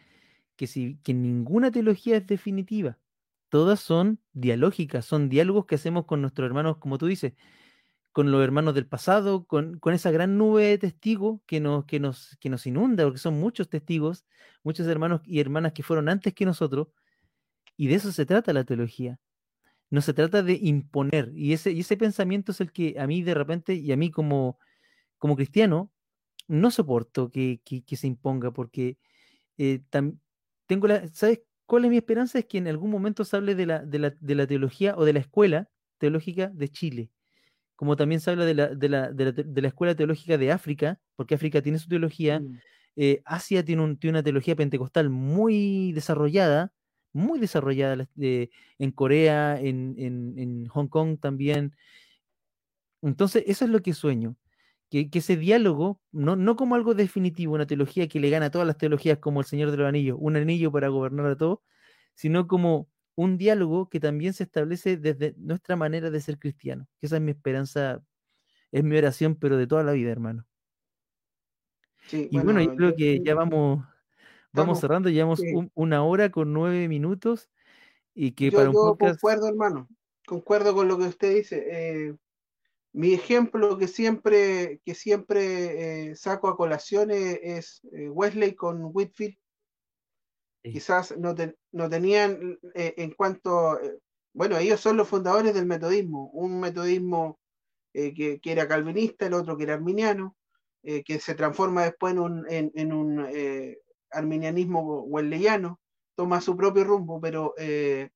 que, 0.58 0.68
si, 0.68 0.98
que 1.04 1.14
ninguna 1.14 1.72
teología 1.72 2.18
es 2.18 2.28
definitiva. 2.28 3.00
Todas 3.48 3.80
son 3.80 4.20
dialógicas, 4.34 5.06
son 5.06 5.30
diálogos 5.30 5.68
que 5.68 5.76
hacemos 5.76 6.06
con 6.06 6.22
nuestros 6.22 6.46
hermanos, 6.46 6.80
como 6.80 6.98
tú 6.98 7.08
dices, 7.08 7.34
con 8.12 8.30
los 8.32 8.44
hermanos 8.44 8.76
del 8.76 8.88
pasado, 8.88 9.46
con, 9.46 9.80
con 9.80 9.94
esa 9.94 10.12
gran 10.12 10.38
nube 10.38 10.66
de 10.66 10.78
testigos 10.80 11.40
que 11.46 11.62
nos, 11.62 11.86
que, 11.86 12.02
nos, 12.02 12.38
que 12.42 12.50
nos 12.50 12.68
inunda, 12.68 13.06
porque 13.06 13.20
son 13.20 13.40
muchos 13.40 13.70
testigos, 13.70 14.26
muchos 14.64 14.88
hermanos 14.88 15.22
y 15.24 15.40
hermanas 15.40 15.72
que 15.72 15.84
fueron 15.84 16.10
antes 16.10 16.34
que 16.34 16.46
nosotros, 16.46 16.90
y 17.78 17.88
de 17.88 17.96
eso 17.96 18.12
se 18.12 18.26
trata 18.26 18.52
la 18.52 18.66
teología 18.66 19.18
no 19.92 20.02
se 20.02 20.14
trata 20.14 20.42
de 20.42 20.58
imponer. 20.62 21.32
Y 21.36 21.54
ese, 21.54 21.72
y 21.72 21.82
ese 21.82 21.98
pensamiento 21.98 22.54
es 22.54 22.62
el 22.62 22.72
que 22.72 22.96
a 22.98 23.08
mí 23.08 23.24
de 23.24 23.34
repente, 23.34 23.76
y 23.76 23.92
a 23.92 23.98
mí 23.98 24.10
como, 24.10 24.58
como 25.18 25.36
cristiano, 25.36 25.92
no 26.52 26.70
soporto 26.70 27.32
que, 27.32 27.62
se 27.88 28.08
imponga, 28.08 28.52
porque 28.52 28.98
eh, 29.58 29.82
tengo 30.68 30.88
la, 30.88 31.08
¿sabes 31.08 31.42
cuál 31.66 31.86
es 31.86 31.92
mi 31.92 31.98
esperanza? 31.98 32.40
Es 32.40 32.46
que 32.46 32.58
en 32.58 32.68
algún 32.68 32.92
momento 32.92 33.24
se 33.24 33.38
hable 33.38 33.56
de 33.56 33.66
la, 33.66 33.80
de 33.80 34.36
la, 34.36 34.48
teología 34.48 34.96
o 34.98 35.06
de 35.06 35.14
la 35.14 35.20
escuela 35.20 35.70
teológica 35.98 36.50
de 36.54 36.70
Chile, 36.70 37.10
como 37.76 37.96
también 37.96 38.20
se 38.20 38.32
habla 38.32 38.46
de 38.46 38.54
la, 38.54 38.68
de 38.68 38.90
la, 38.90 39.12
de 39.12 39.62
la, 39.62 39.68
escuela 39.68 39.96
teológica 39.96 40.38
de 40.38 40.52
África, 40.52 41.00
porque 41.16 41.36
África 41.36 41.62
tiene 41.62 41.80
su 41.80 41.88
teología, 41.88 42.42
mm. 42.42 42.60
eh, 42.98 43.22
Asia 43.24 43.64
tiene, 43.64 43.96
tiene 43.96 44.18
una 44.18 44.24
teología 44.24 44.56
pentecostal 44.56 45.10
muy 45.10 45.94
desarrollada, 45.94 46.74
muy 47.14 47.40
desarrollada 47.40 48.08
en 48.18 48.92
Corea, 48.92 49.60
en, 49.60 50.66
Hong 50.68 50.88
Kong 50.88 51.18
también. 51.20 51.76
Entonces, 53.02 53.44
eso 53.48 53.66
es 53.66 53.72
lo 53.72 53.82
que 53.82 53.94
sueño. 53.94 54.36
Que, 54.92 55.10
ese 55.12 55.38
diálogo, 55.38 56.00
no, 56.12 56.36
no, 56.36 56.56
como 56.56 56.76
algo 56.76 56.94
definitivo, 56.94 57.56
una 57.56 57.66
teología 57.66 58.08
que 58.08 58.20
le 58.20 58.30
gana 58.30 58.48
a 58.48 58.52
todas 58.52 58.68
las 58.68 58.78
teologías 58.78 59.18
como 59.18 59.40
el 59.40 59.48
Señor 59.48 59.72
de 59.72 59.78
los 59.78 59.88
Anillos, 59.88 60.18
un 60.20 60.36
anillo 60.36 60.72
para 60.72 60.90
gobernar 60.90 61.26
a 61.26 61.36
todos, 61.36 61.60
sino 62.14 62.48
como 62.48 62.90
un 63.16 63.38
diálogo 63.38 63.90
que 63.90 64.00
también 64.00 64.34
se 64.34 64.44
establece 64.44 64.98
desde 64.98 65.34
nuestra 65.38 65.76
manera 65.76 66.12
de 66.12 66.22
ser 66.22 66.38
cristiano. 66.38 66.88
Esa 67.02 67.16
es 67.16 67.22
mi 67.24 67.32
esperanza, 67.32 68.04
es 68.72 68.84
mi 68.84 68.98
oración, 68.98 69.36
pero 69.36 69.58
de 69.58 69.66
toda 69.66 69.84
la 69.84 69.94
vida, 69.94 70.12
hermano. 70.12 70.46
y 72.12 72.38
bueno, 72.40 72.62
yo 72.62 72.76
creo 72.76 72.96
que 72.96 73.22
ya 73.24 73.34
vamos 73.34 73.84
Vamos 74.54 74.80
cerrando, 74.80 75.10
llevamos 75.10 75.42
una 75.74 76.04
hora 76.04 76.30
con 76.30 76.54
nueve 76.54 76.88
minutos 76.88 77.50
y 78.14 78.34
que 78.34 78.52
para 78.52 78.70
un 78.70 78.76
yo 78.76 78.98
concuerdo, 78.98 79.48
hermano, 79.48 79.88
concuerdo 80.26 80.76
con 80.76 80.88
lo 80.88 80.98
que 80.98 81.06
usted 81.06 81.36
dice. 81.36 81.66
Eh, 81.70 82.16
mi 82.94 83.14
ejemplo 83.14 83.78
que 83.78 83.88
siempre, 83.88 84.82
que 84.86 84.96
siempre 84.96 86.10
eh, 86.10 86.16
saco 86.16 86.50
a 86.50 86.58
colación 86.58 87.12
es, 87.12 87.82
eh, 87.94 88.10
Wesley 88.10 88.54
con 88.56 88.90
Whitfield. 88.94 89.38
Quizás 90.64 91.18
no, 91.18 91.34
no 91.72 91.90
tenían 91.90 92.60
en 92.76 93.12
cuanto, 93.14 93.80
bueno, 94.32 94.58
ellos 94.58 94.80
son 94.80 94.96
los 94.96 95.08
fundadores 95.08 95.56
del 95.56 95.66
metodismo, 95.66 96.30
un 96.34 96.60
metodismo 96.60 97.40
que, 97.92 98.40
que, 98.40 98.52
era 98.52 98.68
calvinista, 98.68 99.26
el 99.26 99.34
otro 99.34 99.58
que 99.58 99.64
era 99.64 99.74
arminiano, 99.74 100.38
que 100.84 101.20
se 101.20 101.34
transforma 101.34 101.86
después 101.86 102.14
en 102.14 102.20
un, 102.20 102.46
en 102.48 102.94
un 102.94 103.28
arminianismo 104.12 105.02
wesleyano, 105.04 105.80
toma 106.16 106.42
su 106.42 106.56
propio 106.56 106.84
rumbo, 106.84 107.20
pero, 107.20 107.54
eh, 107.58 108.10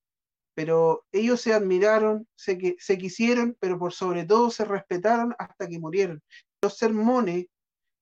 pero 0.56 1.06
ellos 1.12 1.42
se 1.42 1.54
admiraron, 1.54 2.28
se, 2.36 2.76
se 2.80 2.98
quisieron, 2.98 3.56
pero 3.60 3.78
por 3.78 3.94
sobre 3.94 4.26
todo 4.26 4.50
se 4.50 4.66
respetaron 4.66 5.36
hasta 5.38 5.68
que 5.68 5.80
murieron. 5.80 6.24
Los 6.62 6.78
sermones 6.78 7.46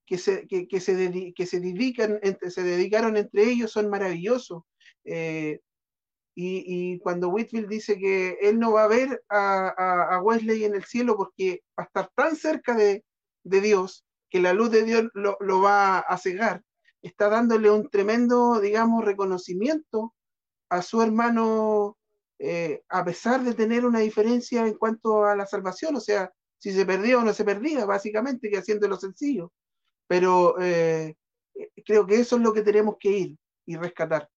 que 0.06 0.18
se, 0.18 0.48
que, 0.48 0.62
se, 0.80 1.34
que 1.36 1.46
se, 1.46 1.60
dedican, 1.60 2.20
se 2.50 2.64
dedicaron 2.64 3.18
entre 3.18 3.44
ellos 3.44 3.72
son 3.72 3.90
maravillosos. 3.90 4.64
Eh, 5.04 5.60
y, 6.36 7.00
cuando 7.00 7.30
Whitfield 7.30 7.68
dice 7.68 7.98
que 7.98 8.38
él 8.42 8.60
no 8.60 8.72
va 8.72 8.86
a 8.86 8.88
ver 8.88 9.24
a, 9.30 10.20
Wesley 10.24 10.64
en 10.64 10.74
el 10.74 10.84
cielo 10.84 11.16
porque 11.16 11.64
va 11.78 11.84
a 11.84 11.88
estar 11.88 12.10
tan 12.16 12.36
cerca 12.36 12.76
de, 12.76 13.04
Dios 13.44 14.06
que 14.30 14.40
la 14.40 14.54
luz 14.54 14.72
de 14.72 14.84
Dios 14.84 15.10
lo, 15.14 15.62
va 15.62 16.00
a 16.00 16.18
cegar, 16.18 16.64
está 17.04 17.30
dándole 17.30 17.70
un 17.70 17.88
tremendo, 17.90 18.60
digamos, 18.60 19.06
reconocimiento 19.06 20.16
a 20.70 20.82
su 20.82 21.04
hermano, 21.04 21.98
eh, 22.46 22.84
a 22.90 23.06
pesar 23.06 23.42
de 23.42 23.54
tener 23.54 23.86
una 23.86 24.00
diferencia 24.00 24.68
en 24.68 24.74
cuanto 24.74 25.24
a 25.24 25.34
la 25.34 25.46
salvación, 25.46 25.96
o 25.96 26.02
sea, 26.02 26.30
si 26.58 26.74
se 26.74 26.86
perdía 26.86 27.18
o 27.18 27.24
no 27.24 27.32
se 27.32 27.46
perdía, 27.46 27.86
básicamente, 27.86 28.50
que 28.50 28.58
haciéndolo 28.58 28.98
sencillo. 28.98 29.54
Pero 30.08 30.60
eh, 30.60 31.16
creo 31.86 32.06
que 32.06 32.16
eso 32.16 32.36
es 32.36 32.42
lo 32.42 32.54
que 32.54 32.62
tenemos 32.62 32.98
que 33.00 33.10
ir 33.10 33.38
y 33.66 33.78
rescatar. 33.78 34.30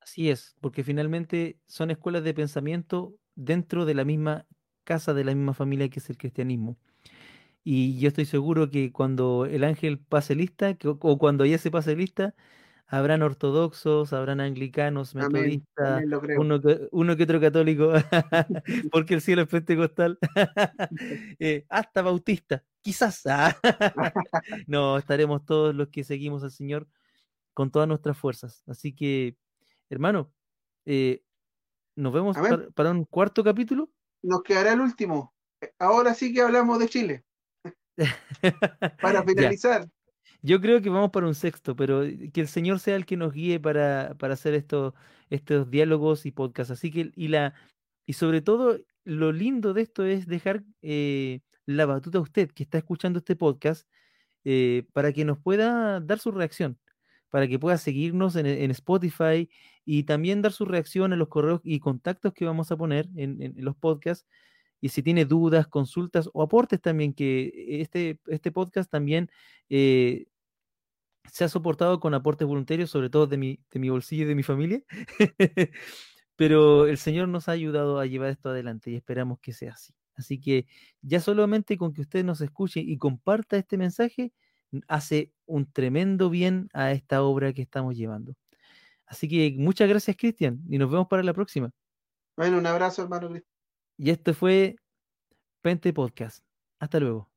Así 0.00 0.30
es, 0.30 0.56
porque 0.62 0.82
finalmente 0.82 1.58
son 1.66 1.90
escuelas 1.90 2.24
de 2.24 2.32
pensamiento 2.32 3.14
dentro 3.34 3.84
de 3.84 3.92
la 3.92 4.06
misma 4.06 4.46
casa, 4.84 5.12
de 5.12 5.24
la 5.24 5.34
misma 5.34 5.52
familia 5.52 5.90
que 5.90 5.98
es 5.98 6.08
el 6.08 6.16
cristianismo. 6.16 6.78
Y 7.62 7.98
yo 7.98 8.08
estoy 8.08 8.24
seguro 8.24 8.70
que 8.70 8.92
cuando 8.92 9.44
el 9.44 9.62
ángel 9.62 9.98
pase 9.98 10.34
lista, 10.34 10.74
o 10.84 11.18
cuando 11.18 11.44
ya 11.44 11.58
se 11.58 11.70
pase 11.70 11.94
lista, 11.94 12.34
habrán 12.90 13.22
ortodoxos, 13.22 14.12
habrán 14.12 14.40
anglicanos, 14.40 15.14
metodistas, 15.14 16.02
uno, 16.38 16.60
que, 16.60 16.88
uno 16.90 17.16
que 17.16 17.22
otro 17.22 17.40
católico, 17.40 17.92
porque 18.92 19.14
el 19.14 19.20
cielo 19.20 19.42
es 19.42 19.48
pentecostal, 19.48 20.18
eh, 21.38 21.64
hasta 21.68 22.02
bautista, 22.02 22.64
quizás. 22.82 23.22
no, 24.66 24.98
estaremos 24.98 25.44
todos 25.44 25.74
los 25.74 25.88
que 25.88 26.02
seguimos 26.02 26.42
al 26.42 26.50
Señor 26.50 26.88
con 27.54 27.70
todas 27.70 27.86
nuestras 27.86 28.18
fuerzas. 28.18 28.64
Así 28.66 28.92
que, 28.92 29.36
hermano, 29.88 30.32
eh, 30.84 31.22
nos 31.94 32.12
vemos 32.12 32.36
para, 32.74 32.90
un 32.90 33.04
cuarto 33.04 33.44
capítulo. 33.44 33.90
Nos 34.22 34.42
quedará 34.42 34.72
el 34.72 34.80
último. 34.80 35.32
Ahora 35.78 36.14
sí 36.14 36.34
que 36.34 36.42
hablamos 36.42 36.80
de 36.80 36.88
Chile. 36.88 37.24
para 39.00 39.22
finalizar. 39.22 39.88
Yo 40.42 40.60
creo 40.60 40.80
que 40.80 40.88
vamos 40.90 41.10
para 41.10 41.26
un 41.26 41.34
sexto, 41.34 41.76
pero 41.76 42.02
que 42.32 42.40
el 42.40 42.48
Señor 42.48 42.78
sea 42.80 42.96
el 42.96 43.06
que 43.06 43.16
nos 43.16 43.32
guíe 43.32 43.60
para, 43.60 44.16
hacer 44.20 44.54
estos, 44.54 44.94
estos 45.28 45.70
diálogos 45.70 46.24
y 46.26 46.30
podcasts. 46.32 46.70
Así 46.70 46.90
que, 46.90 47.12
y 47.14 47.28
la, 47.28 47.54
y 48.06 48.14
sobre 48.14 48.40
todo, 48.40 48.78
lo 49.04 49.32
lindo 49.32 49.74
de 49.74 49.82
esto 49.82 50.04
es 50.04 50.26
dejar 50.26 50.64
eh, 50.82 51.40
la 51.66 51.86
batuta 51.86 52.18
a 52.18 52.22
usted 52.22 52.50
que 52.50 52.62
está 52.62 52.78
escuchando 52.78 53.18
este 53.18 53.36
podcast 53.36 53.86
eh, 54.44 54.84
para 54.92 55.12
que 55.12 55.24
nos 55.24 55.38
pueda 55.38 56.00
dar 56.00 56.18
su 56.18 56.30
reacción, 56.32 56.78
para 57.28 57.46
que 57.48 57.58
pueda 57.58 57.78
seguirnos 57.78 58.36
en, 58.36 58.70
Spotify 58.70 59.48
y 59.84 60.04
también 60.04 60.42
dar 60.42 60.52
su 60.52 60.64
reacción 60.64 61.12
en 61.12 61.18
los 61.18 61.28
correos 61.28 61.60
y 61.64 61.80
contactos 61.80 62.32
que 62.32 62.44
vamos 62.46 62.72
a 62.72 62.76
poner 62.76 63.08
en, 63.16 63.54
los 63.58 63.76
podcasts. 63.76 64.26
Y 64.80 64.88
si 64.88 65.02
tiene 65.02 65.26
dudas, 65.26 65.66
consultas 65.68 66.30
o 66.32 66.42
aportes 66.42 66.80
también, 66.80 67.12
que 67.12 67.52
este, 67.82 68.18
este 68.28 68.50
podcast 68.50 68.90
también 68.90 69.30
eh, 69.68 70.26
se 71.32 71.44
ha 71.44 71.48
soportado 71.48 72.00
con 72.00 72.14
aportes 72.14 72.46
voluntarios, 72.46 72.90
sobre 72.90 73.10
todo 73.10 73.26
de 73.26 73.36
mi, 73.36 73.60
de 73.70 73.80
mi 73.80 73.88
bolsillo 73.88 74.24
y 74.24 74.28
de 74.28 74.34
mi 74.34 74.42
familia. 74.42 74.82
Pero 76.36 76.86
el 76.86 76.98
Señor 76.98 77.28
nos 77.28 77.48
ha 77.48 77.52
ayudado 77.52 77.98
a 77.98 78.06
llevar 78.06 78.30
esto 78.30 78.48
adelante 78.48 78.90
y 78.90 78.96
esperamos 78.96 79.38
que 79.40 79.52
sea 79.52 79.72
así. 79.72 79.92
Así 80.14 80.40
que 80.40 80.66
ya 81.02 81.20
solamente 81.20 81.76
con 81.76 81.92
que 81.92 82.02
usted 82.02 82.24
nos 82.24 82.40
escuche 82.40 82.80
y 82.80 82.98
comparta 82.98 83.56
este 83.56 83.76
mensaje, 83.76 84.32
hace 84.88 85.32
un 85.46 85.70
tremendo 85.70 86.30
bien 86.30 86.68
a 86.72 86.92
esta 86.92 87.22
obra 87.22 87.52
que 87.52 87.62
estamos 87.62 87.96
llevando. 87.96 88.34
Así 89.06 89.28
que 89.28 89.54
muchas 89.58 89.88
gracias, 89.88 90.16
Cristian, 90.16 90.62
y 90.68 90.78
nos 90.78 90.90
vemos 90.90 91.08
para 91.08 91.22
la 91.22 91.34
próxima. 91.34 91.70
Bueno, 92.36 92.58
un 92.58 92.66
abrazo, 92.66 93.02
hermano 93.02 93.30
Y 93.96 94.10
esto 94.10 94.34
fue 94.34 94.76
Pente 95.62 95.92
Podcast. 95.92 96.44
Hasta 96.78 97.00
luego. 97.00 97.29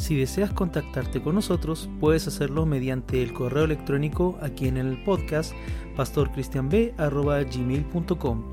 Si 0.00 0.16
deseas 0.16 0.50
contactarte 0.50 1.20
con 1.20 1.34
nosotros, 1.34 1.90
puedes 2.00 2.26
hacerlo 2.26 2.64
mediante 2.64 3.22
el 3.22 3.34
correo 3.34 3.64
electrónico 3.64 4.38
aquí 4.40 4.66
en 4.66 4.78
el 4.78 5.04
podcast 5.04 5.52
pastorcristianb.gmail.com 5.94 8.52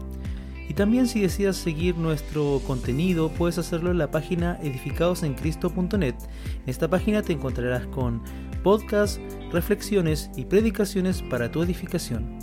Y 0.68 0.74
también 0.74 1.08
si 1.08 1.22
deseas 1.22 1.56
seguir 1.56 1.96
nuestro 1.96 2.62
contenido, 2.68 3.30
puedes 3.30 3.58
hacerlo 3.58 3.92
en 3.92 3.98
la 3.98 4.12
página 4.12 4.60
edificadosencristo.net. 4.62 6.16
En 6.16 6.20
esta 6.66 6.90
página 6.90 7.22
te 7.22 7.32
encontrarás 7.32 7.88
con 7.88 8.22
podcasts, 8.62 9.22
reflexiones 9.50 10.30
y 10.36 10.44
predicaciones 10.44 11.22
para 11.22 11.50
tu 11.50 11.64
edificación. 11.64 12.37